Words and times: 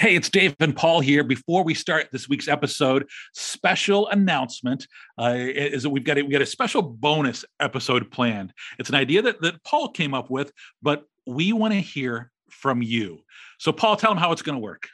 Hey, 0.00 0.16
it's 0.16 0.30
Dave 0.30 0.56
and 0.60 0.74
Paul 0.74 1.00
here. 1.00 1.22
Before 1.22 1.62
we 1.62 1.74
start 1.74 2.08
this 2.10 2.26
week's 2.26 2.48
episode, 2.48 3.06
special 3.34 4.08
announcement 4.08 4.86
uh, 5.20 5.34
is 5.36 5.82
that 5.82 5.90
we've 5.90 6.04
got 6.04 6.16
a, 6.16 6.22
we 6.22 6.30
got 6.30 6.40
a 6.40 6.46
special 6.46 6.80
bonus 6.80 7.44
episode 7.60 8.10
planned. 8.10 8.54
It's 8.78 8.88
an 8.88 8.94
idea 8.94 9.20
that, 9.20 9.42
that 9.42 9.62
Paul 9.62 9.90
came 9.90 10.14
up 10.14 10.30
with, 10.30 10.52
but 10.80 11.04
we 11.26 11.52
want 11.52 11.74
to 11.74 11.80
hear 11.80 12.30
from 12.48 12.80
you. 12.80 13.18
So, 13.58 13.72
Paul, 13.72 13.96
tell 13.96 14.10
them 14.10 14.16
how 14.16 14.32
it's 14.32 14.40
going 14.40 14.56
to 14.56 14.62
work. 14.62 14.88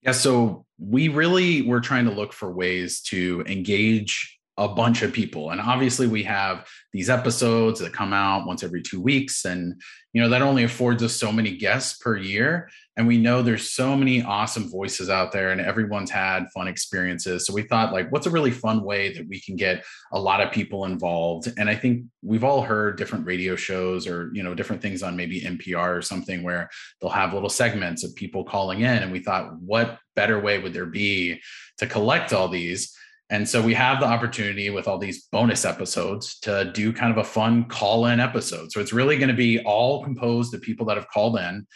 Yeah, 0.00 0.12
so 0.12 0.64
we 0.78 1.08
really 1.08 1.60
were 1.60 1.82
trying 1.82 2.06
to 2.06 2.10
look 2.10 2.32
for 2.32 2.50
ways 2.50 3.02
to 3.08 3.44
engage 3.46 4.40
a 4.58 4.68
bunch 4.68 5.02
of 5.02 5.12
people. 5.12 5.50
And 5.50 5.60
obviously 5.60 6.06
we 6.06 6.22
have 6.24 6.66
these 6.92 7.08
episodes 7.08 7.80
that 7.80 7.92
come 7.92 8.12
out 8.12 8.46
once 8.46 8.62
every 8.62 8.82
two 8.82 9.00
weeks 9.00 9.46
and 9.46 9.80
you 10.12 10.20
know 10.20 10.28
that 10.28 10.42
only 10.42 10.64
affords 10.64 11.02
us 11.02 11.14
so 11.14 11.32
many 11.32 11.56
guests 11.56 11.96
per 11.96 12.18
year. 12.18 12.68
And 12.98 13.06
we 13.06 13.16
know 13.16 13.40
there's 13.40 13.70
so 13.70 13.96
many 13.96 14.22
awesome 14.22 14.70
voices 14.70 15.08
out 15.08 15.32
there 15.32 15.52
and 15.52 15.60
everyone's 15.60 16.10
had 16.10 16.50
fun 16.54 16.68
experiences. 16.68 17.46
So 17.46 17.54
we 17.54 17.62
thought 17.62 17.94
like 17.94 18.12
what's 18.12 18.26
a 18.26 18.30
really 18.30 18.50
fun 18.50 18.84
way 18.84 19.14
that 19.14 19.26
we 19.26 19.40
can 19.40 19.56
get 19.56 19.86
a 20.12 20.20
lot 20.20 20.42
of 20.42 20.52
people 20.52 20.84
involved? 20.84 21.50
And 21.56 21.70
i 21.70 21.74
think 21.74 22.04
we've 22.22 22.44
all 22.44 22.60
heard 22.60 22.98
different 22.98 23.24
radio 23.24 23.56
shows 23.56 24.06
or 24.06 24.30
you 24.34 24.42
know 24.42 24.54
different 24.54 24.82
things 24.82 25.02
on 25.02 25.16
maybe 25.16 25.40
npr 25.40 25.96
or 25.96 26.02
something 26.02 26.42
where 26.42 26.68
they'll 27.00 27.10
have 27.10 27.32
little 27.32 27.48
segments 27.48 28.04
of 28.04 28.14
people 28.14 28.44
calling 28.44 28.80
in. 28.80 29.02
And 29.02 29.10
we 29.10 29.20
thought 29.20 29.58
what 29.60 29.98
better 30.14 30.38
way 30.38 30.58
would 30.58 30.74
there 30.74 30.84
be 30.84 31.40
to 31.78 31.86
collect 31.86 32.34
all 32.34 32.48
these 32.48 32.94
and 33.32 33.48
so 33.48 33.62
we 33.62 33.72
have 33.72 33.98
the 33.98 34.06
opportunity 34.06 34.68
with 34.68 34.86
all 34.86 34.98
these 34.98 35.22
bonus 35.32 35.64
episodes 35.64 36.38
to 36.40 36.70
do 36.74 36.92
kind 36.92 37.10
of 37.10 37.16
a 37.16 37.24
fun 37.24 37.64
call 37.64 38.04
in 38.04 38.20
episode. 38.20 38.70
So 38.70 38.78
it's 38.78 38.92
really 38.92 39.16
going 39.16 39.30
to 39.30 39.34
be 39.34 39.58
all 39.60 40.04
composed 40.04 40.52
of 40.52 40.60
people 40.60 40.84
that 40.86 40.98
have 40.98 41.08
called 41.08 41.38
in. 41.38 41.66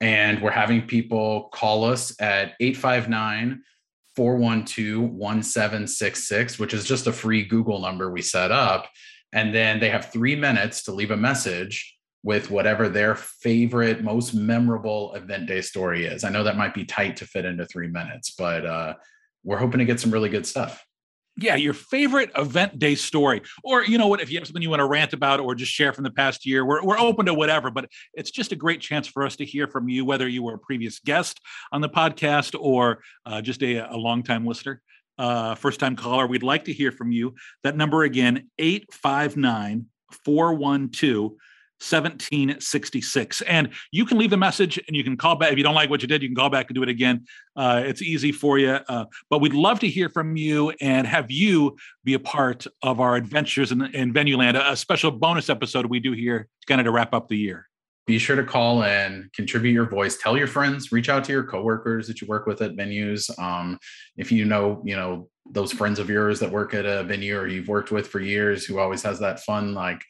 And 0.00 0.40
we're 0.40 0.52
having 0.52 0.86
people 0.86 1.50
call 1.52 1.84
us 1.84 2.18
at 2.18 2.54
859 2.60 3.62
412 4.16 5.02
1766, 5.02 6.58
which 6.58 6.72
is 6.72 6.86
just 6.86 7.06
a 7.06 7.12
free 7.12 7.44
Google 7.44 7.80
number 7.80 8.10
we 8.10 8.22
set 8.22 8.50
up. 8.50 8.88
And 9.34 9.54
then 9.54 9.80
they 9.80 9.90
have 9.90 10.10
three 10.10 10.34
minutes 10.34 10.82
to 10.84 10.92
leave 10.92 11.10
a 11.10 11.16
message 11.16 11.94
with 12.22 12.50
whatever 12.50 12.88
their 12.88 13.16
favorite, 13.16 14.02
most 14.02 14.32
memorable 14.32 15.12
event 15.12 15.46
day 15.46 15.60
story 15.60 16.06
is. 16.06 16.24
I 16.24 16.30
know 16.30 16.44
that 16.44 16.56
might 16.56 16.72
be 16.72 16.86
tight 16.86 17.16
to 17.18 17.26
fit 17.26 17.44
into 17.44 17.66
three 17.66 17.88
minutes, 17.88 18.30
but 18.30 18.64
uh, 18.64 18.94
we're 19.44 19.58
hoping 19.58 19.80
to 19.80 19.84
get 19.84 20.00
some 20.00 20.10
really 20.10 20.30
good 20.30 20.46
stuff 20.46 20.82
yeah, 21.36 21.56
your 21.56 21.72
favorite 21.72 22.30
event 22.36 22.78
day 22.78 22.94
story, 22.94 23.42
or 23.64 23.84
you 23.84 23.96
know 23.98 24.06
what, 24.06 24.20
if 24.20 24.30
you 24.30 24.38
have 24.38 24.46
something 24.46 24.62
you 24.62 24.70
want 24.70 24.80
to 24.80 24.86
rant 24.86 25.12
about 25.12 25.40
or 25.40 25.54
just 25.54 25.72
share 25.72 25.92
from 25.92 26.04
the 26.04 26.10
past 26.10 26.44
year, 26.44 26.64
we're, 26.64 26.82
we're 26.82 26.98
open 26.98 27.26
to 27.26 27.34
whatever. 27.34 27.70
But 27.70 27.88
it's 28.14 28.30
just 28.30 28.52
a 28.52 28.56
great 28.56 28.80
chance 28.80 29.06
for 29.06 29.24
us 29.24 29.36
to 29.36 29.44
hear 29.44 29.66
from 29.66 29.88
you, 29.88 30.04
whether 30.04 30.28
you 30.28 30.42
were 30.42 30.54
a 30.54 30.58
previous 30.58 30.98
guest 30.98 31.40
on 31.72 31.80
the 31.80 31.88
podcast 31.88 32.54
or 32.58 33.02
uh, 33.24 33.40
just 33.40 33.62
a, 33.62 33.78
a 33.78 33.96
longtime 33.96 34.46
listener, 34.46 34.82
uh, 35.18 35.54
first 35.54 35.80
time 35.80 35.96
caller. 35.96 36.26
We'd 36.26 36.42
like 36.42 36.66
to 36.66 36.72
hear 36.72 36.92
from 36.92 37.12
you. 37.12 37.34
That 37.62 37.76
number 37.76 38.02
again, 38.02 38.50
859 38.58 39.86
412 40.24 41.32
1766. 41.82 43.42
And 43.42 43.70
you 43.90 44.06
can 44.06 44.18
leave 44.18 44.30
the 44.30 44.36
message 44.36 44.78
and 44.86 44.96
you 44.96 45.02
can 45.02 45.16
call 45.16 45.34
back. 45.34 45.50
If 45.50 45.58
you 45.58 45.64
don't 45.64 45.74
like 45.74 45.90
what 45.90 46.00
you 46.00 46.08
did, 46.08 46.22
you 46.22 46.28
can 46.28 46.36
call 46.36 46.48
back 46.48 46.68
and 46.68 46.74
do 46.74 46.82
it 46.82 46.88
again. 46.88 47.26
Uh, 47.56 47.82
it's 47.84 48.00
easy 48.00 48.30
for 48.30 48.58
you. 48.58 48.78
Uh, 48.88 49.06
but 49.28 49.40
we'd 49.40 49.52
love 49.52 49.80
to 49.80 49.88
hear 49.88 50.08
from 50.08 50.36
you 50.36 50.70
and 50.80 51.06
have 51.06 51.30
you 51.30 51.76
be 52.04 52.14
a 52.14 52.20
part 52.20 52.66
of 52.82 53.00
our 53.00 53.16
adventures 53.16 53.72
in, 53.72 53.82
in 53.94 54.12
Venue 54.12 54.36
Land, 54.36 54.56
a, 54.56 54.76
special 54.76 55.10
bonus 55.10 55.50
episode 55.50 55.86
we 55.86 56.00
do 56.00 56.12
here 56.12 56.48
kind 56.66 56.80
of 56.80 56.84
to 56.84 56.90
wrap 56.90 57.12
up 57.14 57.28
the 57.28 57.36
year. 57.36 57.68
Be 58.06 58.18
sure 58.18 58.36
to 58.36 58.44
call 58.44 58.82
in, 58.82 59.30
contribute 59.34 59.72
your 59.72 59.88
voice, 59.88 60.16
tell 60.16 60.36
your 60.36 60.48
friends, 60.48 60.90
reach 60.90 61.08
out 61.08 61.24
to 61.24 61.32
your 61.32 61.44
coworkers 61.44 62.08
that 62.08 62.20
you 62.20 62.26
work 62.26 62.46
with 62.46 62.60
at 62.62 62.74
venues. 62.74 63.30
Um, 63.38 63.78
if 64.16 64.32
you 64.32 64.44
know, 64.44 64.82
you 64.84 64.96
know, 64.96 65.28
those 65.50 65.72
friends 65.72 65.98
of 65.98 66.08
yours 66.08 66.40
that 66.40 66.50
work 66.50 66.74
at 66.74 66.84
a 66.84 67.04
venue 67.04 67.38
or 67.38 67.46
you've 67.46 67.68
worked 67.68 67.90
with 67.90 68.08
for 68.08 68.20
years 68.20 68.64
who 68.64 68.78
always 68.78 69.02
has 69.02 69.18
that 69.20 69.40
fun, 69.40 69.74
like 69.74 70.02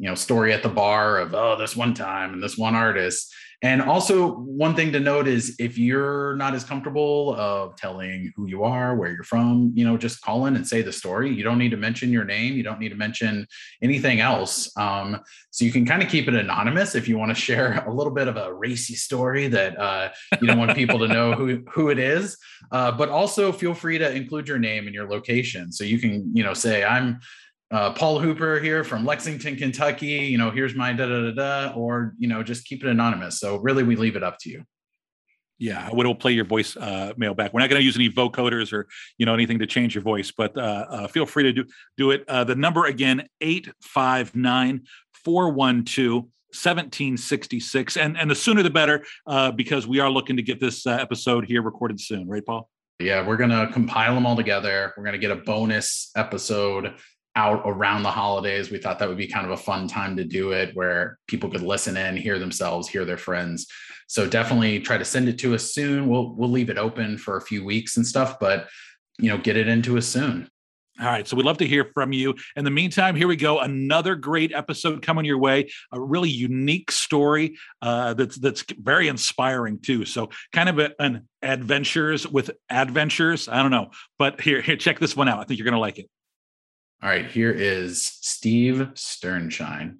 you 0.00 0.08
know 0.08 0.14
story 0.14 0.52
at 0.52 0.62
the 0.62 0.68
bar 0.68 1.18
of 1.18 1.34
oh 1.34 1.56
this 1.56 1.76
one 1.76 1.94
time 1.94 2.32
and 2.32 2.42
this 2.42 2.56
one 2.56 2.74
artist. 2.74 3.32
And 3.62 3.82
also 3.82 4.36
one 4.36 4.74
thing 4.74 4.90
to 4.92 5.00
note 5.00 5.28
is 5.28 5.54
if 5.58 5.76
you're 5.76 6.34
not 6.36 6.54
as 6.54 6.64
comfortable 6.64 7.34
of 7.34 7.76
telling 7.76 8.32
who 8.34 8.46
you 8.46 8.64
are 8.64 8.96
where 8.96 9.12
you're 9.12 9.22
from 9.22 9.72
you 9.74 9.84
know 9.84 9.98
just 9.98 10.22
call 10.22 10.46
in 10.46 10.56
and 10.56 10.66
say 10.66 10.80
the 10.80 10.92
story. 10.92 11.30
You 11.30 11.44
don't 11.44 11.58
need 11.58 11.72
to 11.72 11.76
mention 11.76 12.10
your 12.10 12.24
name. 12.24 12.54
You 12.54 12.62
don't 12.62 12.80
need 12.80 12.88
to 12.88 12.94
mention 12.94 13.46
anything 13.82 14.20
else. 14.20 14.74
Um, 14.78 15.20
so 15.50 15.66
you 15.66 15.72
can 15.72 15.84
kind 15.84 16.02
of 16.02 16.08
keep 16.08 16.26
it 16.26 16.34
anonymous 16.34 16.94
if 16.94 17.06
you 17.06 17.18
want 17.18 17.36
to 17.36 17.40
share 17.40 17.84
a 17.86 17.92
little 17.92 18.14
bit 18.14 18.28
of 18.28 18.38
a 18.38 18.54
racy 18.54 18.94
story 18.94 19.48
that 19.48 19.78
uh, 19.78 20.08
you 20.40 20.46
don't 20.46 20.58
want 20.58 20.74
people 20.74 20.98
to 20.98 21.08
know 21.08 21.34
who 21.34 21.62
who 21.70 21.90
it 21.90 21.98
is. 21.98 22.38
Uh, 22.72 22.90
but 22.90 23.10
also 23.10 23.52
feel 23.52 23.74
free 23.74 23.98
to 23.98 24.10
include 24.10 24.48
your 24.48 24.58
name 24.58 24.86
and 24.86 24.94
your 24.94 25.08
location. 25.08 25.70
So 25.70 25.84
you 25.84 25.98
can 25.98 26.34
you 26.34 26.42
know 26.42 26.54
say 26.54 26.84
i'm 26.84 27.20
uh, 27.70 27.92
Paul 27.92 28.18
Hooper 28.18 28.58
here 28.58 28.82
from 28.82 29.04
Lexington, 29.04 29.56
Kentucky. 29.56 30.06
You 30.06 30.38
know, 30.38 30.50
here's 30.50 30.74
my 30.74 30.92
da 30.92 31.06
da 31.06 31.30
da 31.30 31.30
da, 31.30 31.72
or 31.74 32.14
you 32.18 32.28
know, 32.28 32.42
just 32.42 32.64
keep 32.64 32.82
it 32.82 32.88
anonymous. 32.88 33.38
So 33.38 33.56
really, 33.56 33.84
we 33.84 33.96
leave 33.96 34.16
it 34.16 34.22
up 34.22 34.38
to 34.40 34.50
you. 34.50 34.64
Yeah, 35.58 35.90
we'll 35.92 36.14
play 36.14 36.32
your 36.32 36.46
voice 36.46 36.74
uh, 36.76 37.12
mail 37.18 37.34
back. 37.34 37.52
We're 37.52 37.60
not 37.60 37.68
going 37.68 37.80
to 37.80 37.84
use 37.84 37.94
any 37.94 38.08
vocoders 38.08 38.72
or 38.72 38.88
you 39.18 39.26
know 39.26 39.34
anything 39.34 39.58
to 39.60 39.66
change 39.66 39.94
your 39.94 40.02
voice, 40.02 40.32
but 40.32 40.56
uh, 40.56 40.86
uh, 40.88 41.06
feel 41.06 41.26
free 41.26 41.44
to 41.44 41.52
do 41.52 41.64
do 41.96 42.10
it. 42.10 42.24
Uh, 42.26 42.44
the 42.44 42.56
number 42.56 42.86
again 42.86 43.28
eight 43.40 43.68
five 43.80 44.34
nine 44.34 44.82
four 45.24 45.50
one 45.50 45.84
two. 45.84 46.28
1766 46.52 47.96
and 47.96 48.18
and 48.18 48.28
the 48.28 48.34
sooner 48.34 48.60
the 48.60 48.68
better 48.68 49.04
uh, 49.28 49.52
because 49.52 49.86
we 49.86 50.00
are 50.00 50.10
looking 50.10 50.36
to 50.36 50.42
get 50.42 50.58
this 50.58 50.84
uh, 50.84 50.90
episode 50.90 51.46
here 51.46 51.62
recorded 51.62 52.00
soon 52.00 52.26
right 52.26 52.44
paul 52.44 52.68
yeah 52.98 53.24
we're 53.24 53.36
gonna 53.36 53.70
compile 53.72 54.16
them 54.16 54.26
all 54.26 54.34
together 54.34 54.92
we're 54.96 55.04
gonna 55.04 55.16
get 55.16 55.30
a 55.30 55.36
bonus 55.36 56.10
episode 56.16 56.92
out 57.36 57.62
around 57.64 58.02
the 58.02 58.10
holidays. 58.10 58.70
We 58.70 58.78
thought 58.78 58.98
that 58.98 59.08
would 59.08 59.18
be 59.18 59.26
kind 59.26 59.46
of 59.46 59.52
a 59.52 59.56
fun 59.56 59.86
time 59.86 60.16
to 60.16 60.24
do 60.24 60.52
it 60.52 60.74
where 60.74 61.18
people 61.26 61.50
could 61.50 61.62
listen 61.62 61.96
in, 61.96 62.16
hear 62.16 62.38
themselves, 62.38 62.88
hear 62.88 63.04
their 63.04 63.16
friends. 63.16 63.66
So 64.08 64.28
definitely 64.28 64.80
try 64.80 64.98
to 64.98 65.04
send 65.04 65.28
it 65.28 65.38
to 65.38 65.54
us 65.54 65.72
soon. 65.72 66.08
We'll 66.08 66.34
we'll 66.34 66.50
leave 66.50 66.70
it 66.70 66.78
open 66.78 67.16
for 67.16 67.36
a 67.36 67.42
few 67.42 67.64
weeks 67.64 67.96
and 67.96 68.06
stuff, 68.06 68.38
but 68.40 68.68
you 69.18 69.28
know, 69.28 69.38
get 69.38 69.56
it 69.56 69.68
into 69.68 69.96
us 69.98 70.06
soon. 70.06 70.48
All 71.00 71.06
right. 71.06 71.26
So 71.26 71.34
we'd 71.34 71.46
love 71.46 71.58
to 71.58 71.66
hear 71.66 71.86
from 71.94 72.12
you. 72.12 72.34
In 72.56 72.64
the 72.64 72.70
meantime, 72.70 73.16
here 73.16 73.28
we 73.28 73.36
go. 73.36 73.60
Another 73.60 74.16
great 74.16 74.52
episode 74.52 75.00
coming 75.00 75.24
your 75.24 75.38
way. 75.38 75.70
A 75.92 76.00
really 76.00 76.28
unique 76.28 76.90
story 76.90 77.56
uh, 77.80 78.12
that's 78.14 78.36
that's 78.36 78.64
very 78.78 79.08
inspiring 79.08 79.78
too. 79.78 80.04
So 80.04 80.28
kind 80.52 80.68
of 80.68 80.78
a, 80.78 80.90
an 81.00 81.26
adventures 81.40 82.26
with 82.26 82.50
adventures. 82.68 83.48
I 83.48 83.62
don't 83.62 83.70
know, 83.70 83.92
but 84.18 84.42
here 84.42 84.60
here 84.60 84.76
check 84.76 84.98
this 84.98 85.16
one 85.16 85.28
out. 85.28 85.38
I 85.38 85.44
think 85.44 85.58
you're 85.58 85.64
going 85.64 85.74
to 85.74 85.80
like 85.80 85.98
it. 85.98 86.10
All 87.02 87.08
right, 87.08 87.24
here 87.24 87.50
is 87.50 88.02
Steve 88.20 88.90
Sternschein. 88.92 89.96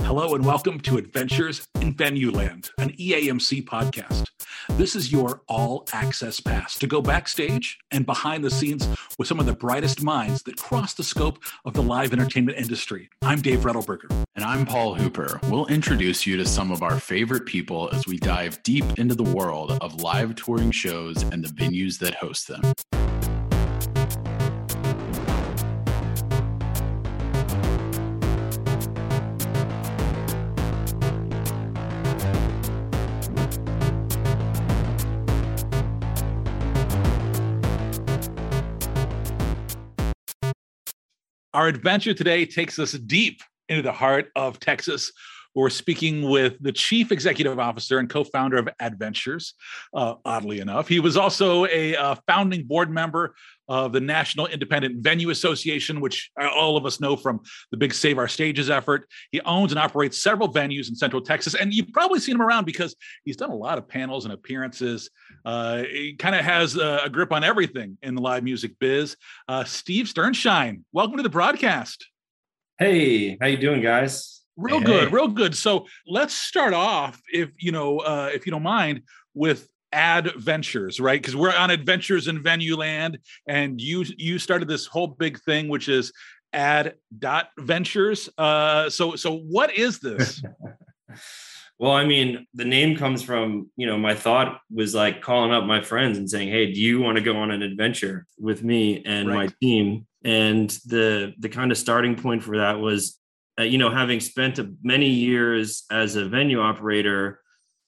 Hello 0.00 0.34
and 0.34 0.44
welcome 0.44 0.80
to 0.80 0.96
Adventures 0.96 1.64
in 1.80 1.94
Venue 1.94 2.32
Land, 2.32 2.70
an 2.78 2.90
EAMC 2.94 3.64
podcast. 3.64 4.24
This 4.70 4.96
is 4.96 5.12
your 5.12 5.42
all 5.46 5.86
access 5.92 6.40
pass 6.40 6.76
to 6.80 6.88
go 6.88 7.00
backstage 7.00 7.78
and 7.92 8.04
behind 8.04 8.42
the 8.42 8.50
scenes 8.50 8.88
with 9.16 9.28
some 9.28 9.38
of 9.38 9.46
the 9.46 9.54
brightest 9.54 10.02
minds 10.02 10.42
that 10.42 10.56
cross 10.56 10.92
the 10.92 11.04
scope 11.04 11.38
of 11.64 11.74
the 11.74 11.82
live 11.84 12.12
entertainment 12.12 12.58
industry. 12.58 13.08
I'm 13.22 13.40
Dave 13.40 13.60
Rettelberger. 13.60 14.10
And 14.34 14.44
I'm 14.44 14.66
Paul 14.66 14.96
Hooper. 14.96 15.38
We'll 15.44 15.66
introduce 15.66 16.26
you 16.26 16.36
to 16.36 16.46
some 16.46 16.72
of 16.72 16.82
our 16.82 16.98
favorite 16.98 17.46
people 17.46 17.90
as 17.92 18.08
we 18.08 18.18
dive 18.18 18.60
deep 18.64 18.84
into 18.98 19.14
the 19.14 19.22
world 19.22 19.78
of 19.80 20.02
live 20.02 20.34
touring 20.34 20.72
shows 20.72 21.22
and 21.22 21.44
the 21.44 21.48
venues 21.48 22.00
that 22.00 22.14
host 22.14 22.48
them. 22.48 23.15
Our 41.56 41.68
adventure 41.68 42.12
today 42.12 42.44
takes 42.44 42.78
us 42.78 42.92
deep 42.92 43.40
into 43.70 43.80
the 43.80 43.90
heart 43.90 44.30
of 44.36 44.60
Texas. 44.60 45.10
We're 45.56 45.70
speaking 45.70 46.28
with 46.28 46.58
the 46.60 46.70
chief 46.70 47.10
executive 47.10 47.58
officer 47.58 47.98
and 47.98 48.10
co 48.10 48.24
founder 48.24 48.58
of 48.58 48.68
Adventures, 48.78 49.54
uh, 49.94 50.16
oddly 50.22 50.60
enough. 50.60 50.86
He 50.86 51.00
was 51.00 51.16
also 51.16 51.64
a 51.64 51.96
uh, 51.96 52.14
founding 52.26 52.64
board 52.64 52.90
member 52.90 53.34
of 53.66 53.94
the 53.94 54.00
National 54.00 54.46
Independent 54.46 55.02
Venue 55.02 55.30
Association, 55.30 56.02
which 56.02 56.30
all 56.38 56.76
of 56.76 56.84
us 56.84 57.00
know 57.00 57.16
from 57.16 57.40
the 57.70 57.78
big 57.78 57.94
Save 57.94 58.18
Our 58.18 58.28
Stages 58.28 58.68
effort. 58.68 59.08
He 59.32 59.40
owns 59.40 59.72
and 59.72 59.78
operates 59.78 60.22
several 60.22 60.52
venues 60.52 60.90
in 60.90 60.94
Central 60.94 61.22
Texas, 61.22 61.54
and 61.54 61.72
you've 61.72 61.90
probably 61.90 62.20
seen 62.20 62.34
him 62.34 62.42
around 62.42 62.66
because 62.66 62.94
he's 63.24 63.36
done 63.36 63.50
a 63.50 63.56
lot 63.56 63.78
of 63.78 63.88
panels 63.88 64.26
and 64.26 64.34
appearances. 64.34 65.08
Uh, 65.46 65.84
he 65.84 66.16
kind 66.18 66.34
of 66.34 66.44
has 66.44 66.76
a, 66.76 67.00
a, 67.04 67.08
grip 67.08 67.32
on 67.32 67.42
everything 67.42 67.96
in 68.02 68.14
the 68.14 68.20
live 68.20 68.44
music 68.44 68.72
biz. 68.78 69.16
Uh, 69.48 69.64
Steve 69.64 70.04
Sternschein, 70.04 70.82
welcome 70.92 71.16
to 71.16 71.22
the 71.22 71.30
broadcast. 71.30 72.06
Hey, 72.78 73.38
how 73.40 73.46
you 73.46 73.56
doing, 73.56 73.80
guys? 73.80 74.42
Real 74.56 74.78
hey, 74.78 74.84
good, 74.84 75.12
real 75.12 75.28
good. 75.28 75.54
So 75.54 75.86
let's 76.06 76.34
start 76.34 76.72
off, 76.72 77.20
if 77.32 77.50
you 77.58 77.72
know, 77.72 77.98
uh, 77.98 78.30
if 78.32 78.46
you 78.46 78.52
don't 78.52 78.62
mind, 78.62 79.02
with 79.34 79.68
adventures 79.92 81.00
right? 81.00 81.20
Because 81.20 81.36
we're 81.36 81.54
on 81.54 81.70
adventures 81.70 82.28
in 82.28 82.42
venue 82.42 82.76
land 82.76 83.18
and 83.46 83.80
you 83.80 84.04
you 84.18 84.38
started 84.38 84.68
this 84.68 84.84
whole 84.86 85.06
big 85.06 85.40
thing 85.40 85.68
which 85.68 85.88
is 85.88 86.12
ad 86.52 86.94
dot 87.18 87.50
ventures 87.58 88.28
uh 88.38 88.88
so 88.90 89.16
so 89.16 89.38
what 89.38 89.74
is 89.76 90.00
this? 90.00 90.42
Well 91.78 91.92
i 91.92 92.06
mean 92.06 92.46
the 92.54 92.64
name 92.64 92.96
comes 92.96 93.22
from 93.22 93.70
you 93.76 93.86
know 93.86 93.98
my 93.98 94.14
thought 94.14 94.60
was 94.74 94.94
like 94.94 95.20
calling 95.20 95.52
up 95.52 95.64
my 95.64 95.82
friends 95.82 96.16
and 96.16 96.28
saying 96.28 96.48
hey 96.48 96.72
do 96.72 96.80
you 96.80 97.02
want 97.02 97.18
to 97.18 97.22
go 97.22 97.36
on 97.36 97.50
an 97.50 97.62
adventure 97.62 98.24
with 98.38 98.64
me 98.64 99.02
and 99.04 99.28
right. 99.28 99.34
my 99.36 99.48
team? 99.60 100.06
And 100.24 100.70
the 100.86 101.34
the 101.38 101.50
kind 101.50 101.70
of 101.70 101.76
starting 101.76 102.16
point 102.16 102.42
for 102.42 102.56
that 102.56 102.80
was 102.80 103.18
uh, 103.58 103.62
you 103.62 103.78
know 103.78 103.90
having 103.90 104.20
spent 104.20 104.60
many 104.82 105.08
years 105.08 105.84
as 105.90 106.16
a 106.16 106.28
venue 106.28 106.60
operator 106.60 107.40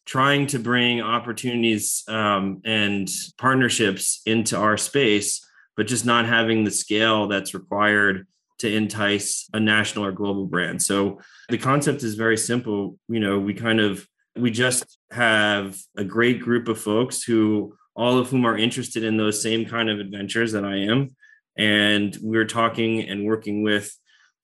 trying 0.08 0.46
to 0.46 0.58
bring 0.58 1.02
opportunities 1.02 2.02
um, 2.08 2.62
and 2.64 3.10
partnerships 3.36 4.22
into 4.24 4.56
our 4.56 4.78
space, 4.78 5.46
but 5.76 5.86
just 5.86 6.06
not 6.06 6.24
having 6.24 6.64
the 6.64 6.70
scale 6.70 7.28
that's 7.28 7.52
required 7.52 8.26
to 8.58 8.74
entice 8.74 9.48
a 9.52 9.60
national 9.60 10.06
or 10.06 10.12
global 10.12 10.46
brand. 10.46 10.82
So 10.82 11.20
the 11.50 11.58
concept 11.58 12.02
is 12.02 12.14
very 12.14 12.38
simple. 12.38 12.98
You 13.08 13.20
know, 13.20 13.38
we 13.38 13.52
kind 13.52 13.80
of 13.80 14.06
we 14.34 14.50
just 14.50 14.98
have 15.10 15.76
a 15.96 16.04
great 16.04 16.40
group 16.40 16.68
of 16.68 16.80
folks 16.80 17.22
who 17.22 17.76
all 17.94 18.18
of 18.18 18.30
whom 18.30 18.46
are 18.46 18.56
interested 18.56 19.02
in 19.04 19.16
those 19.16 19.42
same 19.42 19.66
kind 19.66 19.90
of 19.90 20.00
adventures 20.00 20.52
that 20.52 20.64
I 20.64 20.76
am. 20.76 21.08
And 21.56 22.16
we're 22.22 22.46
talking 22.46 23.00
and 23.08 23.26
working 23.26 23.62
with 23.62 23.94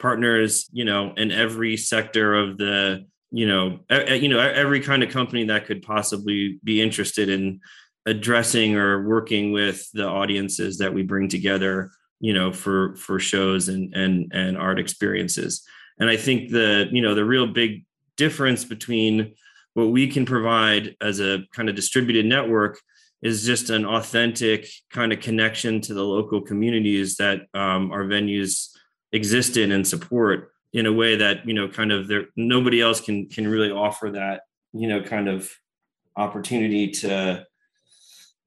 partners, 0.05 0.69
you 0.71 0.85
know, 0.85 1.15
in 1.17 1.33
every 1.33 1.79
sector 1.79 2.35
of 2.35 2.59
the 2.59 3.07
you 3.31 3.49
know, 3.49 3.81
you 3.91 4.29
know, 4.29 4.39
every 4.39 4.81
kind 4.81 5.03
of 5.03 5.09
company 5.09 5.45
that 5.47 5.65
could 5.65 5.81
possibly 5.83 6.61
be 6.63 6.83
interested 6.83 7.31
in 7.31 7.61
addressing 8.05 8.77
or 8.77 9.09
working 9.09 9.51
with 9.51 9.91
the 9.93 10.07
audiences 10.07 10.77
that 10.79 10.93
we 10.93 11.03
bring 11.03 11.27
together, 11.29 11.91
you 12.21 12.35
know, 12.35 12.53
for 12.53 12.95
for 12.97 13.19
shows 13.19 13.69
and 13.71 13.95
and 13.95 14.31
and 14.35 14.59
art 14.59 14.79
experiences. 14.79 15.67
And 15.99 16.11
I 16.11 16.19
think 16.19 16.51
the 16.51 16.87
you 16.93 17.01
know 17.01 17.15
the 17.15 17.25
real 17.25 17.47
big 17.47 17.87
difference 18.19 18.63
between 18.63 19.35
what 19.73 19.87
we 19.87 20.07
can 20.07 20.27
provide 20.27 20.97
as 21.01 21.19
a 21.19 21.45
kind 21.55 21.71
of 21.71 21.75
distributed 21.75 22.27
network 22.27 22.79
is 23.23 23.47
just 23.47 23.71
an 23.71 23.87
authentic 23.87 24.69
kind 24.91 25.15
of 25.15 25.21
connection 25.21 25.81
to 25.81 25.95
the 25.95 26.05
local 26.05 26.43
communities 26.43 27.17
that 27.17 27.47
um, 27.55 27.91
our 27.91 28.05
venues 28.05 28.74
exist 29.15 29.57
in 29.57 29.73
and 29.73 29.87
support 29.87 30.53
in 30.73 30.87
a 30.87 30.93
way 30.93 31.17
that 31.17 31.47
you 31.47 31.55
know 31.55 31.69
kind 31.69 31.93
of 31.93 32.09
there 32.09 32.27
nobody 32.37 32.81
else 32.81 33.01
can 33.01 33.29
can 33.29 33.47
really 33.47 33.71
offer 33.71 34.11
that 34.11 34.43
you 34.73 34.89
know 34.89 35.01
kind 35.01 35.29
of 35.29 35.51
opportunity 36.17 36.91
to 36.91 37.47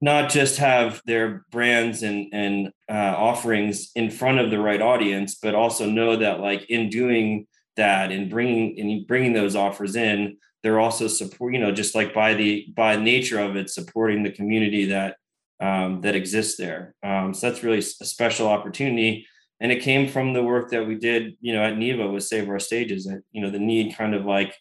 not 0.00 0.30
just 0.30 0.58
have 0.58 1.00
their 1.06 1.44
brands 1.50 2.02
and 2.02 2.28
and 2.32 2.68
uh, 2.88 3.14
offerings 3.16 3.90
in 3.94 4.10
front 4.10 4.38
of 4.38 4.50
the 4.50 4.60
right 4.60 4.82
audience 4.82 5.36
but 5.42 5.54
also 5.54 5.88
know 5.88 6.16
that 6.16 6.40
like 6.40 6.68
in 6.68 6.88
doing 6.90 7.46
that 7.76 8.12
and 8.12 8.30
bringing 8.30 8.78
and 8.78 9.06
bringing 9.06 9.32
those 9.32 9.56
offers 9.56 9.96
in 9.96 10.36
they're 10.62 10.80
also 10.80 11.08
support 11.08 11.54
you 11.54 11.60
know 11.60 11.72
just 11.72 11.94
like 11.94 12.12
by 12.12 12.34
the 12.34 12.66
by 12.76 12.94
nature 12.94 13.40
of 13.40 13.56
it 13.56 13.70
supporting 13.70 14.22
the 14.22 14.30
community 14.30 14.84
that 14.86 15.16
um, 15.60 16.02
that 16.02 16.14
exists 16.14 16.56
there. 16.56 16.94
Um, 17.02 17.34
so 17.34 17.48
that's 17.48 17.64
really 17.64 17.78
a 17.78 17.82
special 17.82 18.46
opportunity 18.48 19.26
and 19.60 19.72
it 19.72 19.82
came 19.82 20.08
from 20.08 20.32
the 20.32 20.42
work 20.42 20.70
that 20.70 20.86
we 20.86 20.94
did 20.94 21.36
you 21.40 21.52
know 21.52 21.62
at 21.62 21.76
NIVA 21.76 22.08
with 22.08 22.24
save 22.24 22.48
our 22.48 22.58
stages 22.58 23.04
That 23.04 23.22
you 23.32 23.40
know 23.40 23.50
the 23.50 23.58
need 23.58 23.96
kind 23.96 24.14
of 24.14 24.24
like 24.24 24.54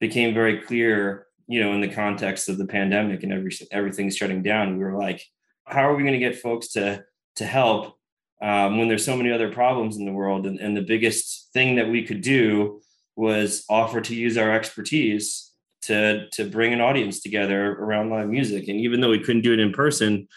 became 0.00 0.34
very 0.34 0.60
clear 0.60 1.26
you 1.46 1.62
know 1.62 1.72
in 1.72 1.80
the 1.80 1.88
context 1.88 2.48
of 2.48 2.58
the 2.58 2.66
pandemic 2.66 3.22
and 3.22 3.32
every 3.32 3.52
everything's 3.70 4.16
shutting 4.16 4.42
down. 4.42 4.78
We 4.78 4.84
were 4.84 4.98
like 4.98 5.24
how 5.64 5.88
are 5.88 5.94
we 5.94 6.02
going 6.02 6.14
to 6.14 6.18
get 6.18 6.40
folks 6.40 6.68
to 6.68 7.04
to 7.36 7.46
help 7.46 7.96
um, 8.42 8.78
when 8.78 8.88
there's 8.88 9.04
so 9.04 9.16
many 9.16 9.30
other 9.30 9.52
problems 9.52 9.96
in 9.96 10.04
the 10.04 10.12
world? 10.12 10.46
And, 10.46 10.58
and 10.58 10.76
the 10.76 10.82
biggest 10.82 11.50
thing 11.52 11.76
that 11.76 11.88
we 11.88 12.04
could 12.04 12.20
do 12.20 12.80
was 13.14 13.64
offer 13.68 14.00
to 14.00 14.14
use 14.14 14.36
our 14.36 14.52
expertise 14.52 15.50
to 15.82 16.28
to 16.30 16.48
bring 16.48 16.72
an 16.72 16.80
audience 16.80 17.20
together 17.20 17.72
around 17.72 18.10
live 18.10 18.28
music. 18.28 18.68
And 18.68 18.80
even 18.80 19.00
though 19.00 19.10
we 19.10 19.20
couldn't 19.20 19.42
do 19.42 19.52
it 19.52 19.60
in 19.60 19.72
person 19.72 20.28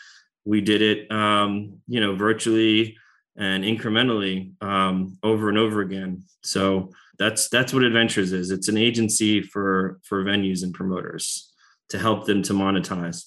we 0.46 0.62
did 0.62 0.82
it 0.82 1.12
um, 1.12 1.82
you 1.88 2.00
know 2.00 2.16
virtually 2.16 2.96
and 3.38 3.64
incrementally 3.64 4.52
um, 4.64 5.18
over 5.24 5.50
and 5.50 5.58
over 5.58 5.82
again. 5.82 6.24
So 6.44 6.92
that's 7.18 7.50
that's 7.50 7.74
what 7.74 7.84
Adventures 7.84 8.32
is. 8.34 8.52
It's 8.52 8.68
an 8.68 8.78
agency 8.78 9.42
for 9.42 10.00
for 10.04 10.24
venues 10.24 10.64
and 10.64 10.74
promoters 10.74 11.52
to 11.90 12.00
help 12.00 12.26
them 12.26 12.42
to 12.44 12.54
monetize. 12.54 13.26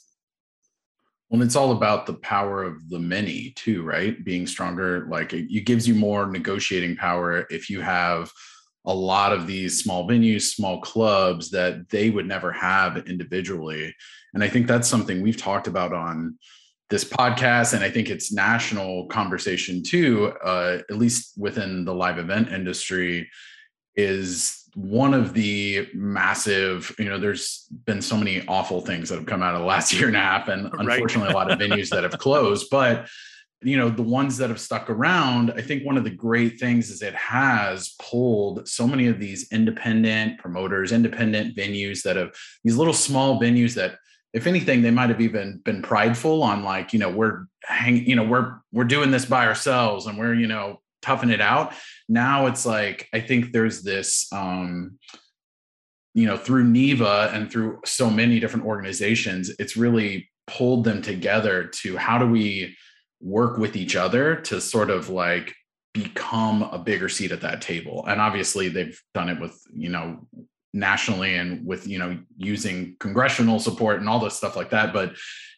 Well, 1.31 1.43
it's 1.43 1.57
all 1.57 1.73
about 1.73 2.07
the 2.07 2.15
power 2.15 2.63
of 2.63 2.89
the 2.89 2.99
many 2.99 3.51
too, 3.51 3.83
right? 3.83 4.23
Being 4.25 4.47
stronger, 4.47 5.07
like 5.11 5.35
it, 5.35 5.55
it 5.55 5.67
gives 5.67 5.87
you 5.87 5.95
more 5.95 6.27
negotiating 6.27 6.97
power 6.97 7.47
if 7.51 7.69
you 7.69 7.83
have 7.83 8.31
a 8.87 8.95
lot 8.95 9.35
of 9.35 9.47
these 9.47 9.83
small 9.83 10.09
venues, 10.09 10.43
small 10.43 10.81
clubs 10.81 11.51
that 11.51 11.91
they 11.91 12.09
would 12.09 12.27
never 12.27 12.51
have 12.53 12.97
individually. 13.07 13.95
And 14.33 14.43
I 14.43 14.49
think 14.49 14.67
that's 14.67 14.89
something 14.89 15.21
we've 15.21 15.37
talked 15.37 15.67
about 15.67 15.93
on 15.93 16.39
this 16.91 17.05
podcast 17.05 17.75
and 17.75 17.85
i 17.85 17.91
think 17.91 18.09
it's 18.09 18.33
national 18.33 19.07
conversation 19.07 19.83
too 19.83 20.33
uh, 20.45 20.79
at 20.89 20.97
least 20.97 21.33
within 21.37 21.85
the 21.85 21.95
live 21.95 22.19
event 22.19 22.49
industry 22.49 23.29
is 23.95 24.65
one 24.75 25.13
of 25.13 25.35
the 25.35 25.89
massive 25.95 26.95
you 26.99 27.07
know 27.07 27.19
there's 27.19 27.67
been 27.85 28.01
so 28.01 28.17
many 28.17 28.47
awful 28.47 28.81
things 28.81 29.09
that 29.09 29.17
have 29.17 29.27
come 29.27 29.43
out 29.43 29.55
of 29.55 29.61
the 29.61 29.67
last 29.67 29.93
year 29.95 30.07
and 30.09 30.17
a 30.17 30.21
half 30.21 30.49
and 30.49 30.67
unfortunately 30.79 31.27
right. 31.27 31.35
a 31.35 31.37
lot 31.37 31.51
of 31.51 31.59
venues 31.59 31.89
that 31.89 32.05
have 32.05 32.19
closed 32.19 32.69
but 32.71 33.09
you 33.61 33.77
know 33.77 33.89
the 33.89 34.03
ones 34.03 34.37
that 34.37 34.51
have 34.51 34.61
stuck 34.61 34.89
around 34.89 35.53
i 35.57 35.61
think 35.61 35.85
one 35.85 35.97
of 35.97 36.05
the 36.05 36.11
great 36.11 36.61
things 36.61 36.91
is 36.91 37.03
it 37.03 37.15
has 37.15 37.97
pulled 38.01 38.69
so 38.69 38.87
many 38.87 39.09
of 39.09 39.19
these 39.19 39.51
independent 39.53 40.39
promoters 40.39 40.93
independent 40.93 41.57
venues 41.57 42.03
that 42.03 42.17
have 42.17 42.31
these 42.63 42.77
little 42.77 42.95
small 42.95 43.41
venues 43.41 43.75
that 43.75 43.99
if 44.33 44.47
anything, 44.47 44.83
they 44.83 44.91
might 44.91 45.11
have 45.11 45.21
even 45.21 45.61
been 45.65 45.83
prideful 45.83 46.43
on 46.43 46.63
like, 46.63 46.93
you 46.93 46.99
know, 46.99 47.11
we're 47.11 47.47
hang, 47.65 48.05
you 48.07 48.17
know, 48.17 48.25
we're 48.25 48.59
we're 48.73 48.85
doing 48.85 49.11
this 49.11 49.25
by 49.25 49.47
ourselves 49.47 50.07
and 50.07 50.19
we're, 50.19 50.35
you 50.35 50.47
know, 50.47 50.81
toughing 51.03 51.31
it 51.31 51.41
out. 51.41 51.73
Now 52.09 52.47
it's 52.47 52.67
like 52.67 53.09
I 53.13 53.21
think 53.21 53.53
there's 53.53 53.83
this 53.83 54.31
um, 54.33 54.99
you 56.15 56.27
know, 56.27 56.37
through 56.37 56.65
NIVA 56.65 57.31
and 57.33 57.51
through 57.51 57.81
so 57.85 58.11
many 58.11 58.41
different 58.41 58.67
organizations, 58.67 59.51
it's 59.59 59.77
really 59.77 60.29
pulled 60.49 60.85
them 60.85 61.01
together 61.01 61.65
to 61.65 61.97
how 61.97 62.19
do 62.19 62.27
we 62.27 62.77
work 63.21 63.59
with 63.59 63.77
each 63.77 63.95
other 63.95 64.37
to 64.37 64.61
sort 64.61 64.91
of 64.91 65.11
like 65.11 65.55
become 65.95 66.63
a 66.63 66.79
bigger 66.79 67.09
seat 67.09 67.33
at 67.33 67.43
that 67.43 67.61
table. 67.61 68.05
And 68.09 68.21
obviously 68.21 68.69
they've 68.69 69.01
done 69.15 69.29
it 69.29 69.41
with, 69.41 69.61
you 69.73 69.91
know, 69.91 70.27
nationally 70.73 71.37
and 71.37 71.67
with 71.67 71.87
you 71.87 71.99
know 71.99 72.19
using 72.37 72.97
congressional 73.01 73.59
support 73.59 74.01
and 74.01 74.09
all 74.09 74.21
this 74.21 74.35
stuff 74.35 74.57
like 74.57 74.71
that. 74.71 74.93
But 74.93 75.15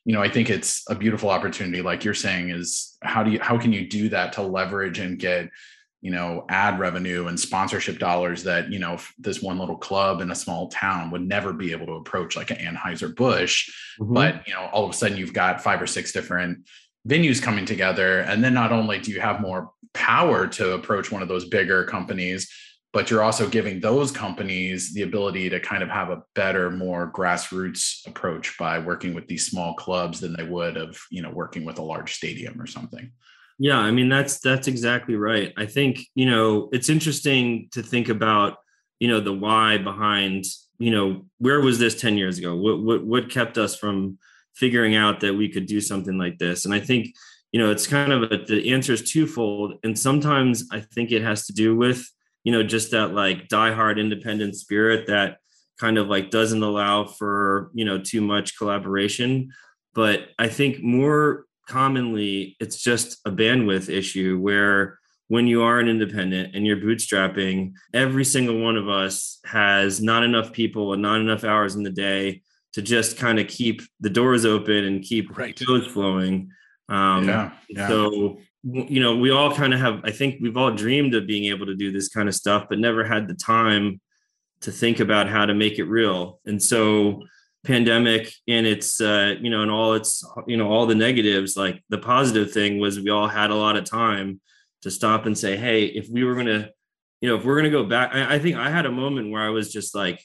you 0.07 0.14
know 0.14 0.23
i 0.23 0.31
think 0.31 0.49
it's 0.49 0.83
a 0.88 0.95
beautiful 0.95 1.29
opportunity 1.29 1.83
like 1.83 2.05
you're 2.05 2.14
saying 2.14 2.49
is 2.49 2.97
how 3.02 3.23
do 3.23 3.31
you 3.31 3.38
how 3.38 3.59
can 3.59 3.71
you 3.71 3.87
do 3.87 4.09
that 4.09 4.33
to 4.33 4.43
leverage 4.43 4.99
and 4.99 5.19
get 5.19 5.50
you 6.00 6.11
know 6.11 6.47
ad 6.49 6.79
revenue 6.79 7.26
and 7.26 7.38
sponsorship 7.38 7.99
dollars 7.99 8.43
that 8.45 8.73
you 8.73 8.79
know 8.79 8.97
this 9.19 9.43
one 9.43 9.59
little 9.59 9.76
club 9.76 10.23
in 10.23 10.31
a 10.31 10.35
small 10.35 10.69
town 10.69 11.11
would 11.11 11.21
never 11.21 11.52
be 11.52 11.73
able 11.73 11.85
to 11.85 11.93
approach 11.93 12.35
like 12.35 12.50
an 12.50 12.57
anheuser-busch. 12.57 13.69
Mm-hmm. 14.00 14.14
but 14.14 14.49
you 14.49 14.55
know 14.55 14.71
all 14.73 14.85
of 14.85 14.90
a 14.90 14.95
sudden 14.95 15.19
you've 15.19 15.35
got 15.35 15.62
five 15.62 15.83
or 15.83 15.87
six 15.87 16.12
different 16.12 16.67
venues 17.09 17.40
coming 17.40 17.64
together. 17.64 18.21
And 18.21 18.43
then 18.43 18.55
not 18.55 18.73
only 18.73 18.99
do 18.99 19.11
you 19.11 19.21
have 19.21 19.40
more 19.40 19.73
power 19.95 20.47
to 20.47 20.73
approach 20.73 21.11
one 21.11 21.23
of 21.23 21.29
those 21.29 21.49
bigger 21.49 21.85
companies 21.85 22.50
but 22.92 23.11
you're 23.11 23.23
also 23.23 23.49
giving 23.49 23.80
those 23.80 24.11
companies 24.11 24.92
the 24.92 25.02
ability 25.02 25.49
to 25.49 25.61
kind 25.61 25.82
of 25.82 25.88
have 25.88 26.11
a 26.11 26.23
better 26.35 26.70
more 26.70 27.11
grassroots 27.12 28.06
approach 28.06 28.56
by 28.59 28.78
working 28.78 29.14
with 29.14 29.28
these 29.28 29.47
small 29.47 29.75
clubs 29.75 30.20
than 30.20 30.32
they 30.32 30.42
would 30.42 30.76
of 30.76 30.99
you 31.11 31.23
know 31.23 31.30
working 31.30 31.64
with 31.64 31.78
a 31.78 31.82
large 31.82 32.14
stadium 32.14 32.61
or 32.61 32.66
something. 32.66 33.11
Yeah 33.59 33.78
i 33.78 33.90
mean 33.90 34.09
that's 34.09 34.40
that's 34.40 34.68
exactly 34.68 35.16
right. 35.16 35.52
I 35.56 35.66
think 35.66 36.00
you 36.14 36.26
know 36.26 36.68
it's 36.73 36.88
interesting 36.88 37.68
to 37.73 37.82
think 37.82 38.09
about 38.09 38.56
you 38.99 39.09
know 39.09 39.20
the 39.20 39.32
why 39.32 39.78
behind 39.78 40.44
you 40.78 40.90
know 40.90 41.26
where 41.38 41.61
was 41.61 41.78
this 41.78 42.00
10 42.00 42.16
years 42.16 42.38
ago? 42.38 42.56
What 42.56 42.82
what, 42.82 43.04
what 43.04 43.30
kept 43.30 43.59
us 43.59 43.76
from 43.76 44.18
figuring 44.54 44.97
out 44.97 45.20
that 45.20 45.35
we 45.35 45.49
could 45.49 45.66
do 45.66 45.80
something 45.80 46.18
like 46.18 46.38
this? 46.38 46.64
And 46.64 46.75
i 46.75 46.80
think 46.80 47.14
you 47.52 47.61
know 47.61 47.70
it's 47.70 47.87
kind 47.87 48.12
of 48.12 48.23
a, 48.25 48.38
the 48.38 48.73
answer 48.73 48.92
is 48.92 49.11
twofold 49.11 49.75
and 49.82 49.99
sometimes 49.99 50.68
i 50.70 50.80
think 50.80 51.11
it 51.11 51.23
has 51.23 51.47
to 51.47 51.52
do 51.52 51.75
with 51.76 52.09
you 52.44 52.52
know, 52.52 52.62
just 52.62 52.90
that 52.92 53.14
like 53.14 53.49
diehard 53.49 53.99
independent 53.99 54.56
spirit 54.56 55.06
that 55.06 55.38
kind 55.78 55.99
of 55.99 56.09
like 56.09 56.30
doesn't 56.30 56.62
allow 56.62 57.04
for, 57.04 57.70
you 57.75 57.85
know, 57.85 57.99
too 57.99 58.20
much 58.20 58.56
collaboration. 58.56 59.50
But 59.94 60.28
I 60.38 60.49
think 60.49 60.82
more 60.82 61.47
commonly 61.68 62.56
it's 62.61 62.82
just 62.82 63.18
a 63.25 63.30
bandwidth 63.30 63.88
issue 63.88 64.38
where 64.38 64.99
when 65.28 65.47
you 65.47 65.62
are 65.62 65.78
an 65.78 65.88
independent 65.88 66.56
and 66.56 66.66
you're 66.66 66.76
bootstrapping, 66.76 67.73
every 67.94 68.25
single 68.25 68.61
one 68.61 68.76
of 68.76 68.88
us 68.88 69.38
has 69.44 70.00
not 70.00 70.25
enough 70.25 70.52
people 70.52 70.92
and 70.92 71.00
not 71.00 71.20
enough 71.20 71.44
hours 71.44 71.76
in 71.76 71.85
the 71.85 71.90
day 71.90 72.42
to 72.73 72.82
just 72.82 73.16
kind 73.16 73.38
of 73.38 73.47
keep 73.47 73.80
the 74.00 74.11
doors 74.11 74.44
open 74.44 74.85
and 74.85 75.02
keep 75.02 75.37
right. 75.38 75.56
shows 75.56 75.87
flowing. 75.87 76.50
Um, 76.88 77.28
yeah, 77.28 77.52
yeah. 77.68 77.88
So 77.88 78.38
you 78.62 79.00
know, 79.00 79.17
we 79.17 79.31
all 79.31 79.55
kind 79.55 79.73
of 79.73 79.81
have. 79.81 80.00
I 80.05 80.11
think 80.11 80.37
we've 80.40 80.57
all 80.57 80.71
dreamed 80.71 81.14
of 81.14 81.26
being 81.26 81.47
able 81.47 81.67
to 81.67 81.75
do 81.75 81.90
this 81.93 82.09
kind 82.09 82.29
of 82.29 82.35
stuff, 82.35 82.67
but 82.69 82.79
never 82.79 83.05
had 83.05 83.26
the 83.26 83.35
time 83.35 84.00
to 84.61 84.71
think 84.71 85.00
about 85.00 85.29
how 85.29 85.47
to 85.47 85.55
make 85.55 85.79
it 85.79 85.85
real. 85.85 86.40
And 86.45 86.62
so, 86.62 87.23
pandemic 87.64 88.33
and 88.47 88.67
its 88.67 89.00
uh, 89.00 89.35
you 89.40 89.49
know, 89.49 89.62
and 89.62 89.71
all 89.71 89.95
its 89.95 90.25
you 90.47 90.57
know 90.57 90.71
all 90.71 90.87
the 90.87 90.95
negatives. 90.95 91.57
Like 91.57 91.83
the 91.88 91.99
positive 91.99 92.52
thing 92.52 92.79
was 92.79 93.00
we 93.00 93.11
all 93.11 93.29
had 93.29 93.50
a 93.50 93.55
lot 93.55 93.76
of 93.76 93.85
time 93.85 94.40
to 94.83 94.90
stop 94.90 95.26
and 95.26 95.37
say, 95.37 95.57
hey, 95.57 95.87
if 95.87 96.09
we 96.11 96.25
were 96.25 96.35
gonna, 96.35 96.69
you 97.23 97.29
know, 97.29 97.37
if 97.37 97.45
we're 97.45 97.57
gonna 97.57 97.71
go 97.71 97.85
back, 97.85 98.14
I, 98.14 98.35
I 98.35 98.38
think 98.38 98.57
I 98.57 98.71
had 98.71 98.85
a 98.85 98.93
moment 98.93 99.31
where 99.31 99.43
I 99.43 99.50
was 99.50 99.73
just 99.73 99.95
like 99.95 100.23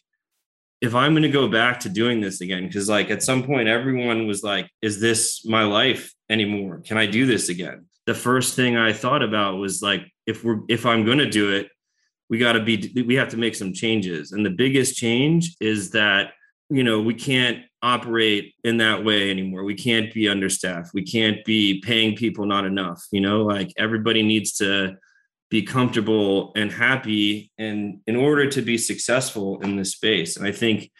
if 0.81 0.93
I'm 0.93 1.13
going 1.13 1.23
to 1.23 1.29
go 1.29 1.47
back 1.47 1.79
to 1.81 1.89
doing 1.89 2.21
this 2.21 2.41
again, 2.41 2.67
because 2.67 2.89
like 2.89 3.09
at 3.09 3.23
some 3.23 3.43
point 3.43 3.67
everyone 3.67 4.27
was 4.27 4.43
like, 4.43 4.69
is 4.81 4.99
this 4.99 5.45
my 5.45 5.63
life 5.63 6.13
anymore? 6.29 6.81
Can 6.85 6.97
I 6.97 7.05
do 7.05 7.25
this 7.25 7.49
again? 7.49 7.85
The 8.05 8.13
first 8.13 8.55
thing 8.55 8.77
I 8.77 8.93
thought 8.93 9.23
about 9.23 9.57
was 9.57 9.81
like, 9.81 10.11
if 10.25 10.43
we're, 10.43 10.59
if 10.69 10.85
I'm 10.85 11.05
going 11.05 11.17
to 11.17 11.29
do 11.29 11.51
it, 11.51 11.69
we 12.29 12.37
got 12.37 12.53
to 12.53 12.63
be, 12.63 13.03
we 13.05 13.15
have 13.15 13.29
to 13.29 13.37
make 13.37 13.55
some 13.55 13.73
changes. 13.73 14.31
And 14.31 14.45
the 14.45 14.51
biggest 14.51 14.95
change 14.95 15.55
is 15.59 15.91
that, 15.91 16.31
you 16.69 16.83
know, 16.83 17.01
we 17.01 17.13
can't 17.13 17.63
operate 17.81 18.53
in 18.63 18.77
that 18.77 19.03
way 19.03 19.29
anymore. 19.29 19.63
We 19.63 19.75
can't 19.75 20.11
be 20.13 20.27
understaffed. 20.27 20.91
We 20.93 21.03
can't 21.03 21.43
be 21.45 21.81
paying 21.81 22.15
people 22.15 22.45
not 22.45 22.65
enough. 22.65 23.03
You 23.11 23.21
know, 23.21 23.43
like 23.43 23.71
everybody 23.77 24.23
needs 24.23 24.53
to, 24.53 24.97
be 25.49 25.61
comfortable 25.61 26.51
and 26.55 26.71
happy 26.71 27.51
and 27.57 28.01
in 28.07 28.15
order 28.15 28.49
to 28.49 28.61
be 28.61 28.77
successful 28.77 29.61
in 29.61 29.75
this 29.75 29.91
space 29.91 30.37
and 30.37 30.45
i 30.45 30.51
think 30.51 30.91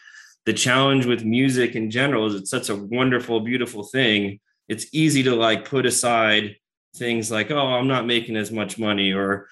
the 0.44 0.52
challenge 0.52 1.04
with 1.04 1.24
music 1.24 1.74
in 1.74 1.90
general 1.90 2.26
is 2.26 2.34
it's 2.34 2.50
such 2.50 2.68
a 2.68 2.76
wonderful 2.76 3.40
beautiful 3.40 3.82
thing 3.82 4.38
it's 4.68 4.86
easy 4.92 5.22
to 5.22 5.34
like 5.34 5.68
put 5.68 5.84
aside 5.84 6.56
things 6.96 7.30
like 7.30 7.50
oh 7.50 7.66
i'm 7.74 7.88
not 7.88 8.06
making 8.06 8.36
as 8.36 8.50
much 8.50 8.78
money 8.78 9.12
or 9.12 9.48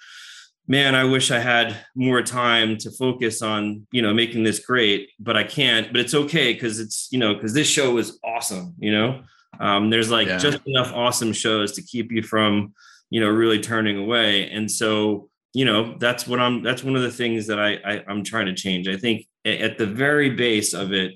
man 0.67 0.95
i 0.95 1.05
wish 1.05 1.31
i 1.31 1.39
had 1.39 1.77
more 1.95 2.23
time 2.23 2.77
to 2.77 2.91
focus 2.91 3.43
on 3.43 3.87
you 3.93 4.03
know 4.03 4.15
making 4.15 4.43
this 4.43 4.61
great 4.61 5.11
but 5.19 5.37
i 5.37 5.45
can't 5.45 5.93
but 5.93 6.01
it's 6.01 6.15
okay 6.15 6.53
because 6.53 6.81
it's 6.81 7.09
you 7.11 7.19
know 7.19 7.35
because 7.35 7.53
this 7.53 7.69
show 7.69 7.99
is 7.99 8.19
awesome 8.25 8.75
you 8.79 8.93
know? 8.93 9.23
Um, 9.61 9.89
there's 9.89 10.11
like 10.11 10.27
yeah. 10.27 10.39
just 10.39 10.59
enough 10.67 10.93
awesome 10.93 11.33
shows 11.33 11.73
to 11.73 11.83
keep 11.83 12.11
you 12.11 12.23
from 12.23 12.75
you 13.11 13.21
know 13.21 13.29
really 13.29 13.61
turning 13.61 13.99
away 13.99 14.51
and 14.51 14.69
so 14.69 15.29
you 15.53 15.65
know 15.65 15.97
that's 15.99 16.27
what 16.27 16.41
i'm 16.41 16.63
that's 16.63 16.83
one 16.83 16.97
of 16.97 17.03
the 17.03 17.11
things 17.11 17.47
that 17.47 17.61
i, 17.61 17.75
I 17.85 18.05
i'm 18.09 18.25
trying 18.25 18.47
to 18.47 18.55
change. 18.55 18.89
I 18.89 18.97
think 18.97 19.27
at 19.45 19.79
the 19.79 19.87
very 19.87 20.31
base 20.31 20.75
of 20.75 20.93
it 20.93 21.13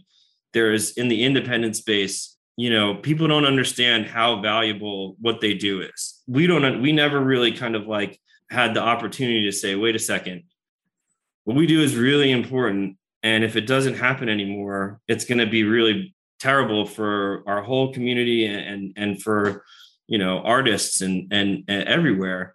there's 0.52 0.92
in 0.92 1.08
the 1.08 1.24
independent 1.24 1.76
space 1.76 2.36
you 2.56 2.70
know 2.70 2.94
people 2.94 3.26
don't 3.26 3.44
understand 3.44 4.06
how 4.06 4.40
valuable 4.40 5.16
what 5.20 5.40
they 5.40 5.54
do 5.54 5.80
is 5.80 6.17
we 6.28 6.46
don't 6.46 6.82
we 6.82 6.92
never 6.92 7.18
really 7.18 7.52
kind 7.52 7.74
of 7.74 7.86
like 7.86 8.20
had 8.50 8.74
the 8.74 8.82
opportunity 8.82 9.44
to 9.46 9.52
say 9.52 9.74
wait 9.74 9.96
a 9.96 9.98
second. 9.98 10.44
What 11.44 11.56
we 11.56 11.66
do 11.66 11.82
is 11.82 11.96
really 11.96 12.30
important 12.30 12.98
and 13.22 13.42
if 13.42 13.56
it 13.56 13.66
doesn't 13.66 13.94
happen 13.94 14.28
anymore 14.28 15.00
it's 15.08 15.24
going 15.24 15.38
to 15.38 15.46
be 15.46 15.64
really 15.64 16.14
terrible 16.38 16.86
for 16.86 17.42
our 17.46 17.62
whole 17.62 17.92
community 17.92 18.46
and 18.46 18.92
and 18.96 19.20
for 19.20 19.64
you 20.06 20.18
know 20.18 20.40
artists 20.40 21.00
and, 21.00 21.32
and 21.32 21.64
and 21.66 21.84
everywhere. 21.84 22.54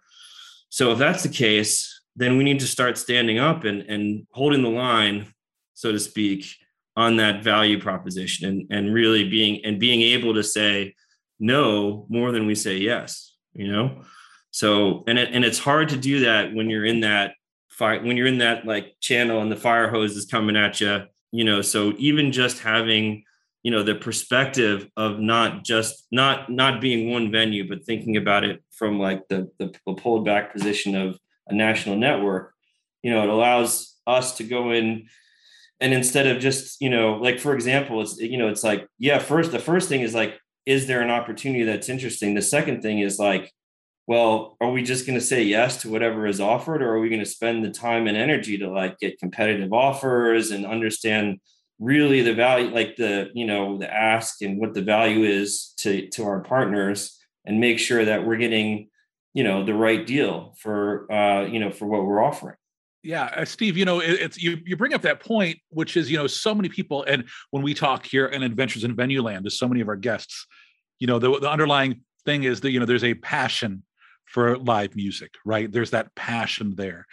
So 0.68 0.92
if 0.92 0.98
that's 0.98 1.24
the 1.24 1.28
case 1.28 1.90
then 2.16 2.38
we 2.38 2.44
need 2.44 2.60
to 2.60 2.66
start 2.66 2.96
standing 2.96 3.38
up 3.38 3.64
and 3.64 3.82
and 3.82 4.26
holding 4.30 4.62
the 4.62 4.70
line 4.70 5.26
so 5.74 5.90
to 5.90 5.98
speak 5.98 6.46
on 6.96 7.16
that 7.16 7.42
value 7.42 7.80
proposition 7.80 8.48
and 8.48 8.66
and 8.70 8.94
really 8.94 9.28
being 9.28 9.64
and 9.64 9.80
being 9.80 10.00
able 10.00 10.32
to 10.34 10.44
say 10.44 10.94
no 11.40 12.06
more 12.08 12.30
than 12.30 12.46
we 12.46 12.54
say 12.54 12.76
yes 12.76 13.33
you 13.54 13.70
know? 13.70 14.02
So 14.50 15.04
and 15.06 15.18
it, 15.18 15.30
and 15.32 15.44
it's 15.44 15.58
hard 15.58 15.88
to 15.90 15.96
do 15.96 16.20
that 16.20 16.54
when 16.54 16.70
you're 16.70 16.84
in 16.84 17.00
that 17.00 17.34
fire 17.70 18.02
when 18.02 18.16
you're 18.16 18.26
in 18.26 18.38
that 18.38 18.64
like 18.64 18.94
channel 19.00 19.40
and 19.40 19.50
the 19.50 19.56
fire 19.56 19.90
hose 19.90 20.16
is 20.16 20.26
coming 20.26 20.56
at 20.56 20.80
you 20.80 21.04
you 21.32 21.44
know? 21.44 21.62
So 21.62 21.92
even 21.98 22.30
just 22.32 22.60
having 22.60 23.24
you 23.64 23.70
know 23.70 23.82
the 23.82 23.94
perspective 23.94 24.88
of 24.96 25.18
not 25.18 25.64
just 25.64 26.06
not 26.12 26.50
not 26.50 26.80
being 26.80 27.10
one 27.10 27.32
venue 27.32 27.66
but 27.66 27.84
thinking 27.84 28.16
about 28.16 28.44
it 28.44 28.62
from 28.70 29.00
like 29.00 29.26
the 29.28 29.50
the 29.58 29.68
pulled 29.94 30.24
back 30.24 30.52
position 30.52 30.94
of 30.94 31.18
a 31.48 31.54
national 31.54 31.96
network 31.96 32.52
you 33.02 33.10
know 33.10 33.22
it 33.22 33.28
allows 33.28 33.96
us 34.06 34.36
to 34.36 34.44
go 34.44 34.70
in 34.70 35.06
and 35.80 35.92
instead 35.92 36.26
of 36.26 36.40
just 36.40 36.80
you 36.80 36.90
know 36.90 37.14
like 37.14 37.40
for 37.40 37.54
example 37.54 38.02
it's 38.02 38.18
you 38.18 38.36
know 38.36 38.48
it's 38.48 38.62
like 38.62 38.86
yeah 38.98 39.18
first 39.18 39.50
the 39.50 39.58
first 39.58 39.88
thing 39.88 40.02
is 40.02 40.14
like 40.14 40.38
is 40.66 40.86
there 40.86 41.02
an 41.02 41.10
opportunity 41.10 41.64
that's 41.64 41.88
interesting? 41.88 42.34
The 42.34 42.42
second 42.42 42.82
thing 42.82 43.00
is 43.00 43.18
like 43.18 43.52
well 44.06 44.56
are 44.60 44.70
we 44.70 44.82
just 44.82 45.06
going 45.06 45.18
to 45.18 45.24
say 45.24 45.42
yes 45.42 45.80
to 45.82 45.90
whatever 45.90 46.26
is 46.26 46.40
offered 46.40 46.82
or 46.82 46.94
are 46.94 47.00
we 47.00 47.08
going 47.08 47.20
to 47.20 47.26
spend 47.26 47.64
the 47.64 47.70
time 47.70 48.06
and 48.06 48.16
energy 48.16 48.58
to 48.58 48.70
like 48.70 48.98
get 48.98 49.18
competitive 49.18 49.72
offers 49.72 50.50
and 50.50 50.66
understand 50.66 51.38
really 51.78 52.22
the 52.22 52.34
value 52.34 52.68
like 52.68 52.96
the 52.96 53.30
you 53.34 53.46
know 53.46 53.78
the 53.78 53.92
ask 53.92 54.42
and 54.42 54.58
what 54.60 54.74
the 54.74 54.82
value 54.82 55.24
is 55.24 55.72
to 55.76 56.08
to 56.08 56.24
our 56.24 56.40
partners 56.40 57.18
and 57.44 57.60
make 57.60 57.78
sure 57.78 58.04
that 58.04 58.24
we're 58.24 58.36
getting 58.36 58.88
you 59.32 59.42
know 59.42 59.64
the 59.64 59.74
right 59.74 60.06
deal 60.06 60.54
for 60.58 61.10
uh 61.12 61.44
you 61.46 61.58
know 61.58 61.70
for 61.70 61.86
what 61.86 62.04
we're 62.04 62.22
offering 62.22 62.56
yeah 63.04 63.24
uh, 63.36 63.44
steve 63.44 63.76
you 63.76 63.84
know 63.84 64.00
it, 64.00 64.12
it's 64.20 64.42
you 64.42 64.58
you 64.64 64.76
bring 64.76 64.94
up 64.94 65.02
that 65.02 65.20
point 65.20 65.58
which 65.68 65.96
is 65.96 66.10
you 66.10 66.16
know 66.16 66.26
so 66.26 66.54
many 66.54 66.68
people 66.68 67.04
and 67.04 67.24
when 67.50 67.62
we 67.62 67.74
talk 67.74 68.06
here 68.06 68.26
in 68.26 68.42
adventures 68.42 68.82
in 68.82 68.96
venue 68.96 69.22
land 69.22 69.44
to 69.44 69.50
so 69.50 69.68
many 69.68 69.80
of 69.80 69.88
our 69.88 69.96
guests 69.96 70.46
you 70.98 71.06
know 71.06 71.18
the, 71.18 71.38
the 71.40 71.50
underlying 71.50 72.00
thing 72.24 72.44
is 72.44 72.60
that 72.62 72.70
you 72.70 72.80
know 72.80 72.86
there's 72.86 73.04
a 73.04 73.14
passion 73.14 73.82
for 74.26 74.58
live 74.58 74.96
music 74.96 75.34
right? 75.44 75.70
There's 75.70 75.90
that 75.90 76.14
passion 76.14 76.74
there. 76.76 77.06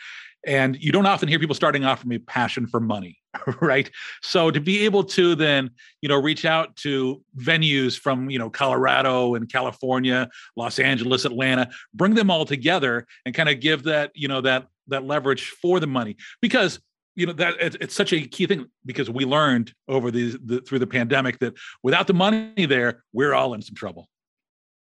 And 0.45 0.75
you 0.81 0.91
don't 0.91 1.05
often 1.05 1.27
hear 1.29 1.39
people 1.39 1.55
starting 1.55 1.85
off 1.85 2.01
from 2.01 2.11
a 2.13 2.17
passion 2.17 2.65
for 2.65 2.79
money 2.79 3.17
right 3.61 3.89
so 4.21 4.51
to 4.51 4.59
be 4.59 4.83
able 4.83 5.03
to 5.03 5.35
then 5.35 5.69
you 6.01 6.09
know 6.09 6.21
reach 6.21 6.45
out 6.45 6.75
to 6.75 7.21
venues 7.37 7.97
from 7.97 8.29
you 8.29 8.37
know 8.37 8.49
colorado 8.49 9.35
and 9.35 9.49
california 9.49 10.29
los 10.57 10.79
angeles 10.79 11.25
atlanta 11.25 11.69
bring 11.93 12.13
them 12.13 12.29
all 12.29 12.45
together 12.45 13.05
and 13.25 13.33
kind 13.33 13.49
of 13.49 13.59
give 13.59 13.83
that 13.83 14.11
you 14.13 14.27
know 14.27 14.41
that 14.41 14.67
that 14.87 15.05
leverage 15.05 15.49
for 15.61 15.79
the 15.79 15.87
money 15.87 16.17
because 16.41 16.79
you 17.15 17.25
know 17.25 17.33
that 17.33 17.55
it's, 17.59 17.77
it's 17.79 17.95
such 17.95 18.11
a 18.11 18.21
key 18.21 18.45
thing 18.45 18.65
because 18.85 19.09
we 19.09 19.25
learned 19.25 19.73
over 19.87 20.11
the, 20.11 20.37
the 20.43 20.59
through 20.61 20.79
the 20.79 20.87
pandemic 20.87 21.39
that 21.39 21.53
without 21.83 22.07
the 22.07 22.13
money 22.13 22.65
there 22.65 23.03
we're 23.13 23.33
all 23.33 23.53
in 23.53 23.61
some 23.61 23.75
trouble 23.75 24.09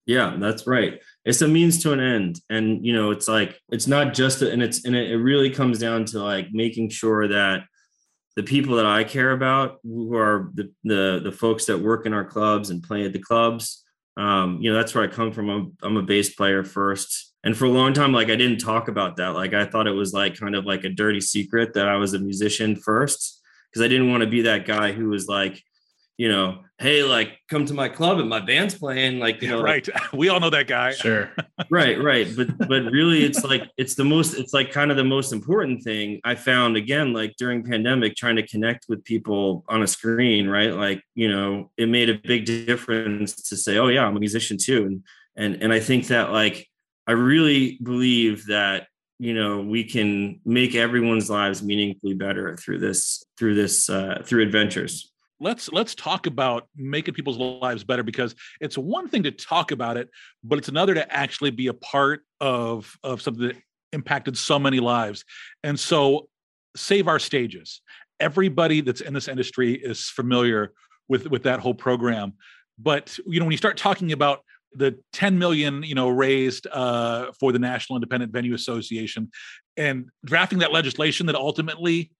yeah, 0.06 0.36
that's 0.38 0.68
right. 0.68 1.00
It's 1.24 1.42
a 1.42 1.48
means 1.48 1.82
to 1.82 1.92
an 1.92 1.98
end. 1.98 2.40
And 2.48 2.86
you 2.86 2.92
know, 2.92 3.10
it's 3.10 3.26
like 3.26 3.60
it's 3.70 3.88
not 3.88 4.14
just 4.14 4.40
a, 4.40 4.52
and 4.52 4.62
it's 4.62 4.84
and 4.84 4.94
it 4.94 5.16
really 5.16 5.50
comes 5.50 5.80
down 5.80 6.04
to 6.06 6.22
like 6.22 6.46
making 6.52 6.90
sure 6.90 7.26
that 7.26 7.64
the 8.36 8.42
people 8.42 8.76
that 8.76 8.86
I 8.86 9.02
care 9.02 9.32
about, 9.32 9.78
who 9.82 10.14
are 10.14 10.50
the 10.54 10.70
the 10.84 11.20
the 11.24 11.32
folks 11.32 11.64
that 11.66 11.78
work 11.78 12.06
in 12.06 12.12
our 12.12 12.24
clubs 12.24 12.70
and 12.70 12.82
play 12.82 13.04
at 13.04 13.12
the 13.12 13.18
clubs, 13.18 13.82
um, 14.16 14.58
you 14.60 14.70
know, 14.70 14.76
that's 14.76 14.94
where 14.94 15.04
I 15.04 15.08
come 15.08 15.32
from. 15.32 15.48
I'm, 15.48 15.76
I'm 15.82 15.96
a 15.96 16.02
bass 16.02 16.34
player 16.34 16.64
first. 16.64 17.34
And 17.44 17.56
for 17.56 17.66
a 17.66 17.70
long 17.70 17.92
time, 17.92 18.12
like 18.12 18.28
I 18.28 18.36
didn't 18.36 18.58
talk 18.58 18.88
about 18.88 19.16
that. 19.16 19.28
Like 19.28 19.54
I 19.54 19.66
thought 19.66 19.86
it 19.86 19.92
was 19.92 20.12
like 20.12 20.38
kind 20.38 20.54
of 20.54 20.64
like 20.64 20.84
a 20.84 20.88
dirty 20.88 21.20
secret 21.20 21.74
that 21.74 21.88
I 21.88 21.96
was 21.96 22.14
a 22.14 22.18
musician 22.18 22.76
first 22.76 23.40
because 23.70 23.84
I 23.84 23.88
didn't 23.88 24.10
want 24.10 24.22
to 24.22 24.28
be 24.28 24.42
that 24.42 24.66
guy 24.66 24.92
who 24.92 25.08
was 25.08 25.28
like, 25.28 25.62
you 26.18 26.28
know, 26.28 26.62
hey, 26.78 27.02
like 27.02 27.38
come 27.48 27.64
to 27.66 27.74
my 27.74 27.88
club 27.88 28.18
and 28.18 28.28
my 28.28 28.40
band's 28.40 28.74
playing. 28.74 29.18
Like, 29.18 29.42
you 29.42 29.48
know, 29.48 29.62
right. 29.62 29.86
Like, 29.86 30.12
we 30.12 30.28
all 30.28 30.40
know 30.40 30.50
that 30.50 30.66
guy. 30.66 30.92
Sure. 30.92 31.30
right, 31.70 32.02
right. 32.02 32.28
But 32.36 32.56
but 32.58 32.84
really 32.84 33.24
it's 33.24 33.44
like 33.44 33.70
it's 33.76 33.94
the 33.94 34.04
most, 34.04 34.34
it's 34.34 34.52
like 34.54 34.72
kind 34.72 34.90
of 34.90 34.96
the 34.96 35.04
most 35.04 35.32
important 35.32 35.82
thing 35.82 36.20
I 36.24 36.34
found 36.34 36.76
again, 36.76 37.12
like 37.12 37.36
during 37.36 37.62
pandemic, 37.62 38.16
trying 38.16 38.36
to 38.36 38.46
connect 38.46 38.86
with 38.88 39.04
people 39.04 39.64
on 39.68 39.82
a 39.82 39.86
screen, 39.86 40.48
right? 40.48 40.72
Like, 40.72 41.02
you 41.14 41.28
know, 41.28 41.70
it 41.76 41.88
made 41.88 42.08
a 42.08 42.18
big 42.18 42.44
difference 42.44 43.34
to 43.48 43.56
say, 43.56 43.78
oh 43.78 43.88
yeah, 43.88 44.04
I'm 44.04 44.16
a 44.16 44.20
musician 44.20 44.56
too. 44.58 44.84
And 44.84 45.02
and 45.36 45.62
and 45.62 45.72
I 45.72 45.80
think 45.80 46.08
that 46.08 46.32
like 46.32 46.66
I 47.06 47.12
really 47.12 47.78
believe 47.82 48.46
that 48.46 48.88
you 49.18 49.34
know 49.34 49.60
we 49.60 49.84
can 49.84 50.40
make 50.44 50.74
everyone's 50.74 51.30
lives 51.30 51.62
meaningfully 51.62 52.14
better 52.14 52.56
through 52.56 52.78
this 52.78 53.24
through 53.38 53.54
this 53.54 53.88
uh, 53.90 54.22
through 54.24 54.42
adventures 54.42 55.12
let's 55.40 55.70
let's 55.70 55.94
talk 55.94 56.26
about 56.26 56.68
making 56.76 57.14
people's 57.14 57.38
lives 57.38 57.84
better 57.84 58.02
because 58.02 58.34
it's 58.60 58.78
one 58.78 59.08
thing 59.08 59.22
to 59.22 59.30
talk 59.30 59.70
about 59.70 59.96
it 59.96 60.08
but 60.42 60.58
it's 60.58 60.68
another 60.68 60.94
to 60.94 61.12
actually 61.12 61.50
be 61.50 61.66
a 61.66 61.74
part 61.74 62.22
of 62.40 62.96
of 63.02 63.20
something 63.20 63.48
that 63.48 63.56
impacted 63.92 64.36
so 64.36 64.58
many 64.58 64.78
lives. 64.80 65.24
And 65.64 65.78
so 65.78 66.28
save 66.76 67.08
our 67.08 67.18
stages. 67.18 67.80
Everybody 68.20 68.80
that's 68.80 69.00
in 69.00 69.14
this 69.14 69.28
industry 69.28 69.74
is 69.74 70.08
familiar 70.08 70.72
with 71.08 71.28
with 71.28 71.44
that 71.44 71.60
whole 71.60 71.74
program 71.74 72.32
but 72.78 73.16
you 73.26 73.38
know 73.38 73.46
when 73.46 73.52
you 73.52 73.58
start 73.58 73.76
talking 73.76 74.12
about 74.12 74.40
the 74.72 74.98
10 75.12 75.38
million 75.38 75.82
you 75.82 75.94
know 75.94 76.08
raised 76.08 76.66
uh, 76.72 77.30
for 77.38 77.52
the 77.52 77.58
national 77.58 77.96
independent 77.96 78.32
venue 78.32 78.54
association 78.54 79.30
and 79.76 80.06
drafting 80.24 80.58
that 80.58 80.72
legislation 80.72 81.26
that 81.26 81.36
ultimately 81.36 82.10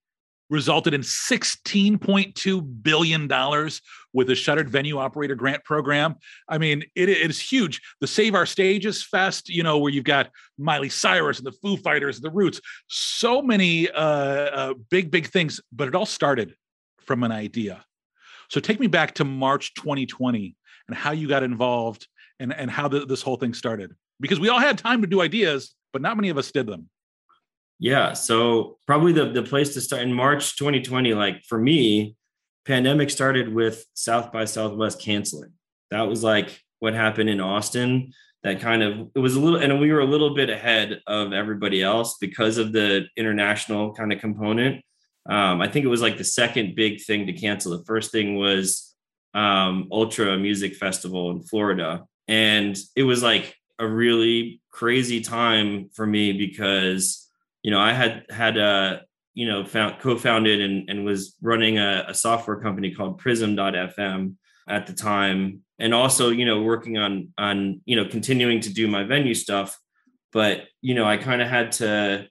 resulted 0.48 0.94
in 0.94 1.00
$16.2 1.00 2.82
billion 2.82 3.70
with 4.12 4.26
the 4.28 4.34
Shuttered 4.34 4.70
Venue 4.70 4.98
Operator 4.98 5.34
Grant 5.34 5.64
Program. 5.64 6.14
I 6.48 6.58
mean, 6.58 6.84
it, 6.94 7.08
it 7.08 7.30
is 7.30 7.40
huge. 7.40 7.80
The 8.00 8.06
Save 8.06 8.34
Our 8.34 8.46
Stages 8.46 9.02
Fest, 9.02 9.48
you 9.48 9.62
know, 9.62 9.78
where 9.78 9.92
you've 9.92 10.04
got 10.04 10.30
Miley 10.58 10.88
Cyrus 10.88 11.38
and 11.38 11.46
the 11.46 11.52
Foo 11.52 11.76
Fighters, 11.76 12.16
and 12.16 12.24
the 12.24 12.30
Roots, 12.30 12.60
so 12.88 13.42
many 13.42 13.90
uh, 13.90 14.00
uh, 14.00 14.74
big, 14.90 15.10
big 15.10 15.26
things, 15.28 15.60
but 15.72 15.88
it 15.88 15.94
all 15.94 16.06
started 16.06 16.54
from 16.98 17.22
an 17.22 17.32
idea. 17.32 17.84
So 18.48 18.60
take 18.60 18.80
me 18.80 18.86
back 18.86 19.14
to 19.14 19.24
March 19.24 19.74
2020 19.74 20.54
and 20.88 20.96
how 20.96 21.10
you 21.10 21.28
got 21.28 21.42
involved 21.42 22.06
and, 22.38 22.52
and 22.52 22.70
how 22.70 22.88
the, 22.88 23.06
this 23.06 23.22
whole 23.22 23.36
thing 23.36 23.54
started. 23.54 23.92
Because 24.20 24.40
we 24.40 24.48
all 24.48 24.60
had 24.60 24.78
time 24.78 25.02
to 25.02 25.06
do 25.06 25.20
ideas, 25.20 25.74
but 25.92 26.00
not 26.00 26.16
many 26.16 26.28
of 26.30 26.38
us 26.38 26.50
did 26.52 26.66
them. 26.66 26.88
Yeah. 27.78 28.14
So 28.14 28.78
probably 28.86 29.12
the, 29.12 29.30
the 29.30 29.42
place 29.42 29.74
to 29.74 29.80
start 29.80 30.02
in 30.02 30.12
March 30.12 30.56
2020, 30.56 31.14
like 31.14 31.44
for 31.44 31.58
me, 31.58 32.16
pandemic 32.64 33.10
started 33.10 33.52
with 33.52 33.84
South 33.94 34.32
by 34.32 34.44
Southwest 34.44 35.00
canceling. 35.00 35.52
That 35.90 36.02
was 36.02 36.22
like 36.22 36.60
what 36.80 36.94
happened 36.94 37.30
in 37.30 37.40
Austin. 37.40 38.12
That 38.42 38.60
kind 38.60 38.82
of 38.82 39.08
it 39.14 39.18
was 39.18 39.34
a 39.34 39.40
little, 39.40 39.58
and 39.58 39.80
we 39.80 39.92
were 39.92 40.00
a 40.00 40.06
little 40.06 40.34
bit 40.34 40.50
ahead 40.50 41.00
of 41.06 41.32
everybody 41.32 41.82
else 41.82 42.16
because 42.20 42.58
of 42.58 42.72
the 42.72 43.06
international 43.16 43.92
kind 43.92 44.12
of 44.12 44.20
component. 44.20 44.84
Um, 45.28 45.60
I 45.60 45.68
think 45.68 45.84
it 45.84 45.88
was 45.88 46.02
like 46.02 46.16
the 46.16 46.24
second 46.24 46.76
big 46.76 47.02
thing 47.02 47.26
to 47.26 47.32
cancel. 47.32 47.76
The 47.76 47.84
first 47.84 48.12
thing 48.12 48.36
was 48.36 48.94
um, 49.34 49.88
Ultra 49.90 50.38
Music 50.38 50.76
Festival 50.76 51.30
in 51.30 51.42
Florida, 51.42 52.04
and 52.28 52.76
it 52.94 53.02
was 53.02 53.22
like 53.22 53.56
a 53.80 53.86
really 53.86 54.60
crazy 54.70 55.20
time 55.20 55.90
for 55.94 56.06
me 56.06 56.32
because 56.32 57.25
you 57.66 57.72
know, 57.72 57.80
I 57.80 57.92
had 57.92 58.26
had 58.30 58.56
uh, 58.56 58.98
you 59.34 59.44
know, 59.44 59.64
found 59.64 59.98
co-founded 59.98 60.60
and, 60.60 60.88
and 60.88 61.04
was 61.04 61.34
running 61.42 61.78
a, 61.78 62.04
a 62.06 62.14
software 62.14 62.60
company 62.60 62.94
called 62.94 63.18
Prism.fm 63.18 64.34
at 64.68 64.86
the 64.86 64.92
time, 64.92 65.62
and 65.80 65.92
also, 65.92 66.30
you 66.30 66.46
know, 66.46 66.62
working 66.62 66.96
on 66.96 67.32
on 67.36 67.80
you 67.84 67.96
know 67.96 68.04
continuing 68.04 68.60
to 68.60 68.72
do 68.72 68.86
my 68.86 69.02
venue 69.02 69.34
stuff. 69.34 69.76
But 70.32 70.66
you 70.80 70.94
know, 70.94 71.06
I 71.06 71.16
kind 71.16 71.42
of 71.42 71.48
had 71.48 71.72
to, 71.72 72.28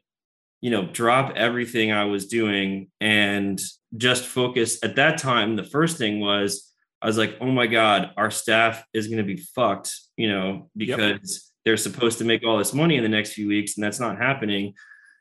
you 0.62 0.72
know, 0.72 0.86
drop 0.86 1.34
everything 1.36 1.92
I 1.92 2.06
was 2.06 2.28
doing 2.28 2.90
and 3.02 3.60
just 3.98 4.24
focus. 4.24 4.82
At 4.86 4.96
that 4.96 5.18
time, 5.18 5.58
the 5.58 5.66
first 5.66 5.98
thing 5.98 6.22
was 6.22 6.72
I 7.02 7.08
was 7.08 7.18
like, 7.18 7.36
oh 7.42 7.52
my 7.52 7.68
God, 7.68 8.12
our 8.16 8.32
staff 8.32 8.86
is 8.94 9.08
going 9.08 9.18
to 9.18 9.36
be 9.36 9.42
fucked, 9.54 9.94
you 10.16 10.30
know, 10.30 10.70
because 10.78 11.02
yep. 11.04 11.42
they're 11.66 11.78
supposed 11.78 12.20
to 12.20 12.24
make 12.24 12.46
all 12.46 12.58
this 12.58 12.74
money 12.74 12.96
in 12.96 13.04
the 13.04 13.10
next 13.10 13.34
few 13.34 13.50
weeks 13.50 13.76
and 13.76 13.84
that's 13.84 14.00
not 14.00 14.18
happening. 14.18 14.76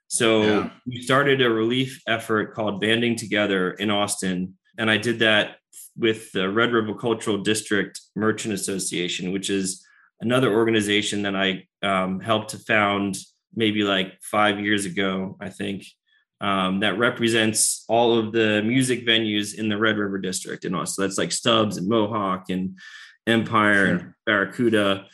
So 0.09 0.43
yeah. 0.43 0.71
we 0.87 1.03
started 1.03 1.41
a 1.41 1.51
relief 1.51 2.03
effort 2.07 2.55
called 2.55 2.81
Banding 2.81 3.17
Together 3.17 3.73
in 3.73 3.91
Austin. 3.91 4.55
And 4.79 4.91
I 4.91 4.97
did 4.97 5.19
that 5.21 5.57
with 5.97 6.33
the 6.33 6.49
Red 6.49 6.73
River 6.73 6.95
Cultural 6.95 7.39
District 7.39 8.01
Merchant 8.17 8.55
Association, 8.55 9.33
which 9.33 9.51
is 9.51 9.85
another 10.21 10.53
organization 10.53 11.23
that 11.23 11.37
I 11.37 11.67
um, 11.83 12.21
helped 12.21 12.51
to 12.51 12.59
found 12.59 13.17
maybe 13.55 13.83
like 13.83 14.21
five 14.23 14.59
years 14.59 14.85
ago, 14.85 15.37
I 15.41 15.51
think, 15.51 15.85
um, 16.41 16.81
that 16.81 16.99
represents 16.99 17.85
all 17.89 18.19
of 18.19 18.33
the 18.33 18.63
music 18.63 19.07
venues 19.07 19.55
in 19.55 19.69
the 19.69 19.79
Red 19.79 19.97
River 19.97 20.19
District 20.19 20.65
in 20.65 20.75
Austin. 20.75 21.05
That's 21.05 21.19
like 21.19 21.33
Stubbs 21.33 21.77
and 21.77 21.89
Mohawk 21.89 22.51
and 22.51 22.79
Empire 23.27 23.87
sure. 23.87 23.95
and 23.95 24.15
Barracuda 24.27 25.07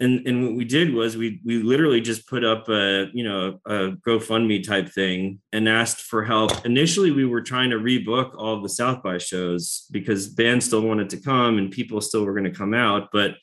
and 0.00 0.26
and 0.26 0.44
what 0.44 0.54
we 0.54 0.64
did 0.64 0.94
was 0.94 1.16
we 1.16 1.40
we 1.44 1.62
literally 1.62 2.00
just 2.00 2.28
put 2.28 2.44
up 2.44 2.68
a 2.68 3.08
you 3.12 3.24
know 3.24 3.60
a 3.66 3.92
GoFundMe 4.06 4.64
type 4.64 4.88
thing 4.88 5.40
and 5.52 5.68
asked 5.68 6.02
for 6.02 6.24
help. 6.24 6.64
Initially, 6.64 7.10
we 7.10 7.24
were 7.24 7.42
trying 7.42 7.70
to 7.70 7.76
rebook 7.76 8.34
all 8.36 8.54
of 8.54 8.62
the 8.62 8.68
South 8.68 9.02
by 9.02 9.18
shows 9.18 9.86
because 9.90 10.28
bands 10.28 10.66
still 10.66 10.82
wanted 10.82 11.10
to 11.10 11.16
come 11.16 11.58
and 11.58 11.70
people 11.70 12.00
still 12.00 12.24
were 12.24 12.34
going 12.34 12.44
to 12.44 12.58
come 12.58 12.74
out, 12.74 13.08
but 13.12 13.34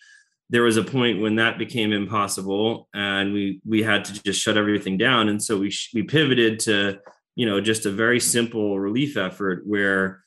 there 0.50 0.64
was 0.64 0.78
a 0.78 0.84
point 0.84 1.22
when 1.22 1.36
that 1.36 1.58
became 1.58 1.92
impossible 1.92 2.88
and 2.94 3.34
we 3.34 3.60
we 3.66 3.84
had 3.84 4.06
to 4.06 4.24
just 4.24 4.42
shut 4.42 4.58
everything 4.58 4.98
down 4.98 5.28
and 5.28 5.42
so 5.42 5.58
we 5.58 5.74
we 5.94 6.04
pivoted 6.04 6.60
to 6.60 7.00
you 7.36 7.46
know 7.46 7.60
just 7.60 7.86
a 7.86 7.92
very 7.92 8.20
simple 8.20 8.80
relief 8.80 9.18
effort 9.18 9.66
where 9.66 10.24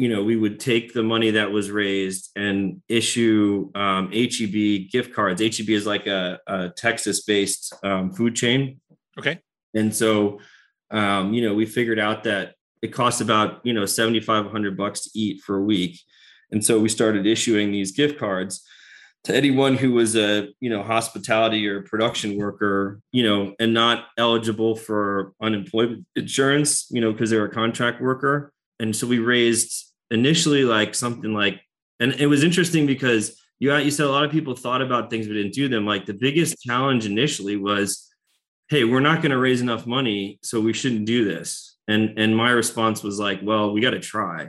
you 0.00 0.08
know, 0.08 0.22
we 0.22 0.36
would 0.36 0.58
take 0.58 0.94
the 0.94 1.02
money 1.02 1.30
that 1.32 1.50
was 1.50 1.70
raised 1.70 2.30
and 2.34 2.80
issue 2.88 3.70
um, 3.74 4.10
HEB 4.12 4.90
gift 4.90 5.12
cards. 5.12 5.42
HEB 5.42 5.68
is 5.68 5.86
like 5.86 6.06
a, 6.06 6.38
a 6.46 6.70
Texas-based 6.70 7.74
um, 7.84 8.10
food 8.10 8.34
chain. 8.34 8.80
Okay. 9.18 9.40
And 9.74 9.94
so, 9.94 10.40
um, 10.90 11.34
you 11.34 11.46
know, 11.46 11.54
we 11.54 11.66
figured 11.66 11.98
out 11.98 12.24
that 12.24 12.54
it 12.82 12.94
costs 12.94 13.20
about 13.20 13.60
you 13.62 13.74
know 13.74 13.84
seventy 13.84 14.20
five 14.20 14.50
hundred 14.50 14.76
bucks 14.76 15.02
to 15.02 15.10
eat 15.14 15.42
for 15.42 15.58
a 15.58 15.62
week, 15.62 16.00
and 16.50 16.64
so 16.64 16.80
we 16.80 16.88
started 16.88 17.26
issuing 17.26 17.70
these 17.70 17.92
gift 17.92 18.18
cards 18.18 18.64
to 19.24 19.36
anyone 19.36 19.76
who 19.76 19.92
was 19.92 20.16
a 20.16 20.48
you 20.60 20.70
know 20.70 20.82
hospitality 20.82 21.68
or 21.68 21.82
production 21.82 22.38
worker 22.38 23.00
you 23.12 23.22
know 23.22 23.54
and 23.60 23.74
not 23.74 24.06
eligible 24.16 24.74
for 24.74 25.34
unemployment 25.42 26.06
insurance 26.16 26.86
you 26.90 27.02
know 27.02 27.12
because 27.12 27.28
they're 27.28 27.44
a 27.44 27.52
contract 27.52 28.00
worker 28.00 28.50
and 28.78 28.96
so 28.96 29.06
we 29.06 29.18
raised 29.18 29.89
initially 30.10 30.64
like 30.64 30.94
something 30.94 31.32
like 31.32 31.60
and 32.00 32.12
it 32.14 32.26
was 32.26 32.42
interesting 32.42 32.86
because 32.86 33.40
you 33.58 33.74
you 33.76 33.90
said 33.90 34.06
a 34.06 34.10
lot 34.10 34.24
of 34.24 34.30
people 34.30 34.56
thought 34.56 34.82
about 34.82 35.10
things 35.10 35.28
but 35.28 35.34
didn't 35.34 35.52
do 35.52 35.68
them. 35.68 35.86
Like 35.86 36.06
the 36.06 36.14
biggest 36.14 36.60
challenge 36.62 37.06
initially 37.06 37.56
was 37.56 38.08
hey 38.68 38.84
we're 38.84 39.00
not 39.00 39.22
going 39.22 39.32
to 39.32 39.38
raise 39.38 39.60
enough 39.60 39.86
money 39.86 40.38
so 40.42 40.60
we 40.60 40.72
shouldn't 40.72 41.06
do 41.06 41.24
this. 41.24 41.76
And 41.86 42.18
and 42.18 42.36
my 42.36 42.50
response 42.50 43.02
was 43.02 43.18
like 43.18 43.40
well 43.42 43.72
we 43.72 43.80
got 43.80 43.90
to 43.90 44.00
try. 44.00 44.48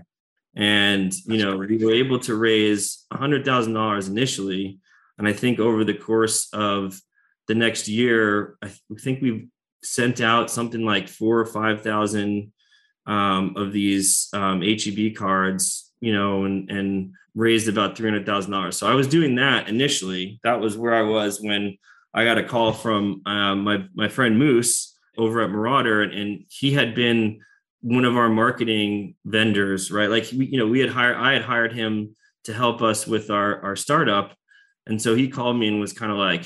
And 0.55 1.13
you 1.25 1.37
know 1.37 1.57
we 1.57 1.83
were 1.83 1.93
able 1.93 2.19
to 2.19 2.35
raise 2.35 3.05
a 3.11 3.17
hundred 3.17 3.45
thousand 3.45 3.73
dollars 3.73 4.07
initially. 4.07 4.79
And 5.17 5.27
i 5.27 5.33
think 5.33 5.59
over 5.59 5.83
the 5.83 5.93
course 5.93 6.49
of 6.51 6.99
the 7.47 7.53
next 7.53 7.87
year 7.87 8.57
i 8.63 8.71
think 8.99 9.21
we've 9.21 9.47
sent 9.83 10.21
out 10.21 10.49
something 10.49 10.83
like 10.85 11.09
four 11.09 11.39
or 11.39 11.45
five 11.45 11.81
thousand 11.81 12.51
um, 13.05 13.55
of 13.57 13.71
these 13.71 14.29
um, 14.33 14.61
HEB 14.61 15.15
cards, 15.15 15.91
you 15.99 16.13
know, 16.13 16.45
and 16.45 16.69
and 16.69 17.13
raised 17.35 17.67
about 17.67 17.95
three 17.95 18.09
hundred 18.09 18.25
thousand 18.25 18.51
dollars. 18.51 18.77
So 18.77 18.87
I 18.87 18.93
was 18.93 19.07
doing 19.07 19.35
that 19.35 19.67
initially. 19.67 20.39
That 20.43 20.59
was 20.59 20.77
where 20.77 20.93
I 20.93 21.03
was 21.03 21.39
when 21.41 21.77
I 22.13 22.25
got 22.25 22.37
a 22.37 22.43
call 22.43 22.73
from 22.73 23.21
um, 23.25 23.63
my 23.63 23.85
my 23.93 24.07
friend 24.07 24.37
Moose 24.37 24.97
over 25.17 25.41
at 25.41 25.49
Marauder, 25.49 26.03
and, 26.03 26.13
and, 26.13 26.45
he 26.47 26.71
had 26.71 26.95
been 26.95 27.41
one 27.81 28.05
of 28.05 28.15
our 28.15 28.29
marketing 28.29 29.15
vendors, 29.25 29.91
right? 29.91 30.09
Like 30.09 30.27
we, 30.35 30.45
you 30.45 30.57
know, 30.57 30.67
we 30.67 30.79
had 30.79 30.89
hired 30.89 31.17
I 31.17 31.33
had 31.33 31.41
hired 31.41 31.73
him 31.73 32.15
to 32.45 32.53
help 32.53 32.81
us 32.81 33.07
with 33.07 33.29
our 33.29 33.61
our 33.61 33.75
startup, 33.75 34.35
and 34.85 35.01
so 35.01 35.15
he 35.15 35.27
called 35.27 35.57
me 35.57 35.67
and 35.67 35.79
was 35.79 35.93
kind 35.93 36.11
of 36.11 36.17
like. 36.17 36.45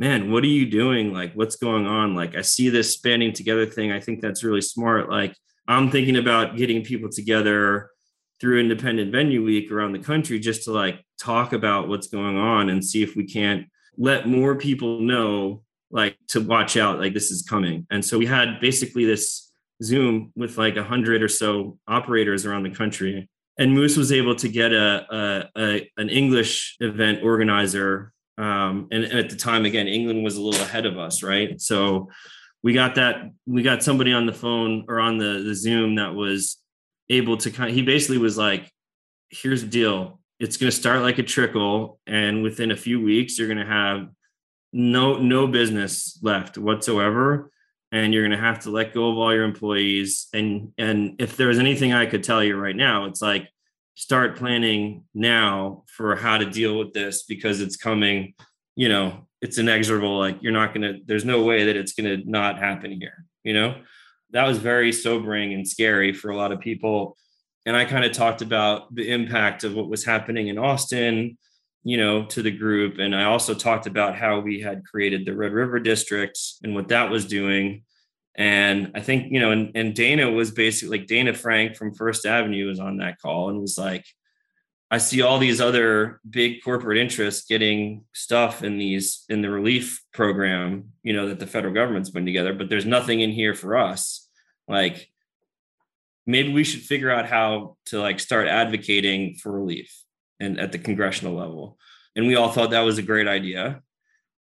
Man, 0.00 0.30
what 0.30 0.44
are 0.44 0.46
you 0.46 0.70
doing? 0.70 1.12
Like, 1.12 1.32
what's 1.32 1.56
going 1.56 1.84
on? 1.84 2.14
Like, 2.14 2.36
I 2.36 2.42
see 2.42 2.68
this 2.68 2.98
banding 2.98 3.32
together 3.32 3.66
thing. 3.66 3.90
I 3.90 3.98
think 3.98 4.20
that's 4.20 4.44
really 4.44 4.60
smart. 4.60 5.10
Like, 5.10 5.34
I'm 5.68 5.90
thinking 5.90 6.16
about 6.16 6.56
getting 6.56 6.82
people 6.82 7.10
together 7.10 7.90
through 8.40 8.60
independent 8.60 9.12
venue 9.12 9.44
week 9.44 9.70
around 9.70 9.92
the 9.92 9.98
country 9.98 10.38
just 10.38 10.64
to 10.64 10.72
like 10.72 11.04
talk 11.20 11.52
about 11.52 11.88
what's 11.88 12.08
going 12.08 12.36
on 12.36 12.70
and 12.70 12.84
see 12.84 13.02
if 13.02 13.14
we 13.14 13.24
can't 13.24 13.66
let 13.96 14.26
more 14.26 14.54
people 14.54 15.00
know 15.00 15.62
like 15.90 16.16
to 16.28 16.40
watch 16.40 16.76
out 16.76 16.98
like 16.98 17.14
this 17.14 17.30
is 17.30 17.42
coming. 17.42 17.86
And 17.90 18.04
so 18.04 18.18
we 18.18 18.26
had 18.26 18.60
basically 18.60 19.04
this 19.04 19.50
zoom 19.82 20.32
with 20.36 20.56
like 20.58 20.76
a 20.76 20.84
hundred 20.84 21.22
or 21.22 21.28
so 21.28 21.78
operators 21.86 22.46
around 22.46 22.62
the 22.62 22.70
country. 22.70 23.28
And 23.58 23.72
moose 23.72 23.96
was 23.96 24.12
able 24.12 24.36
to 24.36 24.48
get 24.48 24.72
a, 24.72 25.06
a, 25.10 25.48
a 25.56 25.90
an 25.96 26.08
english 26.08 26.76
event 26.80 27.24
organizer 27.24 28.12
um, 28.36 28.86
and, 28.92 29.02
and 29.02 29.18
at 29.18 29.30
the 29.30 29.36
time 29.36 29.64
again 29.64 29.88
england 29.88 30.22
was 30.22 30.36
a 30.36 30.40
little 30.40 30.62
ahead 30.62 30.86
of 30.86 30.96
us 30.96 31.22
right? 31.22 31.60
So 31.60 32.08
we 32.62 32.72
got 32.72 32.96
that 32.96 33.30
we 33.46 33.62
got 33.62 33.82
somebody 33.82 34.12
on 34.12 34.26
the 34.26 34.32
phone 34.32 34.84
or 34.88 35.00
on 35.00 35.18
the, 35.18 35.42
the 35.46 35.54
zoom 35.54 35.96
that 35.96 36.14
was 36.14 36.56
able 37.08 37.36
to 37.38 37.50
kind 37.50 37.70
of, 37.70 37.74
he 37.74 37.82
basically 37.82 38.18
was 38.18 38.36
like 38.36 38.70
here's 39.30 39.62
the 39.62 39.68
deal. 39.68 40.20
It's 40.40 40.56
going 40.56 40.70
to 40.70 40.76
start 40.76 41.02
like 41.02 41.18
a 41.18 41.22
trickle 41.22 41.98
and 42.06 42.42
within 42.42 42.70
a 42.70 42.76
few 42.76 43.00
weeks 43.00 43.38
you're 43.38 43.48
going 43.48 43.58
to 43.58 43.66
have 43.66 44.08
no 44.72 45.18
no 45.18 45.46
business 45.46 46.18
left 46.22 46.58
whatsoever 46.58 47.50
and 47.90 48.12
you're 48.12 48.22
going 48.26 48.38
to 48.38 48.44
have 48.44 48.60
to 48.60 48.70
let 48.70 48.92
go 48.92 49.10
of 49.10 49.16
all 49.16 49.32
your 49.32 49.44
employees. 49.44 50.28
And 50.32 50.72
and 50.78 51.16
if 51.20 51.36
there's 51.36 51.58
anything 51.58 51.92
i 51.92 52.06
could 52.06 52.22
tell 52.22 52.42
you 52.42 52.56
right 52.56 52.76
now 52.76 53.06
it's 53.06 53.22
like 53.22 53.48
start 53.94 54.36
planning 54.36 55.04
now 55.14 55.82
for 55.88 56.14
how 56.14 56.38
to 56.38 56.44
deal 56.44 56.78
with 56.78 56.92
this 56.92 57.24
because 57.24 57.60
it's 57.60 57.76
coming 57.76 58.34
you 58.76 58.88
know 58.88 59.27
it's 59.40 59.58
inexorable 59.58 60.18
like 60.18 60.38
you're 60.40 60.52
not 60.52 60.74
to 60.74 60.98
there's 61.06 61.24
no 61.24 61.44
way 61.44 61.64
that 61.64 61.76
it's 61.76 61.94
to 61.94 62.22
not 62.24 62.58
happen 62.58 62.90
here 62.90 63.24
you 63.48 63.54
know? 63.54 63.74
That 64.32 64.46
was 64.46 64.58
very 64.58 64.92
sobering 64.92 65.54
and 65.54 65.66
scary 65.66 66.12
for 66.12 66.30
a 66.30 66.36
lot 66.36 66.52
of 66.52 66.60
people. 66.60 67.16
And 67.64 67.74
i 67.74 67.84
kind 67.84 68.04
of 68.04 68.12
talked 68.12 68.42
about 68.42 68.94
the 68.94 69.10
impact 69.10 69.64
of 69.64 69.74
what 69.74 69.88
was 69.88 70.04
happening 70.04 70.48
in 70.48 70.58
austin 70.58 71.36
you 71.82 71.96
know 71.96 72.24
to 72.26 72.42
the 72.42 72.50
group. 72.50 72.98
And 72.98 73.14
i 73.16 73.24
also 73.24 73.54
talked 73.54 73.86
about 73.86 74.16
how 74.16 74.40
we 74.40 74.60
had 74.60 74.84
created 74.84 75.24
the 75.24 75.34
red 75.34 75.52
river 75.52 75.80
district 75.80 76.38
and 76.62 76.74
what 76.74 76.88
that 76.88 77.10
was 77.10 77.26
doing. 77.26 77.84
And 78.36 78.92
I 78.94 79.00
think, 79.00 79.32
you 79.32 79.40
know, 79.40 79.50
and, 79.50 79.72
and 79.74 79.94
Dayna 79.94 80.32
was 80.32 80.52
basically 80.52 80.98
like 80.98 81.08
Dayna 81.08 81.36
Frank 81.36 81.74
from 81.74 81.92
First 81.92 82.24
Avenue 82.24 82.68
was 82.68 82.78
on 82.78 82.98
that 82.98 83.20
call 83.20 83.50
and 83.50 83.60
was 83.60 83.76
like, 83.76 84.04
I 84.90 84.98
see 84.98 85.20
all 85.20 85.38
these 85.38 85.60
other 85.60 86.20
big 86.28 86.62
corporate 86.62 86.98
interests 86.98 87.46
getting 87.46 88.04
stuff 88.14 88.62
in 88.62 88.78
these 88.78 89.24
in 89.28 89.42
the 89.42 89.50
relief 89.50 90.02
program, 90.14 90.92
you 91.02 91.12
know, 91.12 91.28
that 91.28 91.38
the 91.38 91.46
federal 91.46 91.74
government's 91.74 92.10
putting 92.10 92.26
together, 92.26 92.54
but 92.54 92.70
there's 92.70 92.86
nothing 92.86 93.20
in 93.20 93.30
here 93.30 93.54
for 93.54 93.76
us. 93.76 94.28
Like 94.66 95.10
maybe 96.26 96.52
we 96.52 96.64
should 96.64 96.82
figure 96.82 97.10
out 97.10 97.26
how 97.26 97.76
to 97.86 98.00
like 98.00 98.20
start 98.20 98.48
advocating 98.48 99.34
for 99.34 99.52
relief 99.52 100.04
and 100.40 100.58
at 100.58 100.72
the 100.72 100.78
congressional 100.78 101.34
level. 101.34 101.78
And 102.16 102.26
we 102.26 102.36
all 102.36 102.50
thought 102.50 102.70
that 102.70 102.80
was 102.80 102.98
a 102.98 103.02
great 103.02 103.28
idea. 103.28 103.82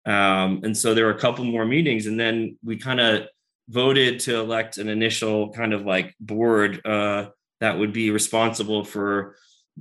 Um, 0.04 0.62
and 0.64 0.76
so 0.76 0.94
there 0.94 1.04
were 1.04 1.12
a 1.12 1.18
couple 1.18 1.44
more 1.44 1.64
meetings, 1.64 2.06
and 2.06 2.18
then 2.18 2.58
we 2.64 2.76
kind 2.76 3.00
of 3.00 3.28
voted 3.68 4.20
to 4.20 4.36
elect 4.40 4.78
an 4.78 4.88
initial 4.88 5.52
kind 5.52 5.72
of 5.72 5.86
like 5.86 6.14
board 6.18 6.84
uh, 6.84 7.28
that 7.60 7.78
would 7.78 7.92
be 7.92 8.10
responsible 8.10 8.84
for 8.84 9.36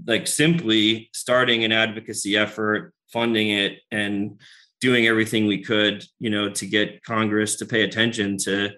like 0.05 0.27
simply 0.27 1.09
starting 1.13 1.63
an 1.63 1.71
advocacy 1.71 2.37
effort, 2.37 2.93
funding 3.11 3.49
it, 3.49 3.79
and 3.91 4.39
doing 4.79 5.07
everything 5.07 5.47
we 5.47 5.63
could, 5.63 6.03
you 6.19 6.29
know, 6.29 6.49
to 6.49 6.65
get 6.65 7.03
Congress 7.03 7.57
to 7.57 7.65
pay 7.65 7.83
attention 7.83 8.37
to 8.37 8.71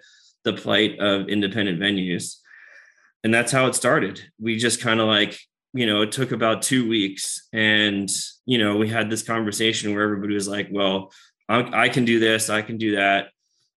the 0.43 0.53
plight 0.53 0.99
of 0.99 1.29
independent 1.29 1.79
venues. 1.79 2.37
And 3.23 3.33
that's 3.33 3.51
how 3.51 3.67
it 3.67 3.75
started. 3.75 4.21
We 4.39 4.57
just 4.57 4.81
kind 4.81 4.99
of 4.99 5.07
like, 5.07 5.39
you 5.73 5.85
know, 5.85 6.01
it 6.01 6.11
took 6.11 6.33
about 6.33 6.61
two 6.61 6.89
weeks. 6.89 7.47
And, 7.53 8.09
you 8.45 8.57
know, 8.57 8.75
we 8.75 8.89
had 8.89 9.09
this 9.09 9.23
conversation 9.23 9.93
where 9.93 10.03
everybody 10.03 10.33
was 10.33 10.47
like, 10.47 10.67
well, 10.71 11.13
I, 11.47 11.83
I 11.85 11.89
can 11.89 12.03
do 12.03 12.19
this, 12.19 12.49
I 12.49 12.61
can 12.61 12.77
do 12.77 12.97
that 12.97 13.29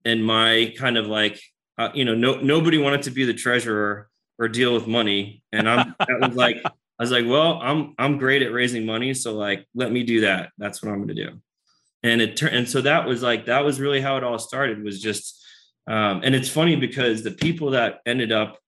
and 0.05 0.25
my 0.25 0.73
kind 0.77 0.97
of 0.97 1.07
like 1.07 1.41
uh, 1.79 1.89
you 1.95 2.05
know 2.05 2.15
no 2.15 2.37
nobody 2.37 2.79
wanted 2.79 3.03
to 3.03 3.11
be 3.11 3.25
the 3.25 3.35
treasurer 3.35 4.09
or 4.39 4.49
deal 4.49 4.75
with 4.75 4.87
money 4.87 5.43
and 5.53 5.69
i'm 5.69 5.95
that 5.99 6.21
was 6.21 6.37
like 6.37 6.63
i 6.99 7.03
was 7.03 7.11
like 7.11 7.27
well 7.27 7.59
i'm 7.63 7.95
i'm 7.99 8.19
great 8.19 8.43
at 8.43 8.53
raising 8.53 8.87
money 8.87 9.15
so 9.15 9.35
like 9.35 9.67
let 9.75 9.93
me 9.93 10.03
do 10.03 10.21
that 10.23 10.51
that's 10.59 10.83
what 10.83 10.91
i'm 10.91 10.99
going 10.99 11.09
to 11.09 11.15
do 11.15 11.31
and 12.03 12.21
it 12.21 12.37
turned 12.37 12.55
and 12.55 12.69
so 12.69 12.81
that 12.81 13.07
was 13.07 13.23
like 13.23 13.47
that 13.47 13.65
was 13.65 13.81
really 13.81 14.01
how 14.01 14.17
it 14.17 14.25
all 14.25 14.39
started 14.39 14.83
was 14.83 15.01
just 15.01 15.41
um, 15.87 16.23
and 16.25 16.35
it's 16.35 16.49
funny 16.49 16.77
because 16.77 17.23
the 17.23 17.31
people 17.31 17.73
that 17.73 18.01
ended 18.07 18.33
up 18.33 18.59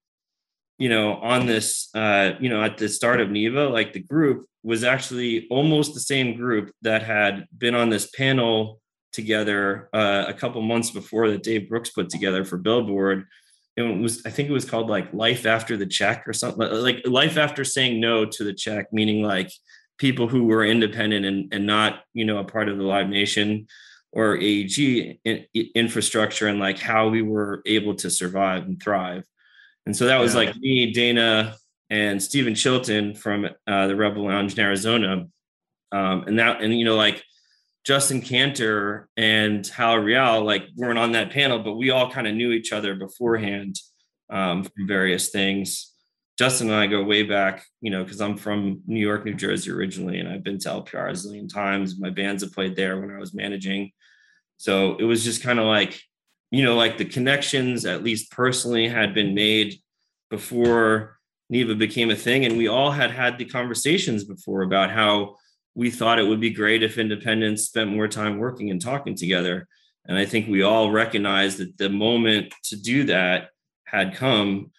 you 0.78 0.88
know 0.88 1.14
on 1.14 1.46
this 1.46 1.88
uh 1.94 2.32
you 2.40 2.48
know 2.50 2.62
at 2.62 2.76
the 2.76 2.88
start 2.88 3.20
of 3.20 3.30
NIVA 3.30 3.68
like 3.68 3.92
the 3.92 4.02
group 4.02 4.46
was 4.62 4.82
actually 4.84 5.46
almost 5.48 5.94
the 5.94 6.00
same 6.00 6.36
group 6.36 6.72
that 6.82 7.02
had 7.02 7.46
been 7.56 7.74
on 7.74 7.88
this 7.88 8.10
panel 8.10 8.80
together 9.12 9.88
uh, 9.94 10.24
a 10.28 10.34
couple 10.34 10.60
months 10.60 10.90
before 10.90 11.30
that 11.30 11.42
Dave 11.42 11.68
Brooks 11.68 11.90
put 11.90 12.10
together 12.10 12.44
for 12.44 12.58
Billboard. 12.58 13.26
It 13.76 13.82
was, 13.82 14.24
I 14.24 14.30
think 14.30 14.48
it 14.48 14.52
was 14.52 14.64
called 14.64 14.88
like 14.88 15.12
Life 15.12 15.44
After 15.44 15.76
the 15.76 15.86
Check 15.86 16.26
or 16.26 16.32
something 16.32 16.66
like 16.66 17.06
Life 17.06 17.36
After 17.36 17.62
Saying 17.62 18.00
No 18.00 18.24
to 18.24 18.44
the 18.44 18.54
Check, 18.54 18.92
meaning 18.92 19.22
like 19.22 19.52
people 19.98 20.28
who 20.28 20.44
were 20.44 20.64
independent 20.64 21.26
and, 21.26 21.52
and 21.52 21.66
not, 21.66 22.00
you 22.14 22.24
know, 22.24 22.38
a 22.38 22.44
part 22.44 22.68
of 22.68 22.78
the 22.78 22.84
Live 22.84 23.08
Nation 23.08 23.66
or 24.12 24.36
AEG 24.36 25.18
in, 25.24 25.44
infrastructure 25.74 26.48
and 26.48 26.58
like 26.58 26.78
how 26.78 27.08
we 27.08 27.20
were 27.20 27.62
able 27.66 27.94
to 27.96 28.10
survive 28.10 28.64
and 28.64 28.82
thrive. 28.82 29.24
And 29.84 29.94
so 29.94 30.06
that 30.06 30.20
was 30.20 30.32
yeah. 30.32 30.40
like 30.40 30.56
me, 30.56 30.92
Dayna, 30.92 31.54
and 31.90 32.22
Stephen 32.22 32.54
Chilton 32.54 33.14
from 33.14 33.46
uh, 33.66 33.86
the 33.86 33.94
Rebel 33.94 34.26
Lounge 34.26 34.54
in 34.54 34.60
Arizona. 34.60 35.26
Um, 35.92 36.24
and 36.26 36.38
that, 36.38 36.62
and 36.62 36.76
you 36.76 36.84
know, 36.84 36.96
like 36.96 37.22
Justin 37.86 38.20
Kantor 38.20 39.08
and 39.16 39.64
Hal 39.64 39.98
Real 39.98 40.42
like 40.44 40.64
weren't 40.74 40.98
on 40.98 41.12
that 41.12 41.30
panel, 41.30 41.60
but 41.60 41.76
we 41.76 41.90
all 41.90 42.10
kind 42.10 42.26
of 42.26 42.34
knew 42.34 42.50
each 42.50 42.72
other 42.72 42.96
beforehand 42.96 43.78
um, 44.28 44.64
from 44.64 44.88
various 44.88 45.30
things. 45.30 45.92
Justin 46.36 46.68
and 46.68 46.76
I 46.76 46.88
go 46.88 47.04
way 47.04 47.22
back, 47.22 47.64
you 47.80 47.92
know, 47.92 48.02
because 48.02 48.20
I'm 48.20 48.36
from 48.36 48.82
New 48.88 48.98
York, 48.98 49.24
New 49.24 49.34
Jersey 49.34 49.70
originally, 49.70 50.18
and 50.18 50.28
I've 50.28 50.42
been 50.42 50.58
to 50.58 50.68
LPR 50.68 51.10
a 51.10 51.12
zillion 51.12 51.48
times. 51.48 51.98
My 51.98 52.10
bands 52.10 52.42
have 52.42 52.52
played 52.52 52.74
there 52.74 53.00
when 53.00 53.14
I 53.14 53.18
was 53.18 53.32
managing. 53.32 53.92
So 54.56 54.96
it 54.96 55.04
was 55.04 55.22
just 55.22 55.44
kind 55.44 55.60
of 55.60 55.66
like, 55.66 56.02
you 56.50 56.64
know, 56.64 56.74
like 56.74 56.98
the 56.98 57.04
connections, 57.04 57.86
at 57.86 58.02
least 58.02 58.32
personally, 58.32 58.88
had 58.88 59.14
been 59.14 59.32
made 59.32 59.80
before 60.28 61.18
NIVA 61.50 61.76
became 61.76 62.10
a 62.10 62.16
thing. 62.16 62.44
And 62.44 62.58
we 62.58 62.66
all 62.66 62.90
had 62.90 63.12
had 63.12 63.38
the 63.38 63.44
conversations 63.44 64.24
before 64.24 64.62
about 64.62 64.90
how 64.90 65.36
we 65.76 65.90
thought 65.90 66.18
it 66.18 66.26
would 66.26 66.40
be 66.40 66.50
great 66.50 66.82
if 66.82 66.96
independents 66.96 67.64
spent 67.64 67.90
more 67.90 68.08
time 68.08 68.38
working 68.38 68.70
and 68.70 68.80
talking 68.80 69.14
together. 69.14 69.68
And 70.06 70.16
I 70.16 70.24
think 70.24 70.48
we 70.48 70.62
all 70.62 70.90
recognized 70.90 71.58
that 71.58 71.76
the 71.76 71.90
moment 71.90 72.54
to 72.64 72.76
do 72.80 73.04
that 73.04 73.50
had 73.84 74.14
come. 74.14 74.70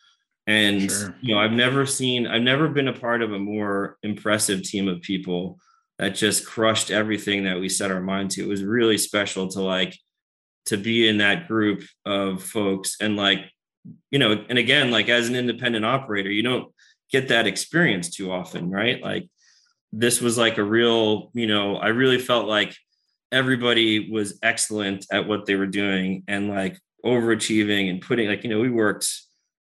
And 0.47 0.89
sure. 0.89 1.15
you 1.21 1.35
know, 1.35 1.39
I've 1.39 1.51
never 1.51 1.85
seen, 1.85 2.25
I've 2.25 2.41
never 2.41 2.67
been 2.67 2.87
a 2.87 2.99
part 2.99 3.21
of 3.21 3.31
a 3.31 3.37
more 3.37 3.97
impressive 4.01 4.63
team 4.63 4.87
of 4.87 5.01
people 5.01 5.59
that 5.99 6.15
just 6.15 6.47
crushed 6.47 6.89
everything 6.89 7.43
that 7.43 7.59
we 7.59 7.69
set 7.69 7.91
our 7.91 8.01
mind 8.01 8.31
to. 8.31 8.43
It 8.43 8.47
was 8.47 8.63
really 8.63 8.97
special 8.97 9.49
to 9.49 9.61
like 9.61 9.95
to 10.65 10.77
be 10.77 11.07
in 11.07 11.19
that 11.19 11.47
group 11.47 11.83
of 12.05 12.41
folks 12.41 12.97
and 12.99 13.15
like, 13.15 13.51
you 14.09 14.17
know, 14.17 14.43
and 14.49 14.57
again, 14.57 14.89
like 14.89 15.09
as 15.09 15.29
an 15.29 15.35
independent 15.35 15.85
operator, 15.85 16.31
you 16.31 16.41
don't 16.41 16.73
get 17.11 17.27
that 17.27 17.45
experience 17.45 18.09
too 18.09 18.31
often, 18.31 18.71
right? 18.71 19.01
Like 19.01 19.29
this 19.91 20.21
was 20.21 20.37
like 20.37 20.57
a 20.57 20.63
real, 20.63 21.31
you 21.33 21.47
know, 21.47 21.77
I 21.77 21.87
really 21.87 22.19
felt 22.19 22.47
like 22.47 22.75
everybody 23.31 24.09
was 24.09 24.39
excellent 24.41 25.05
at 25.11 25.27
what 25.27 25.45
they 25.45 25.55
were 25.55 25.67
doing 25.67 26.23
and 26.27 26.49
like 26.49 26.77
overachieving 27.05 27.89
and 27.89 28.01
putting 28.01 28.27
like, 28.27 28.43
you 28.43 28.49
know, 28.49 28.59
we 28.59 28.69
worked 28.69 29.07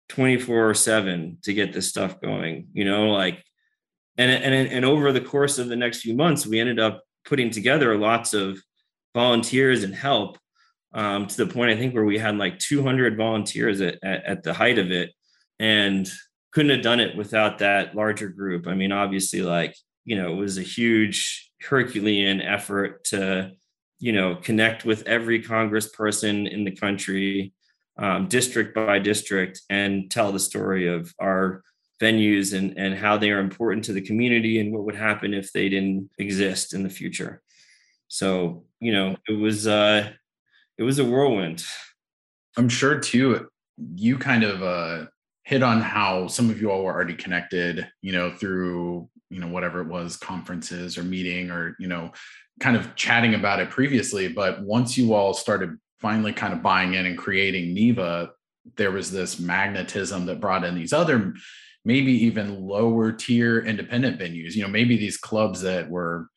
24 0.10 0.74
7 0.74 1.38
to 1.44 1.54
get 1.54 1.74
this 1.74 1.90
stuff 1.90 2.20
going, 2.22 2.68
you 2.74 2.86
know, 2.86 3.10
like, 3.10 3.44
and, 4.18 4.32
and, 4.32 4.70
and 4.70 4.86
over 4.86 5.12
the 5.12 5.22
course 5.22 5.58
of 5.58 5.68
the 5.68 5.76
next 5.76 6.02
few 6.02 6.16
months, 6.16 6.46
we 6.46 6.60
ended 6.60 6.80
up 6.80 7.04
putting 7.26 7.50
together 7.50 7.98
lots 7.98 8.34
of 8.34 8.58
volunteers 9.14 9.84
and 9.84 9.94
help 9.94 10.38
um, 10.94 11.28
to 11.28 11.38
the 11.38 11.52
point 11.54 11.72
I 11.72 11.76
think 11.76 11.94
where 11.94 12.06
we 12.06 12.18
had 12.18 12.38
like 12.38 12.58
200 12.60 13.18
volunteers 13.18 13.82
at, 13.82 13.98
at, 14.02 14.24
at 14.26 14.44
the 14.44 14.54
height 14.54 14.80
of 14.80 14.92
it 14.92 15.12
and 15.60 16.10
couldn't 16.54 16.72
have 16.72 16.82
done 16.82 17.02
it 17.02 17.18
without 17.18 17.60
that 17.60 17.96
larger 17.96 18.30
group. 18.30 18.68
I 18.68 18.76
mean, 18.76 18.94
obviously, 18.94 19.42
like 19.42 19.76
you 20.06 20.16
know, 20.16 20.32
it 20.32 20.38
was 20.38 20.58
a 20.58 20.64
huge 20.64 21.52
Herculean 21.62 22.42
effort 22.42 23.04
to, 23.06 23.52
you 24.00 24.14
know, 24.14 24.36
connect 24.36 24.86
with 24.86 25.08
every 25.08 25.42
congressperson 25.42 26.50
in 26.50 26.64
the 26.64 26.72
country, 26.72 27.54
um, 27.98 28.28
district 28.28 28.76
by 28.76 29.00
district, 29.00 29.62
and 29.70 30.10
tell 30.12 30.32
the 30.32 30.40
story 30.40 30.88
of 30.88 31.14
our 31.20 31.64
venues 32.02 32.56
and, 32.56 32.78
and 32.78 32.96
how 32.96 33.18
they 33.18 33.32
are 33.32 33.40
important 33.40 33.86
to 33.86 33.94
the 33.94 34.02
community 34.02 34.60
and 34.60 34.74
what 34.74 34.84
would 34.84 34.96
happen 34.96 35.34
if 35.34 35.52
they 35.54 35.70
didn't 35.70 36.10
exist 36.20 36.74
in 36.74 36.84
the 36.84 36.90
future. 36.90 37.42
So, 38.08 38.66
you 38.80 38.92
know, 38.92 39.16
it 39.28 39.40
was 39.40 39.66
uh 39.66 40.12
it 40.78 40.84
was 40.84 41.00
a 41.00 41.06
whirlwind. 41.06 41.64
I'm 42.58 42.70
sure 42.70 43.00
too, 43.00 43.48
you 43.96 44.18
kind 44.18 44.44
of 44.44 44.62
uh 44.62 45.06
hit 45.44 45.64
on 45.64 45.80
how 45.82 46.28
some 46.28 46.50
of 46.50 46.60
you 46.60 46.70
all 46.70 46.84
were 46.84 46.94
already 46.94 47.16
connected, 47.16 47.88
you 48.02 48.12
know, 48.12 48.36
through 48.36 49.10
you 49.30 49.40
know 49.40 49.48
whatever 49.48 49.82
it 49.82 49.88
was 49.88 50.18
conferences 50.18 50.98
or 50.98 51.04
meeting 51.04 51.52
or 51.52 51.76
you 51.80 51.88
know 51.88 52.12
kind 52.60 52.78
of 52.78 52.96
chatting 52.96 53.34
about 53.34 53.60
it 53.60 53.70
previously. 53.70 54.28
But 54.28 54.62
once 54.62 54.98
you 54.98 55.14
all 55.14 55.34
started 55.34 55.78
finally 56.00 56.34
kind 56.34 56.54
of 56.54 56.62
buying 56.62 56.94
in 56.94 57.06
and 57.06 57.18
creating 57.18 57.74
NIVA 57.74 58.32
there 58.78 58.92
was 58.92 59.12
this 59.12 59.40
magnetism 59.40 60.26
that 60.26 60.42
brought 60.42 60.64
in 60.64 60.74
these 60.74 60.92
other 60.92 61.36
maybe 61.84 62.12
even 62.12 62.66
lower 62.66 63.12
tier 63.12 63.60
independent 63.60 64.20
venues 64.20 64.56
you 64.56 64.64
know 64.64 64.68
maybe 64.68 64.98
these 64.98 65.18
clubs 65.18 65.62
that 65.62 65.88
were 65.88 66.28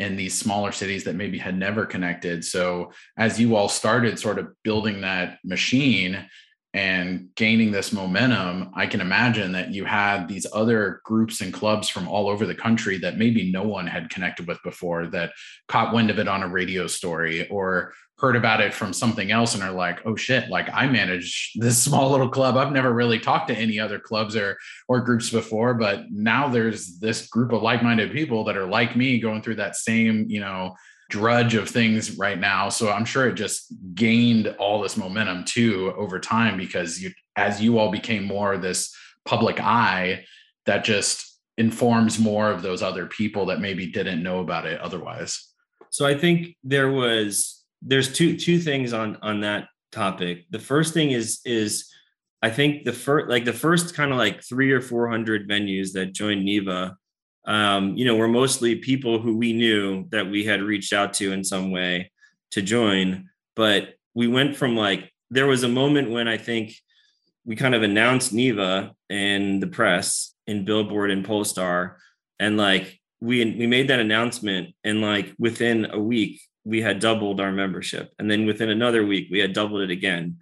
in 0.00 0.16
these 0.16 0.36
smaller 0.36 0.72
cities 0.72 1.04
that 1.04 1.14
maybe 1.14 1.36
had 1.36 1.56
never 1.56 1.84
connected. 1.84 2.42
So 2.42 2.92
as 3.18 3.38
you 3.38 3.54
all 3.54 3.68
started 3.68 4.18
sort 4.18 4.38
of 4.38 4.48
building 4.64 5.02
that 5.02 5.38
machine 5.44 6.26
and 6.72 7.28
gaining 7.34 7.72
this 7.72 7.92
momentum, 7.92 8.70
I 8.74 8.86
can 8.86 9.00
imagine 9.00 9.52
that 9.52 9.72
you 9.72 9.84
had 9.84 10.28
these 10.28 10.46
other 10.52 11.00
groups 11.04 11.40
and 11.40 11.52
clubs 11.52 11.88
from 11.88 12.06
all 12.06 12.28
over 12.28 12.46
the 12.46 12.54
country 12.54 12.96
that 12.98 13.18
maybe 13.18 13.50
no 13.50 13.64
one 13.64 13.88
had 13.88 14.10
connected 14.10 14.46
with 14.46 14.62
before 14.62 15.08
that 15.08 15.32
caught 15.66 15.92
wind 15.92 16.10
of 16.10 16.20
it 16.20 16.28
on 16.28 16.44
a 16.44 16.48
radio 16.48 16.86
story 16.86 17.48
or 17.48 17.92
heard 18.20 18.36
about 18.36 18.60
it 18.60 18.74
from 18.74 18.92
something 18.92 19.32
else 19.32 19.54
and 19.54 19.62
are 19.64 19.72
like, 19.72 20.00
oh 20.04 20.14
shit, 20.14 20.48
like 20.48 20.68
I 20.72 20.86
manage 20.86 21.52
this 21.56 21.78
small 21.82 22.10
little 22.10 22.28
club. 22.28 22.56
I've 22.56 22.72
never 22.72 22.92
really 22.92 23.18
talked 23.18 23.48
to 23.48 23.56
any 23.56 23.80
other 23.80 23.98
clubs 23.98 24.36
or 24.36 24.56
or 24.88 25.00
groups 25.00 25.30
before, 25.30 25.74
but 25.74 26.04
now 26.10 26.48
there's 26.48 26.98
this 26.98 27.26
group 27.26 27.52
of 27.52 27.62
like-minded 27.62 28.12
people 28.12 28.44
that 28.44 28.56
are 28.56 28.66
like 28.66 28.94
me 28.94 29.18
going 29.18 29.42
through 29.42 29.56
that 29.56 29.74
same, 29.74 30.26
you 30.28 30.40
know, 30.40 30.74
drudge 31.10 31.54
of 31.54 31.68
things 31.68 32.16
right 32.16 32.38
now. 32.38 32.70
So 32.70 32.90
I'm 32.90 33.04
sure 33.04 33.28
it 33.28 33.34
just 33.34 33.66
gained 33.94 34.48
all 34.58 34.80
this 34.80 34.96
momentum 34.96 35.44
too 35.44 35.92
over 35.96 36.18
time 36.18 36.56
because 36.56 37.02
you, 37.02 37.10
as 37.36 37.60
you 37.60 37.78
all 37.78 37.90
became 37.90 38.24
more 38.24 38.54
of 38.54 38.62
this 38.62 38.94
public 39.26 39.60
eye, 39.60 40.24
that 40.66 40.84
just 40.84 41.38
informs 41.58 42.18
more 42.18 42.50
of 42.50 42.62
those 42.62 42.82
other 42.82 43.06
people 43.06 43.46
that 43.46 43.60
maybe 43.60 43.86
didn't 43.86 44.22
know 44.22 44.40
about 44.40 44.66
it 44.66 44.80
otherwise. 44.80 45.48
So 45.90 46.06
I 46.06 46.16
think 46.16 46.56
there 46.64 46.90
was 46.90 47.62
there's 47.82 48.12
two 48.12 48.36
two 48.36 48.58
things 48.58 48.92
on 48.92 49.18
on 49.22 49.40
that 49.40 49.68
topic. 49.92 50.46
The 50.50 50.58
first 50.58 50.94
thing 50.94 51.10
is 51.10 51.40
is 51.44 51.90
I 52.42 52.50
think 52.50 52.84
the 52.84 52.92
first 52.92 53.28
like 53.28 53.44
the 53.44 53.52
first 53.52 53.94
kind 53.94 54.12
of 54.12 54.18
like 54.18 54.42
three 54.42 54.72
or 54.72 54.80
four 54.80 55.08
hundred 55.10 55.48
venues 55.48 55.92
that 55.92 56.14
joined 56.14 56.44
NIVA, 56.44 56.96
um, 57.44 57.96
you 57.96 58.04
know, 58.04 58.16
were 58.16 58.28
mostly 58.28 58.76
people 58.76 59.20
who 59.20 59.36
we 59.36 59.52
knew 59.52 60.06
that 60.10 60.30
we 60.30 60.44
had 60.44 60.62
reached 60.62 60.92
out 60.92 61.14
to 61.14 61.32
in 61.32 61.44
some 61.44 61.70
way 61.70 62.10
to 62.52 62.62
join. 62.62 63.28
But 63.56 63.94
we 64.14 64.26
went 64.26 64.56
from 64.56 64.76
like 64.76 65.12
there 65.30 65.46
was 65.46 65.62
a 65.62 65.68
moment 65.68 66.10
when 66.10 66.28
I 66.28 66.36
think 66.36 66.74
we 67.44 67.56
kind 67.56 67.74
of 67.74 67.82
announced 67.82 68.32
NIVA 68.32 68.92
in 69.08 69.60
the 69.60 69.66
press 69.66 70.34
in 70.46 70.64
Billboard 70.64 71.10
and 71.10 71.24
Pollstar, 71.24 71.96
and 72.38 72.56
like 72.56 73.00
we 73.20 73.44
we 73.44 73.66
made 73.66 73.88
that 73.88 74.00
announcement, 74.00 74.74
and 74.84 75.00
like 75.00 75.34
within 75.38 75.86
a 75.90 75.98
week 75.98 76.40
we 76.64 76.82
had 76.82 77.00
doubled 77.00 77.40
our 77.40 77.52
membership, 77.52 78.10
and 78.18 78.30
then 78.30 78.46
within 78.46 78.70
another 78.70 79.04
week 79.04 79.28
we 79.30 79.38
had 79.38 79.52
doubled 79.52 79.82
it 79.82 79.90
again, 79.90 80.38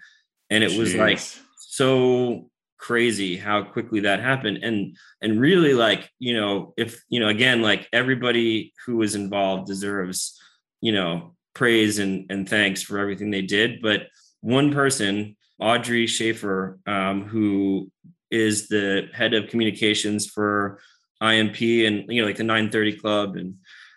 and 0.51 0.65
it 0.65 0.73
Jeez. 0.73 0.79
was 0.79 0.95
like 0.95 1.21
so 1.57 2.51
crazy 2.79 3.37
how 3.37 3.62
quickly 3.62 4.01
that 4.01 4.21
happened. 4.21 4.59
And 4.62 4.97
and 5.21 5.41
really 5.41 5.75
like 5.75 6.11
you 6.19 6.35
know 6.35 6.75
if 6.77 7.03
you 7.09 7.21
know 7.21 7.29
again 7.29 7.61
like 7.61 7.88
everybody 7.93 8.73
who 8.87 8.97
was 8.97 9.14
involved 9.14 9.67
deserves 9.67 10.41
you 10.81 10.93
know 10.93 11.35
praise 11.55 11.99
and 11.99 12.27
and 12.31 12.49
thanks 12.49 12.83
for 12.83 12.99
everything 12.99 13.31
they 13.31 13.43
did. 13.43 13.83
But 13.83 14.03
one 14.41 14.73
person 14.73 15.37
audrey 15.61 16.07
schaefer 16.07 16.79
um, 16.87 17.25
who 17.25 17.91
is 18.31 18.69
the 18.69 19.09
head 19.12 19.35
of 19.35 19.49
communications 19.49 20.27
for 20.27 20.81
imp 21.21 21.61
and 21.61 22.05
you 22.09 22.21
know 22.21 22.27
like 22.27 22.37
the 22.37 22.45
930 22.45 22.93
club. 22.99 23.37
And 23.37 23.57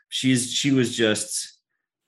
she's 0.10 0.52
she 0.52 0.72
was 0.72 0.96
just 0.96 1.60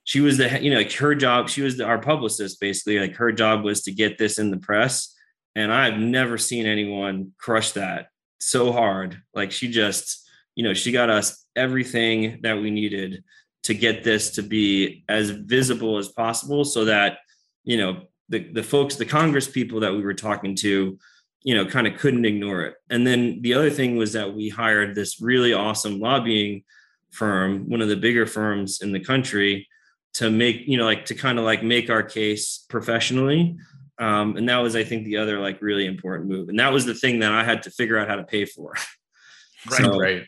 she 0.02 0.20
was 0.20 0.38
the 0.38 0.60
you 0.62 0.70
know 0.70 0.78
like 0.78 0.92
her 0.94 1.14
job 1.14 1.48
she 1.48 1.62
was 1.62 1.76
the, 1.76 1.84
our 1.84 1.98
publicist 1.98 2.60
basically. 2.60 2.98
Like 2.98 3.16
her 3.16 3.32
job 3.32 3.64
was 3.64 3.82
to 3.82 3.92
get 3.92 4.18
this 4.18 4.38
in 4.38 4.50
the 4.50 4.58
press 4.58 5.13
and 5.54 5.72
i've 5.72 5.98
never 5.98 6.38
seen 6.38 6.66
anyone 6.66 7.32
crush 7.38 7.72
that 7.72 8.08
so 8.44 8.72
hard. 8.72 9.20
Like 9.34 9.50
she 9.50 9.68
just 9.68 10.28
you 10.54 10.62
know 10.62 10.74
she 10.74 10.92
got 10.92 11.10
us 11.10 11.44
everything 11.56 12.40
that 12.42 12.60
we 12.60 12.70
needed 12.70 13.24
to 13.64 13.74
get 13.74 14.04
this 14.04 14.30
to 14.32 14.42
be 14.42 15.04
as 15.08 15.30
visible 15.30 15.98
as 15.98 16.08
possible 16.08 16.64
so 16.64 16.84
that 16.84 17.18
you 17.64 17.76
know 17.76 18.02
the, 18.28 18.52
the 18.52 18.62
folks 18.62 18.96
the 18.96 19.04
congress 19.04 19.48
people 19.48 19.80
that 19.80 19.92
we 19.92 20.02
were 20.02 20.14
talking 20.14 20.54
to 20.54 20.98
you 21.42 21.54
know 21.54 21.66
kind 21.66 21.86
of 21.86 21.98
couldn't 21.98 22.24
ignore 22.24 22.62
it. 22.62 22.74
And 22.90 23.06
then 23.06 23.40
the 23.42 23.54
other 23.54 23.70
thing 23.70 23.96
was 23.96 24.12
that 24.12 24.34
we 24.34 24.48
hired 24.48 24.94
this 24.94 25.20
really 25.20 25.52
awesome 25.52 25.98
lobbying 25.98 26.64
firm 27.10 27.68
one 27.68 27.80
of 27.80 27.88
the 27.88 27.96
bigger 27.96 28.26
firms 28.26 28.80
in 28.82 28.92
the 28.92 29.00
country 29.00 29.68
to 30.14 30.30
make 30.30 30.66
you 30.66 30.76
know 30.76 30.84
like 30.84 31.06
to 31.06 31.14
kind 31.14 31.38
of 31.38 31.44
like 31.44 31.62
make 31.62 31.90
our 31.90 32.02
case 32.02 32.64
professionally 32.68 33.56
um, 33.98 34.36
and 34.36 34.48
that 34.48 34.58
was 34.58 34.74
i 34.76 34.84
think 34.84 35.04
the 35.04 35.16
other 35.16 35.38
like 35.38 35.62
really 35.62 35.86
important 35.86 36.28
move. 36.28 36.48
And 36.48 36.58
that 36.58 36.72
was 36.72 36.84
the 36.84 36.94
thing 36.94 37.20
that 37.20 37.32
i 37.32 37.44
had 37.44 37.62
to 37.64 37.70
figure 37.70 37.98
out 37.98 38.08
how 38.08 38.16
to 38.16 38.24
pay 38.24 38.44
for. 38.44 38.74
Right 39.70 39.80
so 39.80 39.98
right. 39.98 40.26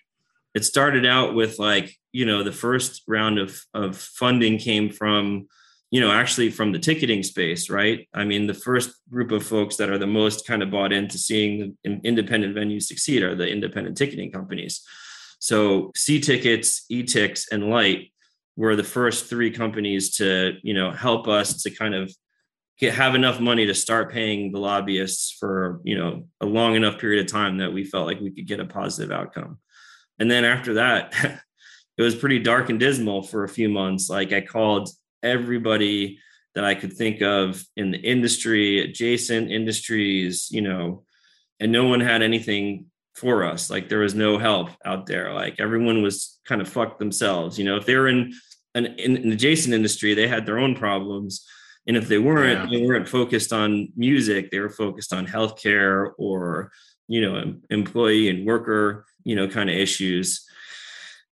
it 0.54 0.64
started 0.64 1.04
out 1.04 1.34
with 1.34 1.58
like 1.58 1.94
you 2.10 2.24
know 2.24 2.42
the 2.42 2.52
first 2.52 3.02
round 3.06 3.38
of 3.38 3.60
of 3.74 3.98
funding 3.98 4.56
came 4.56 4.88
from 4.88 5.48
you 5.90 6.00
know 6.00 6.10
actually 6.10 6.50
from 6.50 6.72
the 6.72 6.78
ticketing 6.78 7.22
space 7.22 7.68
right? 7.68 8.08
I 8.14 8.24
mean 8.24 8.46
the 8.46 8.54
first 8.54 8.94
group 9.10 9.32
of 9.32 9.44
folks 9.44 9.76
that 9.76 9.90
are 9.90 9.98
the 9.98 10.06
most 10.06 10.46
kind 10.46 10.62
of 10.62 10.70
bought 10.70 10.90
into 10.90 11.18
seeing 11.18 11.76
the 11.84 12.00
independent 12.02 12.56
venues 12.56 12.84
succeed 12.84 13.22
are 13.22 13.34
the 13.34 13.46
independent 13.46 13.98
ticketing 13.98 14.32
companies. 14.32 14.80
So 15.38 15.92
See 15.94 16.18
Tickets 16.18 16.86
etix 16.90 17.44
and 17.52 17.68
light 17.68 18.10
were 18.56 18.74
the 18.74 18.84
first 18.84 19.26
three 19.26 19.50
companies 19.50 20.16
to 20.16 20.54
you 20.62 20.72
know 20.72 20.92
help 20.92 21.28
us 21.28 21.62
to 21.64 21.70
kind 21.70 21.94
of 21.94 22.10
get, 22.78 22.94
have 22.94 23.14
enough 23.14 23.40
money 23.40 23.66
to 23.66 23.74
start 23.74 24.12
paying 24.12 24.52
the 24.52 24.58
lobbyists 24.58 25.36
for 25.38 25.80
you 25.84 25.96
know 25.96 26.26
a 26.40 26.46
long 26.46 26.74
enough 26.74 26.98
period 26.98 27.24
of 27.24 27.30
time 27.30 27.58
that 27.58 27.72
we 27.72 27.84
felt 27.84 28.06
like 28.06 28.20
we 28.20 28.30
could 28.30 28.46
get 28.46 28.60
a 28.60 28.66
positive 28.66 29.10
outcome 29.10 29.58
and 30.18 30.30
then 30.30 30.44
after 30.44 30.74
that 30.74 31.12
it 31.98 32.02
was 32.02 32.14
pretty 32.14 32.38
dark 32.38 32.68
and 32.68 32.80
dismal 32.80 33.22
for 33.22 33.44
a 33.44 33.48
few 33.48 33.68
months 33.68 34.08
like 34.10 34.32
i 34.32 34.40
called 34.40 34.88
everybody 35.22 36.18
that 36.54 36.64
i 36.64 36.74
could 36.74 36.92
think 36.92 37.22
of 37.22 37.62
in 37.76 37.90
the 37.90 37.98
industry 37.98 38.80
adjacent 38.80 39.50
industries 39.50 40.48
you 40.50 40.62
know 40.62 41.04
and 41.60 41.72
no 41.72 41.84
one 41.84 42.00
had 42.00 42.22
anything 42.22 42.86
for 43.16 43.44
us. 43.44 43.70
Like 43.70 43.88
there 43.88 44.00
was 44.00 44.14
no 44.14 44.38
help 44.38 44.70
out 44.84 45.06
there. 45.06 45.32
Like 45.32 45.58
everyone 45.58 46.02
was 46.02 46.38
kind 46.44 46.60
of 46.60 46.68
fucked 46.68 46.98
themselves. 46.98 47.58
You 47.58 47.64
know, 47.64 47.76
if 47.76 47.86
they 47.86 47.96
were 47.96 48.08
in 48.08 48.32
an, 48.74 48.86
in 48.98 49.16
an 49.16 49.32
adjacent 49.32 49.74
industry, 49.74 50.14
they 50.14 50.28
had 50.28 50.44
their 50.44 50.58
own 50.58 50.76
problems. 50.76 51.44
And 51.86 51.96
if 51.96 52.08
they 52.08 52.18
weren't, 52.18 52.70
yeah. 52.70 52.78
they 52.78 52.84
weren't 52.84 53.08
focused 53.08 53.52
on 53.52 53.92
music, 53.96 54.50
they 54.50 54.58
were 54.58 54.70
focused 54.70 55.12
on 55.12 55.26
healthcare 55.26 56.12
or, 56.18 56.72
you 57.06 57.20
know, 57.20 57.54
employee 57.70 58.28
and 58.28 58.46
worker, 58.46 59.04
you 59.24 59.36
know, 59.36 59.48
kind 59.48 59.70
of 59.70 59.76
issues. 59.76 60.44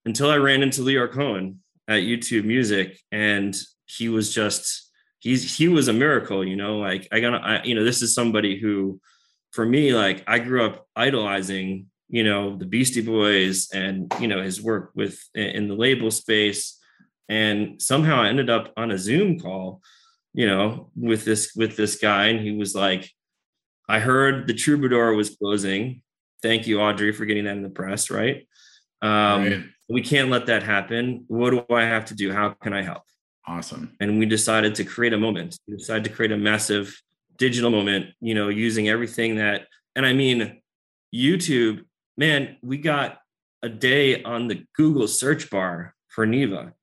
Until 0.05 0.29
I 0.29 0.37
ran 0.37 0.63
into 0.63 0.81
Lyor 0.81 1.11
Cohen 1.11 1.59
at 1.87 2.03
YouTube 2.03 2.43
Music, 2.43 2.99
and 3.11 3.55
he 3.85 4.09
was 4.09 4.33
just 4.33 4.89
he's 5.19 5.57
he 5.57 5.67
was 5.67 5.87
a 5.87 5.93
miracle, 5.93 6.45
you 6.45 6.55
know. 6.55 6.79
Like 6.79 7.07
I 7.11 7.19
got, 7.19 7.33
I, 7.35 7.63
you 7.63 7.75
know, 7.75 7.83
this 7.83 8.01
is 8.01 8.13
somebody 8.13 8.59
who 8.59 8.99
for 9.51 9.65
me, 9.65 9.93
like 9.93 10.23
I 10.27 10.39
grew 10.39 10.65
up 10.65 10.87
idolizing, 10.95 11.87
you 12.09 12.23
know, 12.23 12.57
the 12.57 12.65
Beastie 12.65 13.01
Boys 13.01 13.69
and, 13.73 14.11
you 14.19 14.27
know, 14.27 14.41
his 14.41 14.61
work 14.61 14.91
with 14.95 15.19
in 15.35 15.67
the 15.67 15.75
label 15.75 16.11
space. 16.11 16.77
And 17.29 17.81
somehow 17.81 18.21
I 18.21 18.29
ended 18.29 18.49
up 18.49 18.73
on 18.75 18.91
a 18.91 18.97
Zoom 18.97 19.39
call, 19.39 19.81
you 20.33 20.47
know, 20.47 20.89
with 20.95 21.25
this 21.25 21.53
with 21.55 21.75
this 21.75 21.97
guy. 21.97 22.27
And 22.27 22.39
he 22.39 22.51
was 22.51 22.75
like, 22.75 23.09
I 23.87 23.99
heard 23.99 24.47
the 24.47 24.53
troubadour 24.53 25.13
was 25.13 25.35
closing. 25.35 26.01
Thank 26.41 26.67
you, 26.67 26.81
Audrey, 26.81 27.11
for 27.11 27.25
getting 27.25 27.45
that 27.45 27.57
in 27.57 27.63
the 27.63 27.69
press, 27.69 28.09
right? 28.09 28.47
Um, 29.01 29.43
right. 29.43 29.63
We 29.89 30.01
can't 30.01 30.29
let 30.29 30.45
that 30.45 30.63
happen. 30.63 31.25
What 31.27 31.49
do 31.51 31.65
I 31.73 31.83
have 31.83 32.05
to 32.05 32.15
do? 32.15 32.31
How 32.31 32.49
can 32.49 32.73
I 32.73 32.81
help? 32.81 33.03
Awesome. 33.45 33.95
And 33.99 34.19
we 34.19 34.25
decided 34.25 34.75
to 34.75 34.83
create 34.83 35.13
a 35.13 35.17
moment. 35.17 35.57
We 35.67 35.77
decided 35.77 36.03
to 36.05 36.09
create 36.09 36.31
a 36.31 36.37
massive 36.37 36.99
digital 37.37 37.71
moment, 37.71 38.07
you 38.21 38.33
know, 38.33 38.49
using 38.49 38.87
everything 38.87 39.35
that, 39.35 39.67
and 39.95 40.05
I 40.05 40.13
mean, 40.13 40.61
YouTube, 41.13 41.83
man, 42.15 42.57
we 42.61 42.77
got 42.77 43.17
a 43.61 43.69
day 43.69 44.23
on 44.23 44.47
the 44.47 44.65
Google 44.75 45.07
search 45.07 45.49
bar 45.49 45.95
for 46.07 46.25
NIVA. 46.25 46.73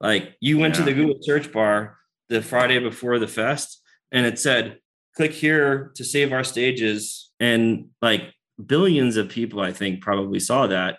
Like 0.00 0.36
you 0.40 0.58
went 0.58 0.74
yeah. 0.74 0.84
to 0.84 0.84
the 0.86 0.94
Google 0.94 1.18
search 1.22 1.52
bar 1.52 1.96
the 2.30 2.40
Friday 2.40 2.78
before 2.78 3.18
the 3.18 3.28
fest 3.28 3.82
and 4.10 4.24
it 4.24 4.38
said, 4.38 4.78
click 5.14 5.32
here 5.32 5.92
to 5.96 6.04
save 6.04 6.32
our 6.32 6.44
stages. 6.44 7.30
And 7.38 7.88
like 8.00 8.32
billions 8.64 9.18
of 9.18 9.28
people, 9.28 9.60
I 9.60 9.72
think, 9.72 10.00
probably 10.00 10.40
saw 10.40 10.66
that. 10.68 10.96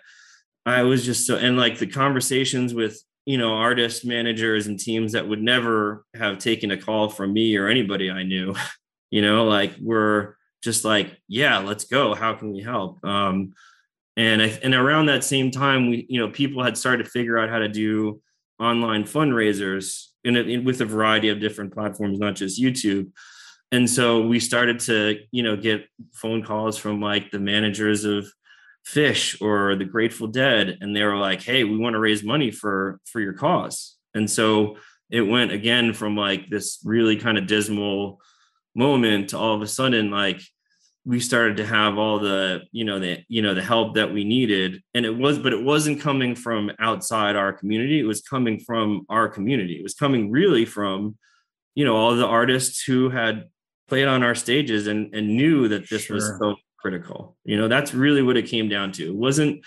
I 0.64 0.82
was 0.82 1.04
just 1.04 1.26
so, 1.26 1.36
and 1.36 1.56
like 1.56 1.78
the 1.78 1.88
conversations 1.88 2.72
with, 2.72 3.02
you 3.26 3.38
know, 3.38 3.54
artist 3.54 4.04
managers 4.04 4.68
and 4.68 4.78
teams 4.78 5.12
that 5.12 5.28
would 5.28 5.42
never 5.42 6.04
have 6.14 6.38
taken 6.38 6.70
a 6.70 6.76
call 6.76 7.08
from 7.08 7.32
me 7.32 7.56
or 7.56 7.66
anybody 7.66 8.10
I 8.10 8.22
knew 8.22 8.54
you 9.12 9.22
know 9.22 9.44
like 9.44 9.74
we're 9.80 10.34
just 10.64 10.84
like 10.84 11.16
yeah 11.28 11.58
let's 11.58 11.84
go 11.84 12.14
how 12.14 12.34
can 12.34 12.50
we 12.52 12.60
help 12.60 13.04
um 13.04 13.52
and 14.16 14.42
I, 14.42 14.58
and 14.62 14.74
around 14.74 15.06
that 15.06 15.22
same 15.22 15.52
time 15.52 15.88
we 15.88 16.06
you 16.08 16.18
know 16.18 16.32
people 16.32 16.64
had 16.64 16.76
started 16.76 17.04
to 17.04 17.10
figure 17.10 17.38
out 17.38 17.50
how 17.50 17.58
to 17.58 17.68
do 17.68 18.20
online 18.58 19.04
fundraisers 19.04 20.08
in, 20.24 20.36
in 20.36 20.64
with 20.64 20.80
a 20.80 20.84
variety 20.86 21.28
of 21.28 21.40
different 21.40 21.72
platforms 21.72 22.18
not 22.18 22.34
just 22.34 22.60
youtube. 22.60 23.10
And 23.70 23.88
so 23.88 24.26
we 24.26 24.38
started 24.38 24.80
to 24.80 25.18
you 25.30 25.42
know 25.42 25.56
get 25.56 25.86
phone 26.12 26.42
calls 26.42 26.76
from 26.78 27.00
like 27.00 27.30
the 27.30 27.38
managers 27.38 28.04
of 28.04 28.26
Phish 28.86 29.40
or 29.40 29.76
the 29.76 29.84
grateful 29.84 30.26
dead 30.26 30.78
and 30.80 30.94
they 30.94 31.04
were 31.04 31.16
like 31.16 31.42
hey 31.42 31.64
we 31.64 31.78
want 31.78 31.94
to 31.94 32.00
raise 32.00 32.22
money 32.22 32.50
for 32.50 33.00
for 33.06 33.20
your 33.20 33.32
cause. 33.32 33.96
And 34.14 34.30
so 34.30 34.76
it 35.10 35.22
went 35.22 35.52
again 35.52 35.92
from 35.92 36.16
like 36.16 36.48
this 36.50 36.80
really 36.84 37.16
kind 37.16 37.38
of 37.38 37.46
dismal 37.46 38.20
moment 38.74 39.30
to 39.30 39.38
all 39.38 39.54
of 39.54 39.62
a 39.62 39.66
sudden 39.66 40.10
like 40.10 40.40
we 41.04 41.18
started 41.18 41.56
to 41.56 41.66
have 41.66 41.98
all 41.98 42.20
the 42.20 42.62
you 42.70 42.84
know 42.84 42.98
the 42.98 43.24
you 43.28 43.42
know 43.42 43.54
the 43.54 43.62
help 43.62 43.94
that 43.94 44.12
we 44.12 44.24
needed. 44.24 44.82
And 44.94 45.04
it 45.04 45.16
was 45.16 45.38
but 45.38 45.52
it 45.52 45.62
wasn't 45.62 46.00
coming 46.00 46.34
from 46.34 46.70
outside 46.78 47.36
our 47.36 47.52
community. 47.52 47.98
It 47.98 48.04
was 48.04 48.22
coming 48.22 48.60
from 48.60 49.04
our 49.08 49.28
community. 49.28 49.74
It 49.74 49.82
was 49.82 49.94
coming 49.94 50.30
really 50.30 50.64
from 50.64 51.16
you 51.74 51.84
know 51.84 51.96
all 51.96 52.14
the 52.14 52.26
artists 52.26 52.82
who 52.84 53.10
had 53.10 53.48
played 53.88 54.06
on 54.06 54.22
our 54.22 54.34
stages 54.34 54.86
and 54.86 55.14
and 55.14 55.36
knew 55.36 55.68
that 55.68 55.88
this 55.90 56.04
sure. 56.04 56.16
was 56.16 56.32
so 56.38 56.56
critical. 56.78 57.36
You 57.44 57.56
know 57.56 57.68
that's 57.68 57.94
really 57.94 58.22
what 58.22 58.36
it 58.36 58.46
came 58.46 58.68
down 58.68 58.92
to. 58.92 59.06
It 59.06 59.14
wasn't 59.14 59.64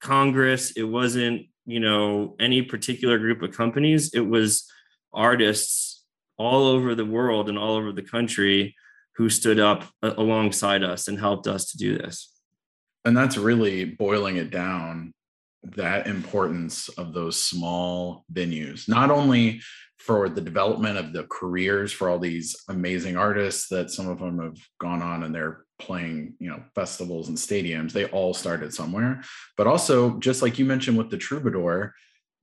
congress. 0.00 0.72
It 0.72 0.82
wasn't 0.82 1.42
you 1.66 1.78
know 1.78 2.34
any 2.40 2.62
particular 2.62 3.18
group 3.18 3.42
of 3.42 3.56
companies. 3.56 4.12
It 4.12 4.26
was 4.26 4.68
artists 5.12 6.02
all 6.36 6.66
over 6.66 6.96
the 6.96 7.04
world 7.04 7.48
and 7.48 7.56
all 7.56 7.76
over 7.76 7.92
the 7.92 8.02
country 8.02 8.74
who 9.16 9.28
stood 9.28 9.60
up 9.60 9.84
uh, 10.02 10.14
alongside 10.16 10.82
us 10.82 11.08
and 11.08 11.18
helped 11.18 11.46
us 11.46 11.70
to 11.70 11.78
do 11.78 11.96
this. 11.96 12.30
And 13.04 13.16
that's 13.16 13.36
really 13.36 13.84
boiling 13.84 14.36
it 14.36 14.50
down 14.50 15.12
that 15.62 16.06
importance 16.06 16.88
of 16.90 17.12
those 17.12 17.42
small 17.42 18.24
venues, 18.32 18.88
not 18.88 19.10
only 19.10 19.60
for 19.98 20.28
the 20.28 20.40
development 20.40 20.98
of 20.98 21.12
the 21.12 21.24
careers 21.24 21.92
for 21.92 22.10
all 22.10 22.18
these 22.18 22.54
amazing 22.68 23.16
artists 23.16 23.68
that 23.68 23.90
some 23.90 24.08
of 24.08 24.18
them 24.18 24.38
have 24.38 24.58
gone 24.78 25.00
on 25.00 25.22
and 25.22 25.34
they're 25.34 25.64
playing, 25.78 26.34
you 26.38 26.50
know, 26.50 26.62
festivals 26.74 27.28
and 27.28 27.38
stadiums. 27.38 27.92
They 27.92 28.04
all 28.06 28.34
started 28.34 28.74
somewhere, 28.74 29.22
but 29.56 29.66
also 29.66 30.18
just 30.18 30.42
like 30.42 30.58
you 30.58 30.66
mentioned 30.66 30.98
with 30.98 31.10
the 31.10 31.16
Troubadour, 31.16 31.94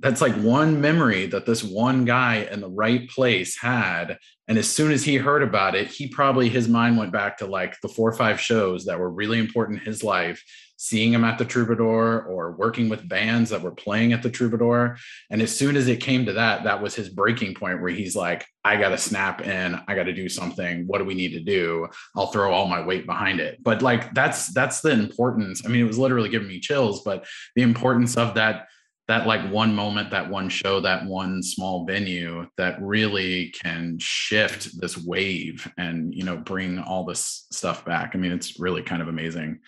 that's 0.01 0.21
like 0.21 0.35
one 0.35 0.81
memory 0.81 1.27
that 1.27 1.45
this 1.45 1.63
one 1.63 2.05
guy 2.05 2.47
in 2.51 2.59
the 2.59 2.69
right 2.69 3.07
place 3.09 3.57
had. 3.57 4.17
And 4.47 4.57
as 4.57 4.67
soon 4.67 4.91
as 4.91 5.05
he 5.05 5.15
heard 5.15 5.43
about 5.43 5.75
it 5.75 5.87
he 5.87 6.07
probably 6.07 6.49
his 6.49 6.67
mind 6.67 6.97
went 6.97 7.13
back 7.13 7.37
to 7.37 7.45
like 7.45 7.79
the 7.81 7.87
four 7.87 8.09
or 8.09 8.13
five 8.13 8.41
shows 8.41 8.85
that 8.85 8.99
were 8.99 9.09
really 9.09 9.39
important 9.39 9.79
in 9.79 9.85
his 9.85 10.03
life 10.03 10.43
seeing 10.75 11.13
him 11.13 11.23
at 11.23 11.37
the 11.37 11.45
troubadour 11.45 12.23
or 12.23 12.53
working 12.53 12.89
with 12.89 13.07
bands 13.07 13.51
that 13.51 13.61
were 13.61 13.69
playing 13.69 14.13
at 14.13 14.23
the 14.23 14.29
troubadour. 14.31 14.97
And 15.29 15.39
as 15.39 15.55
soon 15.55 15.75
as 15.75 15.87
it 15.87 15.97
came 15.97 16.25
to 16.25 16.33
that 16.33 16.63
that 16.63 16.81
was 16.81 16.95
his 16.95 17.07
breaking 17.07 17.53
point 17.53 17.81
where 17.81 17.91
he's 17.91 18.15
like 18.15 18.45
i 18.63 18.75
got 18.77 18.89
to 18.89 18.97
snap 18.97 19.41
in. 19.41 19.79
I 19.87 19.95
got 19.95 20.03
to 20.03 20.13
do 20.13 20.27
something. 20.27 20.87
What 20.87 20.97
do 20.97 21.05
we 21.05 21.13
need 21.13 21.33
to 21.33 21.39
do? 21.39 21.87
I'll 22.15 22.27
throw 22.27 22.51
all 22.51 22.67
my 22.67 22.81
weight 22.85 23.05
behind 23.05 23.39
it. 23.39 23.59
But 23.61 23.81
like 23.81 24.13
that's 24.13 24.51
that's 24.53 24.81
the 24.81 24.91
importance. 24.91 25.61
I 25.63 25.69
mean 25.69 25.81
it 25.81 25.87
was 25.87 25.99
literally 25.99 26.29
giving 26.29 26.47
me 26.47 26.59
chills 26.59 27.03
but 27.03 27.25
the 27.55 27.61
importance 27.61 28.17
of 28.17 28.33
that 28.33 28.67
that 29.11 29.27
like 29.27 29.51
one 29.51 29.75
moment, 29.75 30.09
that 30.11 30.29
one 30.29 30.47
show, 30.47 30.79
that 30.79 31.05
one 31.05 31.43
small 31.43 31.85
venue 31.85 32.47
that 32.55 32.81
really 32.81 33.49
can 33.49 33.97
shift 33.99 34.79
this 34.79 34.97
wave 34.97 35.69
and 35.77 36.15
you 36.15 36.23
know 36.23 36.37
bring 36.37 36.79
all 36.79 37.03
this 37.03 37.45
stuff 37.51 37.83
back. 37.83 38.11
I 38.13 38.17
mean, 38.17 38.31
it's 38.31 38.57
really 38.57 38.81
kind 38.81 39.01
of 39.01 39.09
amazing. 39.09 39.59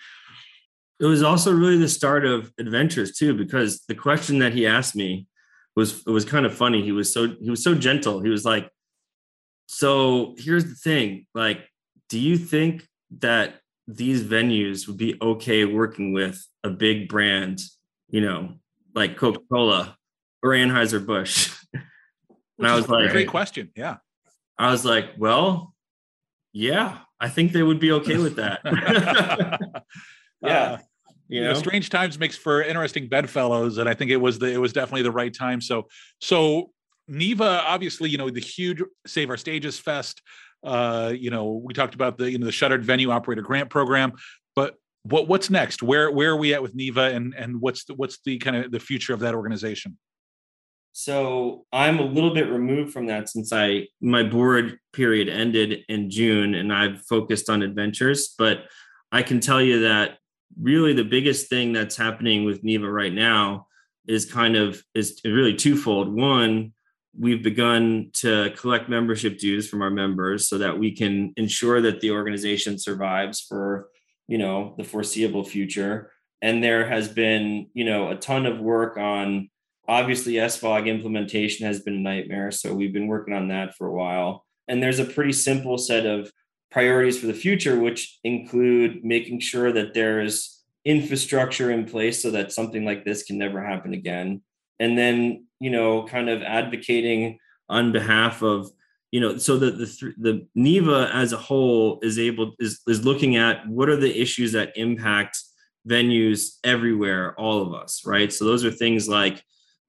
It 0.98 1.04
was 1.04 1.22
also 1.22 1.52
really 1.52 1.76
the 1.76 1.90
start 1.90 2.24
of 2.24 2.50
adventures 2.58 3.18
too, 3.18 3.36
because 3.36 3.84
the 3.86 3.94
question 3.94 4.38
that 4.38 4.54
he 4.54 4.66
asked 4.66 4.96
me 4.96 5.26
was 5.76 6.02
it 6.06 6.10
was 6.10 6.24
kind 6.24 6.46
of 6.46 6.54
funny. 6.54 6.82
He 6.82 6.92
was 6.92 7.12
so 7.12 7.36
he 7.38 7.50
was 7.50 7.62
so 7.62 7.74
gentle. 7.74 8.22
He 8.22 8.30
was 8.30 8.46
like, 8.46 8.70
"So 9.66 10.36
here's 10.38 10.64
the 10.64 10.74
thing. 10.74 11.26
Like, 11.34 11.68
do 12.08 12.18
you 12.18 12.38
think 12.38 12.88
that 13.18 13.56
these 13.86 14.24
venues 14.24 14.88
would 14.88 14.96
be 14.96 15.18
okay 15.20 15.66
working 15.66 16.14
with 16.14 16.42
a 16.62 16.70
big 16.70 17.10
brand, 17.10 17.60
you 18.08 18.22
know, 18.22 18.54
like 18.94 19.16
Coca 19.16 19.40
Cola 19.50 19.96
or 20.42 20.50
Anheuser 20.50 21.04
Busch? 21.04 21.54
and 21.74 22.66
I 22.66 22.74
was 22.76 22.88
like, 22.88 23.10
great 23.10 23.28
question. 23.28 23.70
Yeah. 23.76 23.96
I 24.58 24.70
was 24.70 24.84
like, 24.84 25.10
well, 25.18 25.74
yeah, 26.52 26.98
I 27.20 27.28
think 27.28 27.52
they 27.52 27.62
would 27.62 27.80
be 27.80 27.92
okay 27.92 28.18
with 28.18 28.36
that. 28.36 28.60
yeah. 30.42 30.76
Uh, 30.76 30.76
you 31.28 31.40
know? 31.40 31.52
know? 31.52 31.58
strange 31.58 31.88
times 31.88 32.18
makes 32.18 32.36
for 32.36 32.62
interesting 32.62 33.08
bedfellows, 33.08 33.78
and 33.78 33.88
I 33.88 33.94
think 33.94 34.10
it 34.10 34.18
was 34.18 34.38
the 34.38 34.52
it 34.52 34.58
was 34.58 34.74
definitely 34.74 35.00
the 35.00 35.10
right 35.10 35.32
time. 35.32 35.62
So, 35.62 35.88
so 36.20 36.70
NIVA, 37.08 37.62
obviously, 37.66 38.10
you 38.10 38.18
know, 38.18 38.28
the 38.28 38.40
huge 38.40 38.82
Save 39.06 39.30
Our 39.30 39.38
Stages 39.38 39.78
Fest. 39.78 40.20
Uh, 40.62 41.14
you 41.16 41.30
know, 41.30 41.62
we 41.64 41.72
talked 41.72 41.94
about 41.94 42.18
the 42.18 42.30
you 42.30 42.36
know 42.36 42.44
the 42.44 42.52
shuttered 42.52 42.84
venue 42.84 43.10
operator 43.10 43.40
grant 43.40 43.70
program, 43.70 44.12
but 44.54 44.74
what 45.04 45.28
what's 45.28 45.50
next? 45.50 45.82
Where 45.82 46.10
where 46.10 46.30
are 46.30 46.36
we 46.36 46.54
at 46.54 46.62
with 46.62 46.74
NIVA, 46.74 47.14
and 47.14 47.34
and 47.34 47.60
what's 47.60 47.84
the, 47.84 47.94
what's 47.94 48.18
the 48.24 48.38
kind 48.38 48.56
of 48.56 48.72
the 48.72 48.80
future 48.80 49.14
of 49.14 49.20
that 49.20 49.34
organization? 49.34 49.98
So 50.92 51.66
I'm 51.72 51.98
a 51.98 52.04
little 52.04 52.32
bit 52.32 52.48
removed 52.48 52.92
from 52.92 53.06
that 53.06 53.28
since 53.28 53.52
I 53.52 53.88
my 54.00 54.22
board 54.22 54.78
period 54.92 55.28
ended 55.28 55.84
in 55.88 56.10
June, 56.10 56.54
and 56.54 56.72
I've 56.72 57.02
focused 57.02 57.50
on 57.50 57.62
adventures. 57.62 58.34
But 58.38 58.64
I 59.12 59.22
can 59.22 59.40
tell 59.40 59.60
you 59.60 59.82
that 59.82 60.18
really 60.60 60.92
the 60.92 61.04
biggest 61.04 61.48
thing 61.48 61.72
that's 61.72 61.96
happening 61.96 62.44
with 62.44 62.64
NIVA 62.64 62.90
right 62.90 63.12
now 63.12 63.66
is 64.06 64.24
kind 64.24 64.56
of 64.56 64.82
is 64.94 65.20
really 65.24 65.54
twofold. 65.54 66.14
One, 66.14 66.72
we've 67.18 67.42
begun 67.42 68.10
to 68.14 68.52
collect 68.56 68.88
membership 68.88 69.38
dues 69.38 69.68
from 69.68 69.82
our 69.82 69.90
members 69.90 70.48
so 70.48 70.58
that 70.58 70.78
we 70.78 70.92
can 70.92 71.32
ensure 71.36 71.80
that 71.82 72.00
the 72.00 72.10
organization 72.10 72.78
survives 72.78 73.40
for 73.40 73.88
you 74.28 74.38
know 74.38 74.74
the 74.76 74.84
foreseeable 74.84 75.44
future. 75.44 76.10
And 76.42 76.62
there 76.62 76.86
has 76.86 77.08
been 77.08 77.68
you 77.74 77.84
know 77.84 78.10
a 78.10 78.16
ton 78.16 78.46
of 78.46 78.60
work 78.60 78.96
on 78.96 79.50
obviously 79.86 80.34
svog 80.34 80.86
implementation 80.86 81.66
has 81.66 81.80
been 81.80 81.96
a 81.96 81.98
nightmare 81.98 82.50
so 82.50 82.72
we've 82.74 82.94
been 82.94 83.06
working 83.06 83.34
on 83.34 83.48
that 83.48 83.74
for 83.76 83.86
a 83.86 83.92
while. 83.92 84.44
And 84.68 84.82
there's 84.82 84.98
a 84.98 85.04
pretty 85.04 85.32
simple 85.32 85.76
set 85.76 86.06
of 86.06 86.32
priorities 86.70 87.18
for 87.18 87.26
the 87.26 87.34
future 87.34 87.78
which 87.78 88.18
include 88.24 89.04
making 89.04 89.40
sure 89.40 89.72
that 89.72 89.94
there's 89.94 90.62
infrastructure 90.84 91.70
in 91.70 91.84
place 91.84 92.22
so 92.22 92.30
that 92.30 92.52
something 92.52 92.84
like 92.84 93.04
this 93.04 93.22
can 93.22 93.38
never 93.38 93.62
happen 93.62 93.94
again. 93.94 94.42
And 94.80 94.98
then 94.98 95.46
you 95.60 95.70
know 95.70 96.04
kind 96.06 96.28
of 96.28 96.42
advocating 96.42 97.38
on 97.68 97.92
behalf 97.92 98.42
of 98.42 98.70
you 99.14 99.20
know 99.20 99.36
so 99.36 99.56
the 99.56 99.70
the 99.70 100.14
the 100.18 100.46
NIVA 100.56 101.10
as 101.14 101.32
a 101.32 101.36
whole 101.36 102.00
is 102.02 102.18
able 102.18 102.54
is 102.58 102.80
is 102.88 103.04
looking 103.04 103.36
at 103.36 103.64
what 103.68 103.88
are 103.88 103.94
the 103.94 104.20
issues 104.20 104.50
that 104.52 104.72
impact 104.74 105.40
venues 105.88 106.56
everywhere 106.64 107.38
all 107.38 107.62
of 107.62 107.72
us 107.80 108.04
right? 108.04 108.32
So 108.32 108.44
those 108.44 108.64
are 108.64 108.72
things 108.72 109.08
like 109.08 109.40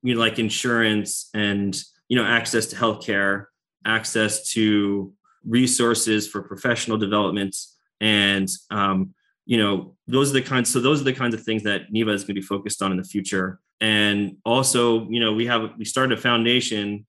you 0.03 0.13
know 0.13 0.19
like 0.19 0.37
insurance 0.37 1.31
and 1.33 1.75
you 2.07 2.15
know 2.15 2.23
access 2.23 2.67
to 2.67 2.75
healthcare 2.75 3.45
access 3.83 4.51
to 4.51 5.11
resources 5.43 6.27
for 6.27 6.43
professional 6.43 6.99
development 6.99 7.55
and 8.01 8.47
um, 8.69 9.15
you 9.47 9.57
know 9.57 9.95
those 10.05 10.29
are 10.29 10.33
the 10.33 10.43
kinds 10.43 10.71
so 10.71 10.79
those 10.79 11.01
are 11.01 11.09
the 11.11 11.13
kinds 11.13 11.33
of 11.33 11.41
things 11.41 11.63
that 11.63 11.91
NIVA 11.91 12.11
is 12.11 12.21
going 12.21 12.35
to 12.35 12.41
be 12.41 12.45
focused 12.45 12.83
on 12.83 12.91
in 12.91 12.97
the 12.97 13.03
future. 13.03 13.59
And 13.81 14.37
also 14.45 15.09
you 15.09 15.19
know 15.19 15.33
we 15.33 15.47
have 15.47 15.71
we 15.79 15.85
started 15.85 16.15
a 16.15 16.21
foundation 16.21 17.07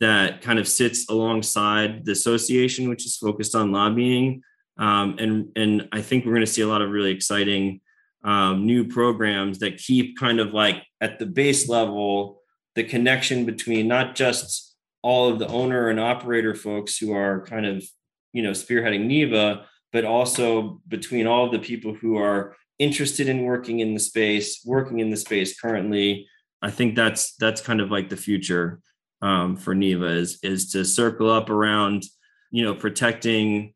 that 0.00 0.42
kind 0.42 0.58
of 0.58 0.68
sits 0.68 1.08
alongside 1.08 2.04
the 2.04 2.12
association, 2.12 2.88
which 2.88 3.04
is 3.04 3.16
focused 3.16 3.54
on 3.54 3.72
lobbying. 3.72 4.42
Um, 4.78 5.16
and 5.18 5.48
and 5.56 5.88
I 5.92 6.02
think 6.02 6.24
we're 6.24 6.34
going 6.34 6.46
to 6.46 6.52
see 6.52 6.62
a 6.62 6.68
lot 6.68 6.82
of 6.82 6.90
really 6.90 7.10
exciting 7.10 7.80
um, 8.24 8.64
new 8.64 8.84
programs 8.84 9.58
that 9.58 9.78
keep 9.78 10.18
kind 10.18 10.40
of 10.40 10.52
like 10.52 10.84
at 11.00 11.18
the 11.18 11.26
base 11.26 11.68
level 11.68 12.38
the 12.74 12.84
connection 12.84 13.44
between 13.44 13.88
not 13.88 14.14
just 14.14 14.76
all 15.02 15.28
of 15.28 15.40
the 15.40 15.48
owner 15.48 15.88
and 15.88 15.98
operator 15.98 16.54
folks 16.54 16.96
who 16.96 17.12
are 17.12 17.44
kind 17.44 17.66
of 17.66 17.84
you 18.32 18.42
know 18.42 18.52
spearheading 18.52 19.06
NIVA, 19.06 19.64
but 19.92 20.04
also 20.04 20.80
between 20.86 21.26
all 21.26 21.46
of 21.46 21.52
the 21.52 21.58
people 21.58 21.94
who 21.94 22.16
are 22.16 22.54
interested 22.78 23.28
in 23.28 23.42
working 23.42 23.80
in 23.80 23.94
the 23.94 24.00
space, 24.00 24.62
working 24.64 25.00
in 25.00 25.10
the 25.10 25.16
space 25.16 25.58
currently. 25.58 26.28
I 26.62 26.70
think 26.70 26.94
that's 26.94 27.34
that's 27.36 27.60
kind 27.60 27.80
of 27.80 27.90
like 27.90 28.10
the 28.10 28.16
future 28.16 28.80
um, 29.22 29.56
for 29.56 29.74
NIVA 29.74 30.06
is 30.06 30.38
is 30.42 30.70
to 30.72 30.84
circle 30.84 31.30
up 31.30 31.50
around, 31.50 32.04
you 32.50 32.64
know, 32.64 32.74
protecting 32.74 33.74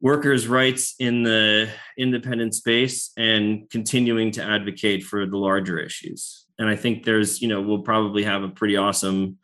workers' 0.00 0.46
rights 0.46 0.94
in 0.98 1.22
the 1.22 1.68
independent 1.96 2.54
space 2.54 3.10
and 3.16 3.68
continuing 3.70 4.30
to 4.30 4.42
advocate 4.42 5.02
for 5.02 5.26
the 5.26 5.36
larger 5.36 5.78
issues. 5.78 6.46
And 6.58 6.68
I 6.68 6.76
think 6.76 7.04
there's, 7.04 7.42
you 7.42 7.48
know, 7.48 7.60
we'll 7.60 7.82
probably 7.82 8.22
have 8.24 8.42
a 8.42 8.48
pretty 8.48 8.76
awesome 8.76 9.38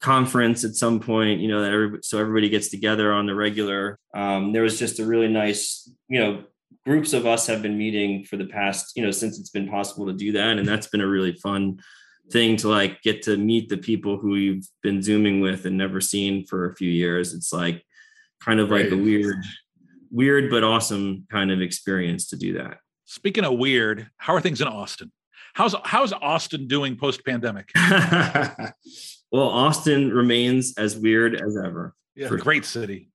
conference 0.00 0.64
at 0.64 0.74
some 0.74 1.00
point, 1.00 1.40
you 1.40 1.48
know, 1.48 1.62
that 1.62 1.72
everybody, 1.72 2.02
so 2.02 2.18
everybody 2.18 2.50
gets 2.50 2.68
together 2.68 3.12
on 3.12 3.26
the 3.26 3.34
regular. 3.34 3.98
Um, 4.14 4.52
there 4.52 4.62
was 4.62 4.78
just 4.78 4.98
a 4.98 5.06
really 5.06 5.28
nice, 5.28 5.90
you 6.08 6.20
know, 6.20 6.44
groups 6.84 7.14
of 7.14 7.26
us 7.26 7.46
have 7.46 7.62
been 7.62 7.78
meeting 7.78 8.24
for 8.24 8.36
the 8.36 8.46
past, 8.46 8.92
you 8.96 9.02
know, 9.02 9.10
since 9.10 9.38
it's 9.38 9.50
been 9.50 9.68
possible 9.68 10.06
to 10.06 10.12
do 10.12 10.32
that. 10.32 10.58
And 10.58 10.68
that's 10.68 10.88
been 10.88 11.00
a 11.00 11.06
really 11.06 11.32
fun 11.32 11.78
thing 12.30 12.56
to 12.56 12.68
like 12.68 13.02
get 13.02 13.22
to 13.22 13.36
meet 13.36 13.68
the 13.68 13.76
people 13.76 14.16
who 14.16 14.36
you've 14.36 14.66
been 14.82 15.02
zooming 15.02 15.40
with 15.40 15.66
and 15.66 15.76
never 15.76 16.00
seen 16.00 16.46
for 16.46 16.70
a 16.70 16.74
few 16.74 16.90
years. 16.90 17.34
It's 17.34 17.52
like 17.52 17.84
kind 18.40 18.60
of 18.60 18.70
like 18.70 18.84
right. 18.84 18.92
a 18.92 18.96
weird 18.96 19.36
weird 20.10 20.50
but 20.50 20.62
awesome 20.62 21.26
kind 21.30 21.50
of 21.50 21.60
experience 21.60 22.28
to 22.28 22.36
do 22.36 22.54
that. 22.54 22.78
Speaking 23.04 23.44
of 23.44 23.58
weird 23.58 24.08
how 24.16 24.34
are 24.34 24.40
things 24.40 24.60
in 24.60 24.68
austin? 24.68 25.12
How's 25.54 25.74
how's 25.84 26.12
austin 26.12 26.66
doing 26.66 26.96
post 26.96 27.24
pandemic 27.24 27.70
well 29.30 29.48
austin 29.48 30.12
remains 30.12 30.74
as 30.78 30.96
weird 30.96 31.34
as 31.34 31.56
ever. 31.56 31.94
Yeah 32.16 32.28
great 32.28 32.64
city. 32.64 33.10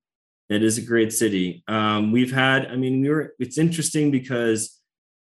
It 0.48 0.64
is 0.64 0.78
a 0.78 0.82
great 0.82 1.12
city. 1.12 1.62
Um, 1.68 2.12
we've 2.12 2.32
had 2.32 2.66
i 2.66 2.76
mean 2.76 3.00
we 3.00 3.08
were 3.08 3.34
it's 3.38 3.58
interesting 3.58 4.10
because 4.10 4.79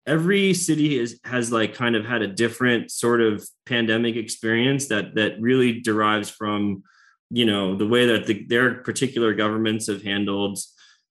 every 0.08 0.54
city 0.54 0.98
is, 0.98 1.20
has 1.26 1.52
like 1.52 1.76
kind 1.76 1.96
of 1.96 2.06
had 2.06 2.22
a 2.22 2.28
different 2.28 2.90
sort 2.90 3.22
of 3.22 3.46
pandemic 3.66 4.16
experience 4.16 4.88
that 4.88 5.14
that 5.16 5.40
really 5.40 5.82
derives 5.82 6.30
from 6.30 6.82
you 7.30 7.46
know 7.46 7.76
the 7.76 7.86
way 7.86 8.06
that 8.06 8.26
the, 8.26 8.46
their 8.48 8.76
particular 8.76 9.34
governments 9.34 9.88
have 9.88 10.02
handled 10.02 10.58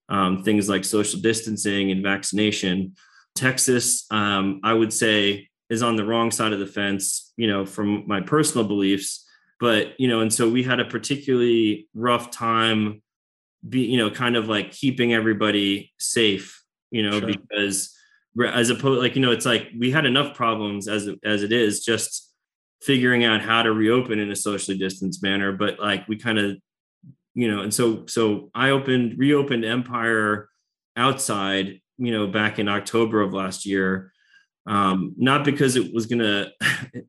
um, 0.08 0.42
things 0.42 0.68
like 0.68 0.84
social 0.84 1.20
distancing 1.20 1.90
and 1.90 2.02
vaccination 2.02 2.94
texas 3.34 4.06
um, 4.10 4.60
i 4.64 4.72
would 4.72 4.92
say 4.92 5.46
is 5.68 5.82
on 5.82 5.96
the 5.96 6.04
wrong 6.04 6.30
side 6.30 6.52
of 6.52 6.58
the 6.58 6.66
fence 6.66 7.34
you 7.36 7.46
know 7.46 7.66
from 7.66 8.04
my 8.08 8.20
personal 8.20 8.66
beliefs 8.66 9.26
but 9.60 9.98
you 10.00 10.08
know 10.08 10.20
and 10.20 10.32
so 10.32 10.48
we 10.48 10.62
had 10.62 10.80
a 10.80 10.84
particularly 10.86 11.86
rough 11.94 12.30
time 12.30 13.02
be 13.68 13.80
you 13.80 13.98
know 13.98 14.10
kind 14.10 14.36
of 14.36 14.48
like 14.48 14.70
keeping 14.70 15.12
everybody 15.12 15.92
safe 15.98 16.62
you 16.90 17.02
know 17.02 17.18
sure. 17.18 17.26
because 17.26 17.95
as 18.44 18.70
opposed 18.70 19.00
like 19.00 19.14
you 19.14 19.22
know 19.22 19.30
it's 19.30 19.46
like 19.46 19.68
we 19.78 19.90
had 19.90 20.06
enough 20.06 20.34
problems 20.34 20.88
as 20.88 21.08
as 21.24 21.42
it 21.42 21.52
is 21.52 21.84
just 21.84 22.32
figuring 22.82 23.24
out 23.24 23.40
how 23.40 23.62
to 23.62 23.72
reopen 23.72 24.18
in 24.18 24.30
a 24.30 24.36
socially 24.36 24.76
distanced 24.76 25.22
manner 25.22 25.52
but 25.52 25.78
like 25.78 26.06
we 26.08 26.16
kind 26.16 26.38
of 26.38 26.56
you 27.34 27.50
know 27.50 27.62
and 27.62 27.72
so 27.72 28.04
so 28.06 28.50
i 28.54 28.70
opened 28.70 29.18
reopened 29.18 29.64
empire 29.64 30.48
outside 30.96 31.80
you 31.98 32.12
know 32.12 32.26
back 32.26 32.58
in 32.58 32.68
october 32.68 33.20
of 33.20 33.32
last 33.32 33.64
year 33.64 34.12
um, 34.68 35.14
not 35.16 35.44
because 35.44 35.76
it 35.76 35.94
was 35.94 36.06
going 36.06 36.18
to 36.18 36.50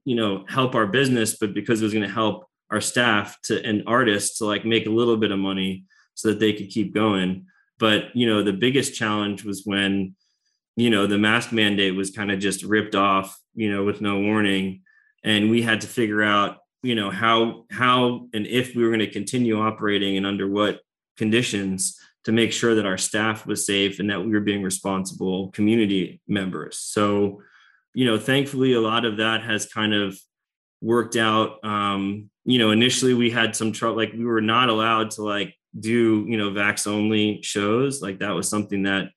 you 0.05 0.15
know 0.15 0.45
help 0.47 0.75
our 0.75 0.88
business 0.88 1.38
but 1.38 1.53
because 1.53 1.82
it 1.82 1.86
was 1.86 1.93
going 1.93 2.07
to 2.07 2.13
help 2.13 2.47
our 2.71 2.82
staff 2.82 3.38
to 3.43 3.63
and 3.63 3.84
artists 3.88 4.39
to 4.39 4.45
like 4.45 4.65
make 4.65 4.86
a 4.86 4.91
little 4.91 5.17
bit 5.17 5.32
of 5.32 5.39
money 5.39 5.86
so 6.15 6.30
that 6.30 6.39
they 6.39 6.53
could 6.53 6.69
keep 6.69 6.93
going. 6.93 7.45
But 7.80 8.15
you 8.15 8.28
know 8.28 8.43
the 8.43 8.53
biggest 8.53 8.95
challenge 8.95 9.43
was 9.43 9.63
when 9.65 10.15
you 10.78 10.89
know 10.91 11.07
the 11.07 11.17
mask 11.17 11.51
mandate 11.51 11.95
was 11.95 12.11
kind 12.11 12.32
of 12.32 12.39
just 12.39 12.63
ripped 12.63 12.95
off 12.95 13.38
you 13.57 13.69
know 13.69 13.84
with 13.84 13.99
no 13.99 14.19
warning. 14.19 14.84
And 15.23 15.49
we 15.49 15.63
had 15.63 15.82
to 15.82 15.88
figure 15.88 16.23
out 16.23 16.59
you 16.84 16.95
know 16.95 17.09
how 17.09 17.65
how 17.69 18.28
and 18.34 18.47
if 18.47 18.75
we 18.75 18.84
were 18.84 18.89
going 18.89 18.99
to 18.99 19.11
continue 19.11 19.59
operating 19.59 20.15
and 20.15 20.25
under 20.25 20.47
what 20.47 20.80
conditions 21.17 21.99
to 22.23 22.32
make 22.32 22.53
sure 22.53 22.75
that 22.75 22.86
our 22.86 22.97
staff 22.97 23.45
was 23.45 23.65
safe 23.65 23.99
and 23.99 24.09
that 24.09 24.23
we 24.23 24.32
were 24.32 24.39
being 24.39 24.61
responsible 24.61 25.49
community 25.49 26.21
members. 26.28 26.78
So 26.78 27.41
you 27.93 28.05
know 28.05 28.17
thankfully 28.17 28.73
a 28.73 28.82
lot 28.82 29.03
of 29.03 29.17
that 29.17 29.41
has 29.41 29.65
kind 29.65 29.93
of 29.93 30.17
worked 30.82 31.17
out. 31.17 31.63
Um 31.65 32.30
you 32.45 32.59
know 32.59 32.69
initially 32.69 33.15
we 33.15 33.32
had 33.32 33.55
some 33.55 33.71
trouble 33.71 33.97
like 33.97 34.13
we 34.13 34.25
were 34.25 34.41
not 34.41 34.69
allowed 34.69 35.09
to 35.11 35.23
like 35.23 35.55
do 35.78 36.25
you 36.28 36.38
know 36.38 36.51
vax 36.51 36.86
only 36.86 37.41
shows. 37.41 37.99
Like 37.99 38.19
that 38.19 38.36
was 38.36 38.47
something 38.47 38.84
that 38.84 39.09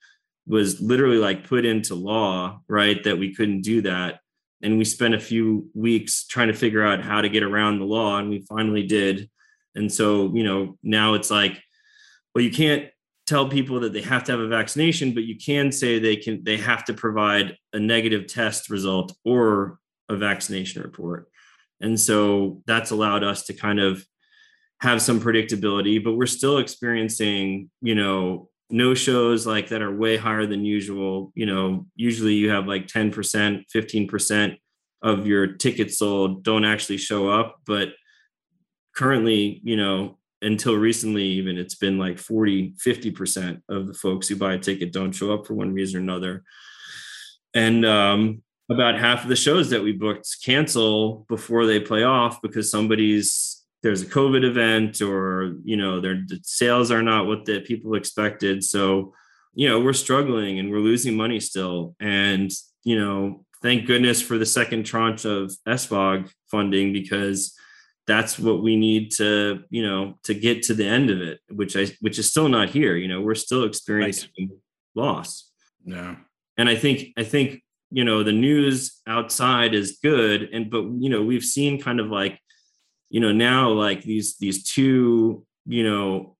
was 0.51 0.80
literally 0.80 1.18
like 1.18 1.46
put 1.46 1.64
into 1.64 1.94
law, 1.94 2.61
right? 2.68 3.03
That 3.05 3.18
we 3.18 3.34
couldn't 3.34 3.62
do 3.62 3.82
that. 3.82 4.20
And 4.62 4.76
we 4.76 4.84
spent 4.84 5.14
a 5.14 5.20
few 5.20 5.70
weeks 5.74 6.26
trying 6.26 6.48
to 6.48 6.55
figure 6.55 6.84
out 6.84 7.03
how 7.03 7.22
to 7.22 7.28
get 7.28 7.42
around 7.42 7.78
the 7.78 7.86
law, 7.86 8.18
and 8.18 8.28
we 8.28 8.40
finally 8.40 8.82
did. 8.82 9.30
And 9.74 9.90
so, 9.90 10.34
you 10.34 10.44
know, 10.44 10.76
now 10.82 11.14
it's 11.14 11.30
like, 11.30 11.62
well, 12.34 12.44
you 12.44 12.51
can't 12.51 12.90
tell 13.26 13.48
people 13.48 13.80
that 13.80 13.92
they 13.92 14.03
have 14.03 14.24
to 14.24 14.32
have 14.32 14.40
a 14.40 14.48
vaccination, 14.48 15.14
but 15.14 15.22
you 15.22 15.36
can 15.36 15.70
say 15.70 15.98
they 15.98 16.16
can 16.16 16.42
they 16.42 16.57
have 16.57 16.84
to 16.84 16.92
provide 16.92 17.57
a 17.72 17.78
negative 17.78 18.26
test 18.26 18.68
result 18.68 19.14
or 19.24 19.78
a 20.09 20.16
vaccination 20.16 20.82
report. 20.82 21.30
And 21.80 21.98
so 21.98 22.62
that's 22.66 22.90
allowed 22.90 23.22
us 23.22 23.44
to 23.44 23.55
kind 23.55 23.78
of 23.78 24.05
have 24.80 25.01
some 25.01 25.20
predictability, 25.20 26.03
but 26.03 26.16
we're 26.16 26.26
still 26.26 26.59
experiencing, 26.59 27.70
you 27.80 27.94
know, 27.94 28.48
no 28.70 28.94
shows 28.94 29.46
like 29.46 29.68
that 29.68 29.82
are 29.82 29.94
way 29.94 30.16
higher 30.16 30.46
than 30.46 30.64
usual. 30.64 31.32
You 31.34 31.46
know 31.46 31.86
usually 31.94 32.34
you 32.34 32.50
have 32.50 32.66
like 32.66 32.86
10% 32.86 33.64
15% 33.74 34.56
of 35.02 35.26
your 35.26 35.46
tickets 35.46 35.98
sold 35.98 36.42
don't 36.42 36.66
actually 36.66 36.98
show 36.98 37.30
up 37.30 37.56
but 37.64 37.88
currently 38.94 39.58
you 39.64 39.74
know 39.74 40.18
until 40.42 40.76
recently 40.76 41.24
even 41.24 41.58
it's 41.58 41.74
been 41.74 41.98
like 41.98 42.18
40 42.18 42.74
50% 42.74 43.62
of 43.68 43.86
the 43.86 43.94
folks 43.94 44.28
who 44.28 44.36
buy 44.36 44.54
a 44.54 44.58
ticket 44.58 44.92
don't 44.92 45.12
show 45.12 45.32
up 45.32 45.46
for 45.46 45.54
one 45.54 45.74
reason 45.74 46.00
or 46.00 46.02
another. 46.02 46.44
And 47.52 47.84
um, 47.84 48.42
about 48.70 48.98
half 48.98 49.22
of 49.22 49.28
the 49.28 49.36
shows 49.36 49.70
that 49.70 49.82
we 49.82 49.92
booked 49.92 50.36
cancel 50.44 51.26
before 51.28 51.66
they 51.66 51.80
play 51.80 52.04
off 52.04 52.40
because 52.40 52.70
somebody's 52.70 53.59
there's 53.83 54.03
a 54.03 54.07
COVID 54.07 54.45
event 54.45 55.01
or, 55.01 55.57
you 55.64 55.76
know, 55.76 56.01
their 56.01 56.22
sales 56.43 56.91
are 56.91 57.03
not 57.03 57.26
what 57.26 57.45
the 57.45 57.61
people 57.61 57.95
expected. 57.95 58.62
So, 58.62 59.14
you 59.55 59.68
know, 59.68 59.81
we're 59.81 59.93
struggling 59.95 60.59
and 60.59 60.70
we're 60.70 60.78
losing 60.78 61.16
money 61.16 61.41
still. 61.41 61.97
And, 61.99 62.51
you 62.85 62.99
know, 62.99 63.45
thank 63.62 63.87
goodness 63.87 64.20
for 64.20 64.39
the 64.39 64.47
second 64.47 64.85
tranche 64.85 65.24
of 65.24 65.53
SVOG 65.66 66.31
funding 66.51 66.93
because 66.93 67.55
that's 68.07 68.39
what 68.39 68.62
we 68.62 68.76
need 68.76 69.12
to, 69.12 69.62
you 69.70 69.87
know, 69.87 70.14
to 70.24 70.35
get 70.35 70.62
to 70.64 70.74
the 70.74 70.87
end 70.87 71.11
of 71.11 71.20
it, 71.20 71.41
which 71.51 71.76
I, 71.76 71.87
which 72.01 72.18
is 72.18 72.28
still 72.28 72.49
not 72.49 72.70
here. 72.70 72.97
You 72.97 73.09
know, 73.09 73.20
we're 73.20 73.35
still 73.35 73.64
experiencing 73.64 74.31
right. 74.39 74.49
loss. 74.95 75.51
Yeah. 75.85 76.16
And 76.59 76.68
I 76.68 76.76
think, 76.76 77.14
I 77.16 77.24
think, 77.24 77.62
you 77.91 78.05
know, 78.05 78.22
the 78.22 78.33
news 78.33 79.01
outside 79.07 79.74
is 79.74 79.99
good. 80.03 80.51
And, 80.53 80.70
but, 80.70 80.85
you 80.99 81.09
know, 81.09 81.22
we've 81.22 81.45
seen 81.45 81.81
kind 81.81 81.99
of 81.99 82.09
like, 82.09 82.39
you 83.11 83.20
know 83.20 83.32
now 83.32 83.70
like 83.70 84.02
these 84.02 84.38
these 84.38 84.64
two 84.64 85.44
you 85.66 85.88
know 85.88 86.36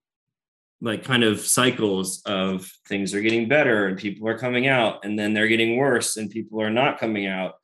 like 0.81 1.05
kind 1.05 1.23
of 1.23 1.41
cycles 1.41 2.23
of 2.25 2.71
things 2.89 3.15
are 3.15 3.21
getting 3.21 3.49
better 3.49 3.87
and 3.87 3.99
people 3.99 4.27
are 4.27 4.39
coming 4.39 4.67
out 4.67 5.05
and 5.05 5.19
then 5.19 5.35
they're 5.35 5.49
getting 5.49 5.77
worse 5.77 6.17
and 6.17 6.31
people 6.31 6.61
are 6.63 6.71
not 6.71 6.99
coming 6.99 7.27
out. 7.27 7.55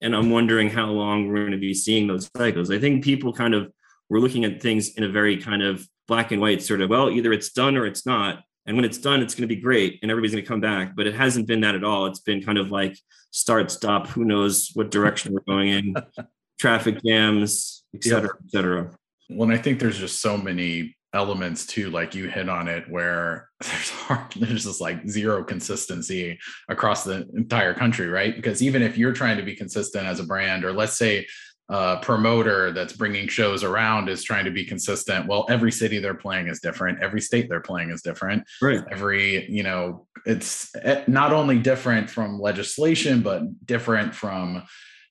And 0.00 0.16
i'm 0.16 0.30
wondering 0.30 0.68
how 0.68 0.86
long 0.86 1.28
we're 1.28 1.36
going 1.36 1.52
to 1.52 1.58
be 1.58 1.74
seeing 1.74 2.06
those 2.06 2.28
cycles. 2.36 2.70
I 2.70 2.78
think 2.78 3.04
people 3.04 3.32
kind 3.32 3.54
of 3.54 3.70
were 4.08 4.20
looking 4.20 4.44
at 4.44 4.60
things 4.60 4.94
in 4.96 5.04
a 5.04 5.08
very 5.08 5.36
kind 5.36 5.62
of 5.62 5.86
black 6.08 6.32
and 6.32 6.40
white 6.40 6.62
sort 6.62 6.80
of 6.80 6.90
well 6.90 7.10
either 7.10 7.32
it's 7.32 7.52
done 7.52 7.76
or 7.76 7.86
it's 7.86 8.06
not. 8.06 8.42
And 8.64 8.76
when 8.76 8.84
it's 8.84 8.98
done 8.98 9.22
it's 9.22 9.34
going 9.34 9.48
to 9.48 9.54
be 9.54 9.60
great 9.60 9.98
and 10.02 10.10
everybody's 10.10 10.32
going 10.32 10.44
to 10.44 10.48
come 10.48 10.60
back 10.60 10.96
but 10.96 11.06
it 11.06 11.14
hasn't 11.14 11.46
been 11.46 11.60
that 11.60 11.74
at 11.74 11.84
all. 11.84 12.06
It's 12.06 12.20
been 12.20 12.42
kind 12.42 12.58
of 12.58 12.70
like 12.70 12.98
start 13.30 13.70
stop 13.70 14.08
who 14.08 14.24
knows 14.24 14.70
what 14.74 14.90
direction 14.90 15.34
we're 15.34 15.40
going 15.40 15.68
in. 15.68 15.94
Traffic 16.58 17.02
jams 17.04 17.81
et 17.94 18.04
cetera, 18.04 18.30
et 18.44 18.50
cetera. 18.50 18.90
Well, 19.30 19.50
I 19.50 19.58
think 19.58 19.78
there's 19.78 19.98
just 19.98 20.20
so 20.20 20.36
many 20.36 20.96
elements 21.14 21.66
too, 21.66 21.90
like 21.90 22.14
you 22.14 22.28
hit 22.28 22.48
on 22.48 22.68
it, 22.68 22.88
where 22.90 23.48
there's 23.60 23.90
hard, 23.90 24.32
there's 24.36 24.64
just 24.64 24.80
like 24.80 25.06
zero 25.08 25.44
consistency 25.44 26.38
across 26.68 27.04
the 27.04 27.28
entire 27.34 27.74
country, 27.74 28.08
right? 28.08 28.34
Because 28.34 28.62
even 28.62 28.82
if 28.82 28.96
you're 28.96 29.12
trying 29.12 29.36
to 29.36 29.42
be 29.42 29.54
consistent 29.54 30.06
as 30.06 30.20
a 30.20 30.24
brand, 30.24 30.64
or 30.64 30.72
let's 30.72 30.96
say 30.96 31.26
a 31.72 31.98
promoter 32.02 32.70
that's 32.72 32.92
bringing 32.92 33.26
shows 33.28 33.64
around 33.64 34.08
is 34.10 34.22
trying 34.22 34.44
to 34.44 34.50
be 34.50 34.64
consistent. 34.64 35.26
Well, 35.26 35.46
every 35.48 35.72
city 35.72 35.98
they're 36.00 36.12
playing 36.12 36.48
is 36.48 36.60
different. 36.60 37.02
Every 37.02 37.20
state 37.20 37.48
they're 37.48 37.60
playing 37.60 37.90
is 37.90 38.02
different. 38.02 38.44
Right. 38.60 38.84
Every, 38.90 39.50
you 39.50 39.62
know, 39.62 40.06
it's 40.26 40.74
eh, 40.82 41.02
not 41.06 41.32
only 41.32 41.58
different 41.58 42.10
from 42.10 42.38
legislation, 42.38 43.22
but 43.22 43.66
different 43.66 44.14
from 44.14 44.64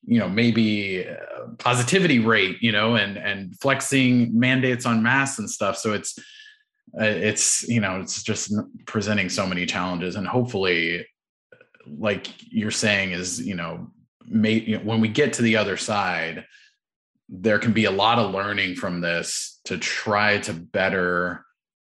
you 0.04 0.20
know 0.20 0.28
maybe 0.28 1.08
uh, 1.08 1.47
positivity 1.60 2.20
rate 2.20 2.58
you 2.62 2.72
know 2.72 2.95
and 2.95 3.18
and 3.18 3.58
flexing 3.60 4.38
mandates 4.38 4.86
on 4.86 5.04
masks 5.04 5.39
and 5.39 5.49
stuff. 5.49 5.78
So 5.78 5.93
it's 5.93 6.18
uh, 6.99 7.06
it's 7.06 7.68
you 7.70 7.80
know 7.80 8.02
it's 8.02 8.24
just 8.24 8.54
presenting 8.86 9.30
so 9.30 9.45
many 9.45 9.66
challenges. 9.66 10.16
And 10.16 10.28
hopefully 10.28 11.06
like 11.88 12.28
you're 12.52 12.72
saying 12.72 13.12
is 13.12 13.45
you 13.45 13.56
know, 13.56 13.88
may, 14.28 14.54
you 14.54 14.78
know 14.78 14.84
when 14.84 15.02
we 15.02 15.08
get 15.08 15.34
to 15.34 15.41
the 15.41 15.58
other 15.58 15.78
side 15.78 16.45
there 17.34 17.60
can 17.60 17.72
be 17.72 17.86
a 17.86 17.91
lot 17.91 18.20
of 18.20 18.32
learning 18.32 18.76
from 18.76 18.99
this 18.99 19.62
to 19.64 19.78
try 19.78 20.38
to 20.39 20.54
better 20.54 21.45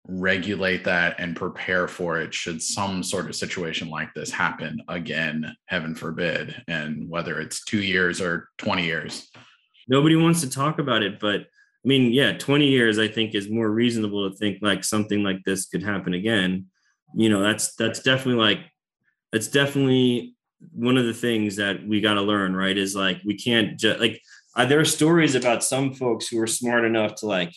regulate 0.06 0.84
that 0.84 1.16
and 1.18 1.34
prepare 1.34 1.88
for 1.88 2.20
it 2.20 2.34
should 2.34 2.62
some 2.62 3.02
sort 3.02 3.26
of 3.26 3.34
situation 3.34 3.88
like 3.88 4.12
this 4.14 4.30
happen 4.30 4.78
again 4.88 5.56
heaven 5.66 5.94
forbid 5.94 6.62
and 6.68 7.08
whether 7.08 7.40
it's 7.40 7.64
2 7.64 7.78
years 7.82 8.20
or 8.20 8.48
20 8.58 8.84
years. 8.84 9.30
Nobody 9.88 10.16
wants 10.16 10.40
to 10.42 10.50
talk 10.50 10.78
about 10.78 11.02
it 11.02 11.18
but 11.20 11.40
i 11.40 11.88
mean 11.88 12.12
yeah 12.12 12.36
20 12.36 12.66
years 12.66 12.98
i 12.98 13.08
think 13.08 13.34
is 13.34 13.50
more 13.50 13.70
reasonable 13.70 14.28
to 14.28 14.36
think 14.36 14.58
like 14.62 14.84
something 14.84 15.22
like 15.22 15.42
this 15.44 15.66
could 15.66 15.82
happen 15.82 16.14
again. 16.14 16.66
You 17.14 17.28
know 17.28 17.40
that's 17.40 17.74
that's 17.76 18.00
definitely 18.00 18.42
like 18.42 18.60
that's 19.32 19.48
definitely 19.48 20.34
one 20.72 20.96
of 20.96 21.06
the 21.06 21.14
things 21.14 21.56
that 21.56 21.86
we 21.86 22.00
got 22.00 22.14
to 22.14 22.22
learn 22.22 22.54
right 22.54 22.76
is 22.76 22.94
like 22.94 23.20
we 23.24 23.36
can't 23.36 23.78
just 23.78 24.00
like 24.00 24.20
uh, 24.56 24.64
there 24.64 24.80
are 24.80 24.84
stories 24.84 25.34
about 25.34 25.64
some 25.64 25.92
folks 25.92 26.28
who 26.28 26.40
are 26.40 26.46
smart 26.46 26.84
enough 26.84 27.14
to 27.16 27.26
like 27.26 27.52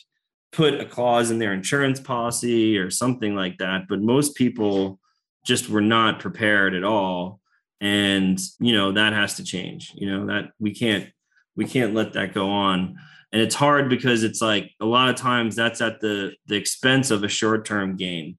put 0.51 0.79
a 0.79 0.85
clause 0.85 1.31
in 1.31 1.39
their 1.39 1.53
insurance 1.53 1.99
policy 1.99 2.77
or 2.77 2.89
something 2.89 3.35
like 3.35 3.57
that. 3.57 3.87
But 3.87 4.01
most 4.01 4.35
people 4.35 4.99
just 5.45 5.69
were 5.69 5.81
not 5.81 6.19
prepared 6.19 6.73
at 6.73 6.83
all. 6.83 7.39
And, 7.79 8.39
you 8.59 8.73
know, 8.73 8.91
that 8.93 9.13
has 9.13 9.35
to 9.35 9.43
change, 9.43 9.93
you 9.95 10.09
know, 10.09 10.25
that 10.27 10.51
we 10.59 10.73
can't, 10.73 11.09
we 11.55 11.65
can't 11.65 11.93
let 11.93 12.13
that 12.13 12.33
go 12.33 12.49
on. 12.49 12.97
And 13.31 13.41
it's 13.41 13.55
hard 13.55 13.89
because 13.89 14.23
it's 14.23 14.41
like 14.41 14.71
a 14.79 14.85
lot 14.85 15.09
of 15.09 15.15
times 15.15 15.55
that's 15.55 15.81
at 15.81 15.99
the 15.99 16.33
the 16.47 16.55
expense 16.55 17.11
of 17.11 17.23
a 17.23 17.27
short-term 17.27 17.97
gain. 17.97 18.37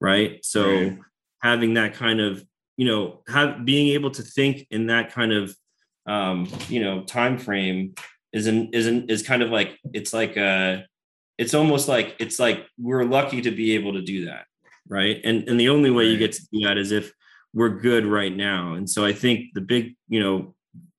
Right. 0.00 0.44
So 0.44 0.64
right. 0.64 0.98
having 1.42 1.74
that 1.74 1.94
kind 1.94 2.20
of, 2.20 2.44
you 2.76 2.86
know, 2.86 3.22
have 3.28 3.64
being 3.64 3.88
able 3.88 4.10
to 4.12 4.22
think 4.22 4.66
in 4.70 4.86
that 4.86 5.12
kind 5.12 5.32
of 5.32 5.54
um, 6.06 6.48
you 6.68 6.82
know, 6.82 7.02
time 7.04 7.38
frame 7.38 7.94
is 8.32 8.46
an 8.46 8.70
isn't 8.72 9.10
is 9.10 9.22
kind 9.22 9.42
of 9.42 9.50
like 9.50 9.78
it's 9.92 10.12
like 10.12 10.36
a 10.36 10.86
it's 11.38 11.54
almost 11.54 11.88
like 11.88 12.16
it's 12.18 12.38
like 12.38 12.66
we're 12.78 13.04
lucky 13.04 13.42
to 13.42 13.50
be 13.50 13.74
able 13.74 13.92
to 13.94 14.02
do 14.02 14.26
that 14.26 14.44
right? 14.88 15.20
And 15.24 15.48
and 15.48 15.58
the 15.58 15.68
only 15.68 15.90
way 15.90 16.06
you 16.06 16.16
get 16.18 16.32
to 16.32 16.46
do 16.52 16.66
that 16.66 16.78
is 16.78 16.92
if 16.92 17.12
we're 17.54 17.80
good 17.80 18.06
right 18.06 18.34
now. 18.34 18.74
And 18.74 18.88
so 18.88 19.04
i 19.04 19.12
think 19.12 19.54
the 19.54 19.60
big 19.60 19.94
you 20.08 20.20
know 20.20 20.54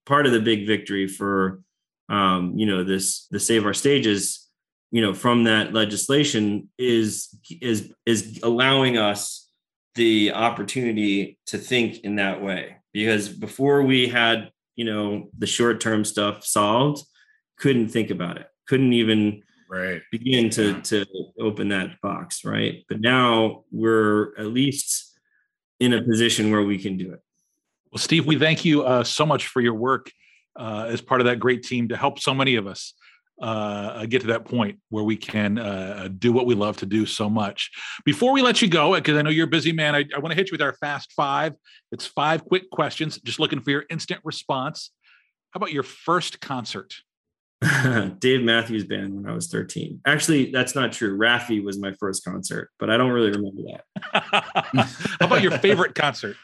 part 0.06 0.26
of 0.26 0.32
the 0.32 0.40
big 0.42 0.68
victory 0.68 1.08
for 1.08 1.62
um 2.10 2.58
you 2.58 2.66
know 2.66 2.84
this 2.84 3.28
the 3.32 3.40
save 3.40 3.66
our 3.66 3.74
stages 3.74 4.50
you 4.92 5.02
know 5.02 5.14
from 5.14 5.46
that 5.46 5.74
legislation 5.74 6.70
is 6.78 7.30
is 7.62 7.94
is 8.06 8.40
allowing 8.44 8.98
us 8.98 9.50
the 9.96 10.34
opportunity 10.34 11.38
to 11.46 11.58
think 11.58 12.00
in 12.00 12.16
that 12.16 12.42
way. 12.42 12.78
Because 12.94 13.30
before 13.30 13.84
we 13.84 14.08
had 14.08 14.52
you 14.76 14.86
know 14.86 15.30
the 15.38 15.48
short 15.48 15.80
term 15.82 16.04
stuff 16.04 16.46
solved 16.46 17.06
couldn't 17.60 17.90
think 17.90 18.10
about 18.10 18.38
it. 18.38 18.48
Couldn't 18.68 18.94
even 18.94 19.44
right 19.70 20.01
begin 20.11 20.49
to 20.49 20.72
yeah. 20.72 20.82
to 20.82 21.05
open 21.39 21.70
that 21.70 21.99
box 22.01 22.43
right 22.45 22.84
but 22.89 22.99
now 22.99 23.64
we're 23.72 24.38
at 24.38 24.47
least 24.47 25.18
in 25.80 25.93
a 25.93 26.01
position 26.01 26.51
where 26.51 26.64
we 26.64 26.78
can 26.78 26.97
do 26.97 27.11
it 27.11 27.20
well 27.91 27.99
steve 27.99 28.26
we 28.26 28.38
thank 28.38 28.64
you 28.66 28.84
uh, 28.84 29.03
so 29.03 29.26
much 29.26 29.47
for 29.47 29.61
your 29.61 29.74
work 29.74 30.11
uh, 30.59 30.86
as 30.88 31.01
part 31.01 31.22
of 31.22 31.26
that 31.26 31.39
great 31.39 31.64
team 31.64 31.88
to 31.88 31.97
help 31.97 32.20
so 32.20 32.34
many 32.34 32.55
of 32.55 32.68
us 32.68 32.93
uh, 33.41 34.05
get 34.05 34.22
to 34.22 34.28
that 34.28 34.45
point 34.45 34.80
where 34.89 35.03
we 35.03 35.18
can 35.18 35.57
uh, 35.57 36.07
do 36.18 36.32
what 36.32 36.45
we 36.45 36.55
love 36.55 36.78
to 36.78 36.86
do 36.86 37.05
so 37.05 37.30
much. 37.30 37.72
Before 38.05 38.32
we 38.32 38.41
let 38.41 38.61
you 38.61 38.68
go, 38.68 38.93
because 38.93 39.18
I 39.18 39.22
know 39.22 39.32
you're 39.32 39.47
a 39.47 39.49
busy 39.49 39.72
man, 39.72 39.95
I, 39.95 40.05
I 40.16 40.20
want 40.20 40.32
to 40.32 40.36
hit 40.36 40.47
you 40.49 40.53
with 40.53 40.61
our 40.61 40.74
fast 40.74 41.11
five. 41.14 41.53
It's 41.91 42.05
five 42.05 42.45
quick 42.45 42.70
questions, 42.70 43.20
just 43.24 43.39
looking 43.39 43.59
for 43.59 43.72
your 43.72 43.86
instant 43.89 44.22
response. 44.24 44.91
How 45.51 45.57
about 45.57 45.72
your 45.72 45.84
first 45.84 46.39
concert? 46.41 46.93
Dave 48.20 48.41
Matthews 48.41 48.86
Band 48.86 49.16
when 49.16 49.28
I 49.28 49.34
was 49.34 49.47
13. 49.47 50.01
Actually, 50.05 50.51
that's 50.51 50.76
not 50.76 50.91
true. 50.91 51.18
Raffi 51.18 51.64
was 51.64 51.80
my 51.80 51.93
first 51.99 52.24
concert, 52.24 52.70
but 52.80 52.89
I 52.89 52.97
don't 52.97 53.11
really 53.11 53.32
remember 53.32 53.61
that. 53.72 54.14
How 55.20 55.28
about 55.28 55.41
your 55.41 55.57
favorite 55.59 55.95
concert? 55.95 56.36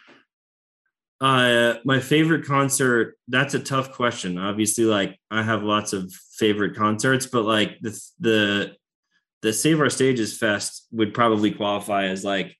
Uh, 1.22 1.76
my 1.84 1.99
favorite 1.99 2.45
concert. 2.45 3.17
That's 3.28 3.53
a 3.53 3.59
tough 3.59 3.91
question. 3.91 4.38
Obviously, 4.38 4.86
like 4.86 5.20
I 5.30 5.43
have 5.43 5.63
lots 5.63 5.93
of 5.93 6.11
favorite 6.38 6.76
concerts, 6.76 7.26
but 7.26 7.43
like 7.43 7.78
the 7.82 7.99
the 8.20 8.76
the 9.41 9.51
Save 9.53 9.82
Our 9.82 9.89
Stages 9.89 10.38
Fest 10.38 10.88
would 10.91 11.13
probably 11.13 11.51
qualify 11.51 12.05
as 12.05 12.24
like 12.24 12.55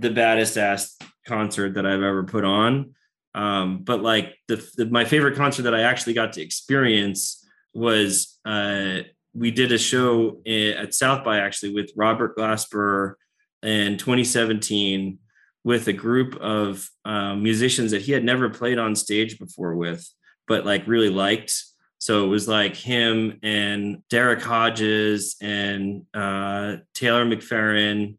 the 0.00 0.10
baddest 0.10 0.56
ass 0.56 0.96
concert 1.26 1.74
that 1.74 1.86
I've 1.86 2.02
ever 2.02 2.24
put 2.24 2.44
on. 2.44 2.94
Um, 3.34 3.84
but 3.84 4.02
like 4.02 4.34
the, 4.48 4.56
the 4.76 4.86
my 4.86 5.04
favorite 5.04 5.36
concert 5.36 5.62
that 5.62 5.74
I 5.74 5.82
actually 5.82 6.14
got 6.14 6.32
to 6.32 6.42
experience 6.42 7.46
was 7.74 8.38
uh, 8.44 8.98
we 9.34 9.50
did 9.50 9.72
a 9.72 9.78
show 9.78 10.40
at 10.46 10.94
South 10.94 11.24
by 11.24 11.38
actually 11.38 11.74
with 11.74 11.92
Robert 11.96 12.36
Glasper 12.36 13.14
in 13.62 13.96
2017 13.96 15.18
with 15.62 15.88
a 15.88 15.92
group 15.92 16.36
of 16.36 16.88
um, 17.04 17.42
musicians 17.42 17.90
that 17.90 18.02
he 18.02 18.12
had 18.12 18.24
never 18.24 18.48
played 18.48 18.78
on 18.78 18.96
stage 18.96 19.38
before 19.38 19.76
with, 19.76 20.06
but 20.48 20.64
like 20.64 20.86
really 20.86 21.10
liked. 21.10 21.52
So 21.98 22.24
it 22.24 22.28
was 22.28 22.48
like 22.48 22.74
him 22.74 23.38
and 23.42 24.02
Derrick 24.08 24.40
Hodges 24.40 25.36
and 25.42 26.06
uh, 26.14 26.76
Taylor 26.94 27.26
McFerrin 27.26 28.16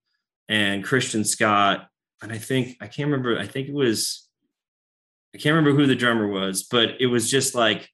and 0.48 0.84
Christian 0.84 1.26
Scott. 1.26 1.88
And 2.22 2.32
I 2.32 2.38
think, 2.38 2.78
I 2.80 2.86
can't 2.86 3.10
remember, 3.10 3.40
I 3.40 3.48
think 3.48 3.68
it 3.68 3.74
was, 3.74 4.30
I 5.34 5.40
can't 5.40 5.56
remember 5.56 5.76
who 5.76 5.88
the 5.88 5.96
drummer 5.96 6.28
was, 6.28 6.64
but 6.64 7.02
it 7.02 7.08
was 7.08 7.30
just 7.30 7.56
like 7.56 7.90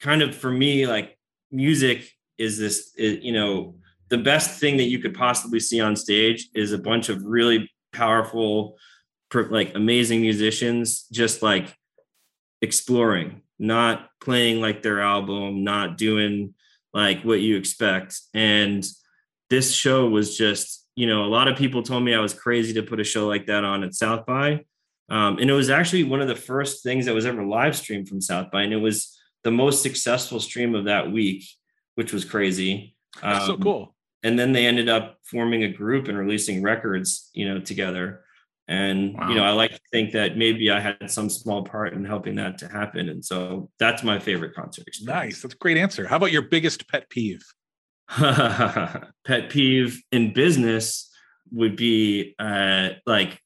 kind 0.00 0.22
of 0.22 0.34
for 0.34 0.50
me, 0.50 0.86
like 0.86 1.18
music 1.50 2.10
is 2.36 2.58
this, 2.58 2.92
is, 2.96 3.24
you 3.24 3.32
know, 3.32 3.76
the 4.08 4.18
best 4.18 4.58
thing 4.58 4.76
that 4.78 4.84
you 4.84 4.98
could 4.98 5.14
possibly 5.14 5.60
see 5.60 5.80
on 5.80 5.96
stage 5.96 6.48
is 6.54 6.72
a 6.72 6.78
bunch 6.78 7.08
of 7.08 7.24
really 7.24 7.70
powerful 7.92 8.76
like 9.50 9.74
amazing 9.74 10.22
musicians 10.22 11.06
just 11.12 11.42
like 11.42 11.76
exploring 12.62 13.42
not 13.58 14.08
playing 14.20 14.60
like 14.60 14.82
their 14.82 15.00
album 15.00 15.64
not 15.64 15.98
doing 15.98 16.54
like 16.94 17.22
what 17.22 17.40
you 17.40 17.56
expect. 17.56 18.18
And 18.32 18.86
this 19.50 19.74
show 19.74 20.08
was 20.08 20.36
just 20.36 20.86
you 20.94 21.06
know 21.06 21.24
a 21.24 21.26
lot 21.26 21.48
of 21.48 21.56
people 21.56 21.82
told 21.82 22.02
me 22.02 22.14
i 22.14 22.20
was 22.20 22.34
crazy 22.34 22.72
to 22.74 22.82
put 22.82 23.00
a 23.00 23.04
show 23.04 23.26
like 23.26 23.46
that 23.46 23.64
on 23.64 23.84
at 23.84 23.94
south 23.94 24.26
by 24.26 24.64
um, 25.10 25.38
and 25.38 25.48
it 25.48 25.54
was 25.54 25.70
actually 25.70 26.04
one 26.04 26.20
of 26.20 26.28
the 26.28 26.36
first 26.36 26.82
things 26.82 27.06
that 27.06 27.14
was 27.14 27.24
ever 27.24 27.44
live 27.44 27.74
streamed 27.76 28.08
from 28.08 28.20
south 28.20 28.50
by 28.50 28.62
and 28.62 28.72
it 28.72 28.78
was 28.78 29.17
the 29.48 29.52
most 29.52 29.82
successful 29.82 30.40
stream 30.40 30.74
of 30.74 30.84
that 30.84 31.10
week 31.10 31.42
which 31.94 32.12
was 32.12 32.24
crazy. 32.24 32.94
Um, 33.22 33.40
so 33.46 33.56
cool. 33.56 33.96
and 34.22 34.38
then 34.38 34.52
they 34.52 34.66
ended 34.66 34.90
up 34.90 35.16
forming 35.24 35.64
a 35.64 35.68
group 35.68 36.06
and 36.06 36.18
releasing 36.18 36.62
records 36.62 37.30
you 37.32 37.48
know 37.48 37.60
together. 37.60 38.24
And 38.68 39.14
wow. 39.14 39.30
you 39.30 39.34
know 39.34 39.44
i 39.44 39.52
like 39.52 39.72
to 39.72 39.80
think 39.90 40.12
that 40.12 40.36
maybe 40.36 40.70
i 40.70 40.78
had 40.78 41.10
some 41.10 41.30
small 41.30 41.64
part 41.64 41.94
in 41.94 42.04
helping 42.04 42.34
that 42.36 42.58
to 42.58 42.68
happen. 42.68 43.08
And 43.08 43.24
so 43.24 43.70
that's 43.78 44.02
my 44.04 44.18
favorite 44.18 44.54
concert 44.54 44.86
experience. 44.86 45.24
nice. 45.24 45.42
That's 45.42 45.54
a 45.54 45.56
great 45.56 45.78
answer. 45.78 46.06
How 46.06 46.16
about 46.16 46.30
your 46.30 46.42
biggest 46.42 46.86
pet 46.88 47.08
peeve? 47.08 47.42
Pet 48.18 49.50
peeve 49.50 50.02
in 50.12 50.32
business 50.32 51.10
would 51.50 51.76
be 51.76 52.34
uh 52.38 52.90
like 53.06 53.40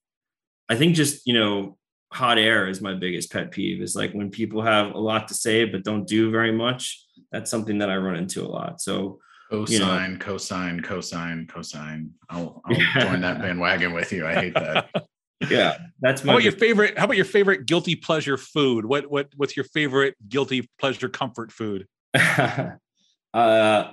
i 0.69 0.75
think 0.75 0.95
just 0.95 1.27
you 1.27 1.35
know 1.35 1.79
hot 2.13 2.39
air 2.39 2.69
is 2.69 2.81
my 2.81 2.95
biggest 2.95 3.33
pet 3.33 3.51
peeve 3.51 3.81
is 3.81 3.97
like 3.97 4.13
when 4.13 4.31
people 4.31 4.63
have 4.63 4.95
a 4.95 4.99
lot 4.99 5.29
to 5.29 5.35
say 5.35 5.65
but 5.65 5.83
don't 5.83 6.07
do 6.07 6.31
very 6.31 6.53
much 6.53 7.05
that's 7.31 7.51
something 7.51 7.79
that 7.79 7.91
i 7.91 7.97
run 7.97 8.17
into 8.17 8.45
a 8.45 8.49
lot 8.49 8.81
so 8.81 9.19
Cosine, 9.53 9.73
you 9.73 9.79
know, 9.81 10.17
cosine, 10.19 10.81
cosine, 10.81 11.47
cosine. 11.47 12.11
I'll, 12.31 12.63
I'll 12.65 12.75
yeah. 12.75 13.05
join 13.05 13.21
that 13.21 13.39
bandwagon 13.39 13.93
with 13.93 14.11
you. 14.11 14.27
I 14.27 14.33
hate 14.33 14.55
that. 14.55 14.89
yeah, 15.51 15.77
that's 16.01 16.25
my. 16.25 16.33
How 16.33 16.39
about 16.39 16.45
your 16.45 16.55
favorite? 16.55 16.99
How 16.99 17.05
about 17.05 17.17
your 17.17 17.27
favorite 17.27 17.67
guilty 17.67 17.95
pleasure 17.95 18.39
food? 18.39 18.87
What 18.87 19.11
what 19.11 19.29
what's 19.37 19.55
your 19.55 19.65
favorite 19.65 20.17
guilty 20.27 20.71
pleasure 20.79 21.11
comfort 21.11 21.53
food? 21.53 21.87
uh, 22.15 22.79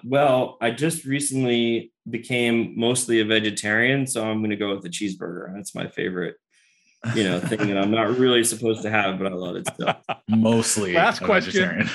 well, 0.06 0.58
I 0.62 0.72
just 0.72 1.04
recently 1.04 1.92
became 2.10 2.80
mostly 2.80 3.20
a 3.20 3.26
vegetarian, 3.26 4.08
so 4.08 4.26
I'm 4.26 4.40
going 4.40 4.52
to 4.52 4.56
go 4.56 4.74
with 4.74 4.84
the 4.84 4.90
cheeseburger. 4.90 5.54
That's 5.54 5.76
my 5.76 5.90
favorite. 5.90 6.38
You 7.16 7.24
know, 7.24 7.40
thing 7.40 7.60
that 7.68 7.78
I'm 7.78 7.92
not 7.92 8.18
really 8.18 8.44
supposed 8.44 8.82
to 8.84 8.90
have, 8.90 9.18
but 9.20 9.32
I 9.32 9.36
love 9.36 9.56
it 9.56 9.68
still. 9.68 9.94
Mostly. 10.28 10.94
Last 10.94 11.22
question. 11.24 11.90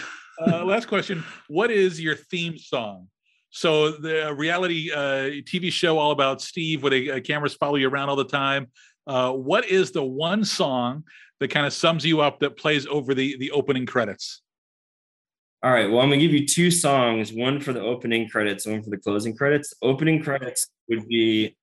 uh, 0.46 0.64
last 0.64 0.88
question. 0.88 1.22
What 1.48 1.70
is 1.70 2.00
your 2.00 2.16
theme 2.16 2.57
song? 2.57 3.09
So 3.50 3.92
the 3.92 4.34
reality 4.34 4.90
uh, 4.90 5.42
TV 5.44 5.70
show 5.70 5.98
all 5.98 6.11
about 6.11 6.40
Steve, 6.40 6.82
where 6.82 6.90
the 6.90 7.12
uh, 7.12 7.20
cameras 7.20 7.55
follow 7.55 7.76
you 7.76 7.88
around 7.88 8.09
all 8.09 8.16
the 8.16 8.24
time. 8.24 8.68
Uh, 9.07 9.32
what 9.32 9.66
is 9.66 9.92
the 9.92 10.02
one 10.02 10.44
song 10.44 11.05
that 11.38 11.48
kind 11.48 11.66
of 11.66 11.72
sums 11.72 12.05
you 12.05 12.20
up 12.20 12.40
that 12.40 12.57
plays 12.57 12.86
over 12.86 13.14
the 13.14 13.36
the 13.36 13.50
opening 13.50 13.86
credits? 13.86 14.42
All 15.62 15.70
right. 15.70 15.90
Well, 15.90 16.00
I'm 16.00 16.09
gonna 16.09 16.20
give 16.20 16.32
you 16.32 16.46
two 16.46 16.70
songs. 16.70 17.32
One 17.32 17.61
for 17.61 17.72
the 17.72 17.80
opening 17.80 18.28
credits, 18.28 18.66
one 18.66 18.82
for 18.82 18.90
the 18.90 18.98
closing 18.98 19.36
credits. 19.36 19.72
Opening 19.82 20.22
credits 20.22 20.66
would 20.88 21.07
be 21.07 21.57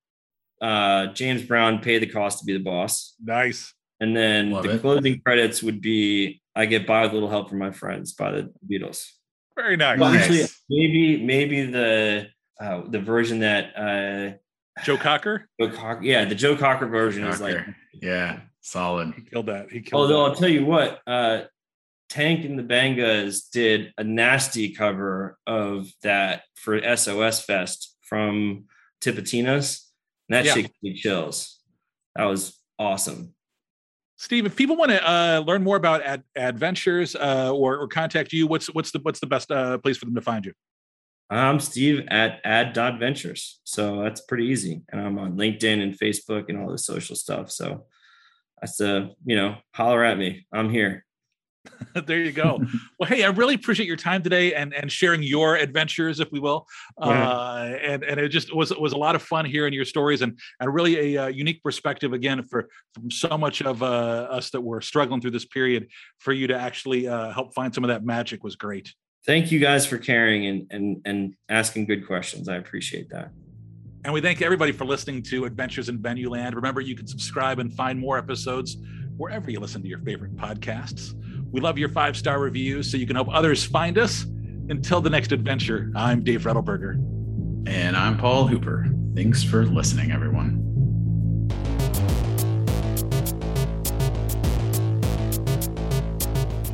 uh, 0.61 1.07
James 1.07 1.43
Brown, 1.43 1.79
"Pay 1.79 1.99
the 1.99 2.07
Cost 2.07 2.39
to 2.39 2.45
Be 2.45 2.53
the 2.53 2.59
Boss." 2.59 3.15
Nice. 3.23 3.73
And 3.99 4.15
then 4.15 4.51
Love 4.51 4.63
the 4.63 4.71
it. 4.71 4.81
closing 4.81 5.19
credits 5.21 5.61
would 5.61 5.81
be 5.81 6.41
"I 6.55 6.65
Get 6.65 6.87
By 6.87 7.03
with 7.03 7.11
a 7.11 7.13
Little 7.15 7.29
Help 7.29 7.49
from 7.49 7.59
My 7.59 7.71
Friends" 7.71 8.13
by 8.13 8.31
the 8.31 8.53
Beatles. 8.69 9.07
Very 9.55 9.77
nice. 9.77 9.99
Well, 9.99 10.13
actually, 10.13 10.45
maybe 10.69 11.23
maybe 11.23 11.65
the 11.65 12.27
uh, 12.59 12.81
the 12.87 12.99
version 12.99 13.39
that 13.39 13.75
uh, 13.75 14.37
Joe 14.83 14.97
Cocker. 14.97 15.47
Joe 15.59 15.69
Cocker, 15.69 16.03
yeah, 16.03 16.25
the 16.25 16.35
Joe 16.35 16.55
Cocker 16.55 16.87
version 16.87 17.23
Cocker. 17.23 17.35
is 17.35 17.41
like 17.41 17.57
yeah, 17.93 18.39
solid. 18.61 19.13
He 19.15 19.21
killed 19.21 19.47
that. 19.47 19.71
He 19.71 19.81
killed. 19.81 20.01
Although 20.01 20.23
that. 20.23 20.29
I'll 20.29 20.35
tell 20.35 20.49
you 20.49 20.65
what, 20.65 21.01
uh, 21.05 21.41
Tank 22.09 22.45
and 22.45 22.57
the 22.57 22.63
Bangas 22.63 23.49
did 23.51 23.93
a 23.97 24.03
nasty 24.03 24.73
cover 24.73 25.37
of 25.47 25.89
that 26.03 26.43
for 26.55 26.79
SOS 26.95 27.43
Fest 27.43 27.95
from 28.01 28.65
Tipitina's. 29.01 29.90
And 30.31 30.37
that 30.37 30.45
yeah. 30.45 30.53
shit 30.53 30.71
me 30.81 30.93
chills. 30.93 31.59
That 32.15 32.23
was 32.23 32.57
awesome. 32.79 33.33
Steve, 34.15 34.45
if 34.45 34.55
people 34.55 34.77
want 34.77 34.91
to 34.91 35.09
uh, 35.09 35.43
learn 35.45 35.61
more 35.61 35.75
about 35.75 36.03
ad- 36.03 36.23
adventures 36.37 37.17
uh, 37.17 37.51
or, 37.53 37.79
or, 37.79 37.87
contact 37.89 38.31
you, 38.31 38.47
what's 38.47 38.67
what's 38.67 38.91
the 38.91 38.99
what's 38.99 39.19
the 39.19 39.25
best 39.25 39.51
uh, 39.51 39.77
place 39.79 39.97
for 39.97 40.05
them 40.05 40.15
to 40.15 40.21
find 40.21 40.45
you? 40.45 40.53
I'm 41.29 41.59
Steve 41.59 42.05
at 42.09 42.39
ad.ventures. 42.45 43.59
So 43.65 44.03
that's 44.03 44.21
pretty 44.21 44.45
easy. 44.45 44.83
And 44.89 45.01
I'm 45.01 45.19
on 45.19 45.37
LinkedIn 45.37 45.81
and 45.83 45.99
Facebook 45.99 46.45
and 46.47 46.57
all 46.57 46.71
the 46.71 46.77
social 46.77 47.17
stuff. 47.17 47.51
So 47.51 47.87
that's 48.61 48.79
a, 48.79 49.09
you 49.25 49.35
know, 49.35 49.57
holler 49.73 50.03
at 50.05 50.17
me. 50.17 50.45
I'm 50.53 50.69
here. 50.69 51.05
there 52.05 52.19
you 52.19 52.31
go. 52.31 52.59
well, 52.99 53.09
hey, 53.09 53.23
I 53.23 53.29
really 53.29 53.55
appreciate 53.55 53.87
your 53.87 53.97
time 53.97 54.23
today 54.23 54.53
and 54.53 54.73
and 54.73 54.91
sharing 54.91 55.23
your 55.23 55.55
adventures, 55.55 56.19
if 56.19 56.31
we 56.31 56.39
will. 56.39 56.67
Yeah. 56.99 57.29
Uh, 57.29 57.77
and 57.81 58.03
and 58.03 58.19
it 58.19 58.29
just 58.29 58.55
was 58.55 58.71
was 58.75 58.93
a 58.93 58.97
lot 58.97 59.15
of 59.15 59.21
fun 59.21 59.45
hearing 59.45 59.73
your 59.73 59.85
stories 59.85 60.21
and 60.21 60.37
and 60.59 60.73
really 60.73 61.15
a 61.15 61.23
uh, 61.23 61.27
unique 61.27 61.61
perspective 61.63 62.13
again 62.13 62.43
for 62.43 62.67
from 62.93 63.11
so 63.11 63.37
much 63.37 63.61
of 63.61 63.83
uh, 63.83 63.85
us 63.85 64.49
that 64.51 64.61
were 64.61 64.81
struggling 64.81 65.21
through 65.21 65.31
this 65.31 65.45
period. 65.45 65.87
For 66.19 66.33
you 66.33 66.47
to 66.47 66.55
actually 66.57 67.07
uh, 67.07 67.31
help 67.31 67.53
find 67.53 67.73
some 67.73 67.83
of 67.83 67.89
that 67.89 68.03
magic 68.05 68.43
was 68.43 68.55
great. 68.55 68.93
Thank 69.25 69.51
you 69.51 69.59
guys 69.59 69.85
for 69.85 69.97
caring 69.97 70.45
and 70.47 70.67
and 70.71 71.01
and 71.05 71.35
asking 71.49 71.85
good 71.85 72.07
questions. 72.07 72.49
I 72.49 72.55
appreciate 72.55 73.09
that. 73.09 73.31
And 74.03 74.11
we 74.11 74.19
thank 74.19 74.41
everybody 74.41 74.71
for 74.71 74.85
listening 74.85 75.21
to 75.23 75.45
Adventures 75.45 75.87
in 75.87 76.01
Venue 76.01 76.31
Land. 76.31 76.55
Remember, 76.55 76.81
you 76.81 76.95
can 76.95 77.05
subscribe 77.05 77.59
and 77.59 77.71
find 77.71 77.99
more 77.99 78.17
episodes 78.17 78.77
wherever 79.15 79.51
you 79.51 79.59
listen 79.59 79.83
to 79.83 79.87
your 79.87 79.99
favorite 79.99 80.35
podcasts. 80.35 81.13
We 81.51 81.59
love 81.59 81.77
your 81.77 81.89
five 81.89 82.15
star 82.15 82.39
reviews 82.39 82.89
so 82.89 82.97
you 82.97 83.05
can 83.05 83.15
help 83.15 83.27
others 83.29 83.63
find 83.63 83.97
us. 83.97 84.25
Until 84.69 85.01
the 85.01 85.09
next 85.09 85.33
adventure, 85.33 85.91
I'm 85.95 86.23
Dave 86.23 86.43
Rettelberger. 86.43 86.93
And 87.67 87.97
I'm 87.97 88.17
Paul 88.17 88.47
Hooper. 88.47 88.87
Thanks 89.15 89.43
for 89.43 89.65
listening, 89.65 90.11
everyone. 90.11 90.59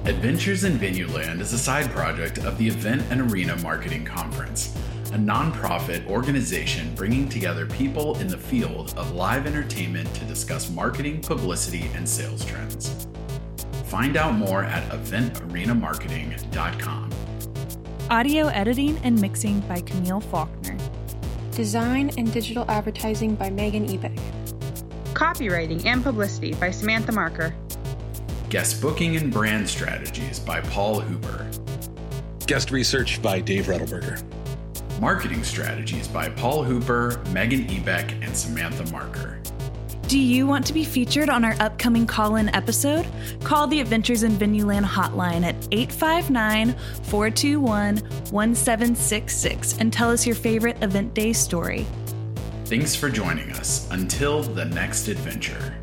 Adventures 0.05 0.63
in 0.63 0.77
Venueland 0.77 1.41
is 1.41 1.53
a 1.53 1.57
side 1.57 1.89
project 1.89 2.37
of 2.39 2.57
the 2.59 2.67
Event 2.67 3.01
and 3.09 3.31
Arena 3.31 3.57
Marketing 3.57 4.05
Conference, 4.05 4.75
a 5.11 5.17
nonprofit 5.17 6.05
organization 6.07 6.93
bringing 6.93 7.27
together 7.27 7.65
people 7.65 8.17
in 8.19 8.27
the 8.27 8.37
field 8.37 8.93
of 8.95 9.13
live 9.13 9.47
entertainment 9.47 10.13
to 10.13 10.23
discuss 10.25 10.69
marketing, 10.69 11.21
publicity, 11.21 11.89
and 11.95 12.07
sales 12.07 12.45
trends. 12.45 13.06
Find 13.87 14.17
out 14.17 14.35
more 14.35 14.63
at 14.63 14.83
eventarenamarketing.com. 14.91 17.09
Audio 18.09 18.47
editing 18.47 18.97
and 19.03 19.21
mixing 19.21 19.61
by 19.61 19.79
Camille 19.79 20.19
Faulkner. 20.19 20.77
Design 21.51 22.11
and 22.17 22.33
digital 22.33 22.69
advertising 22.69 23.35
by 23.35 23.49
Megan 23.49 23.87
Ebeck. 23.87 24.19
Copywriting 25.13 25.85
and 25.85 26.03
publicity 26.03 26.53
by 26.55 26.69
Samantha 26.69 27.13
Marker. 27.13 27.55
Guest 28.49 28.81
booking 28.81 29.15
and 29.15 29.31
brand 29.31 29.69
strategies 29.69 30.37
by 30.37 30.59
Paul 30.59 30.99
Hooper. 30.99 31.49
Guest 32.45 32.71
research 32.71 33.21
by 33.21 33.39
Dave 33.39 33.67
Rettelberger. 33.67 34.21
Marketing 34.99 35.45
strategies 35.45 36.09
by 36.09 36.27
Paul 36.27 36.63
Hooper, 36.63 37.23
Megan 37.31 37.65
Ebeck, 37.67 38.11
and 38.21 38.35
Samantha 38.35 38.83
Marker. 38.91 39.39
Do 40.07 40.17
you 40.17 40.47
want 40.47 40.65
to 40.67 40.73
be 40.73 40.85
featured 40.85 41.29
on 41.29 41.43
our 41.43 41.55
upcoming 41.77 42.07
call 42.07 42.37
in 42.37 42.49
episode? 42.55 43.05
Call 43.43 43.67
the 43.67 43.79
Adventures 43.79 44.23
in 44.23 44.31
Venueland 44.31 44.83
hotline 44.83 45.43
at 45.43 45.55
859 45.71 46.73
421 47.03 47.97
1766 48.31 49.77
and 49.77 49.93
tell 49.93 50.09
us 50.09 50.25
your 50.25 50.35
favorite 50.35 50.81
event 50.81 51.13
day 51.13 51.33
story. 51.33 51.85
Thanks 52.65 52.95
for 52.95 53.11
joining 53.11 53.51
us. 53.51 53.87
Until 53.91 54.41
the 54.41 54.65
next 54.65 55.07
adventure. 55.07 55.76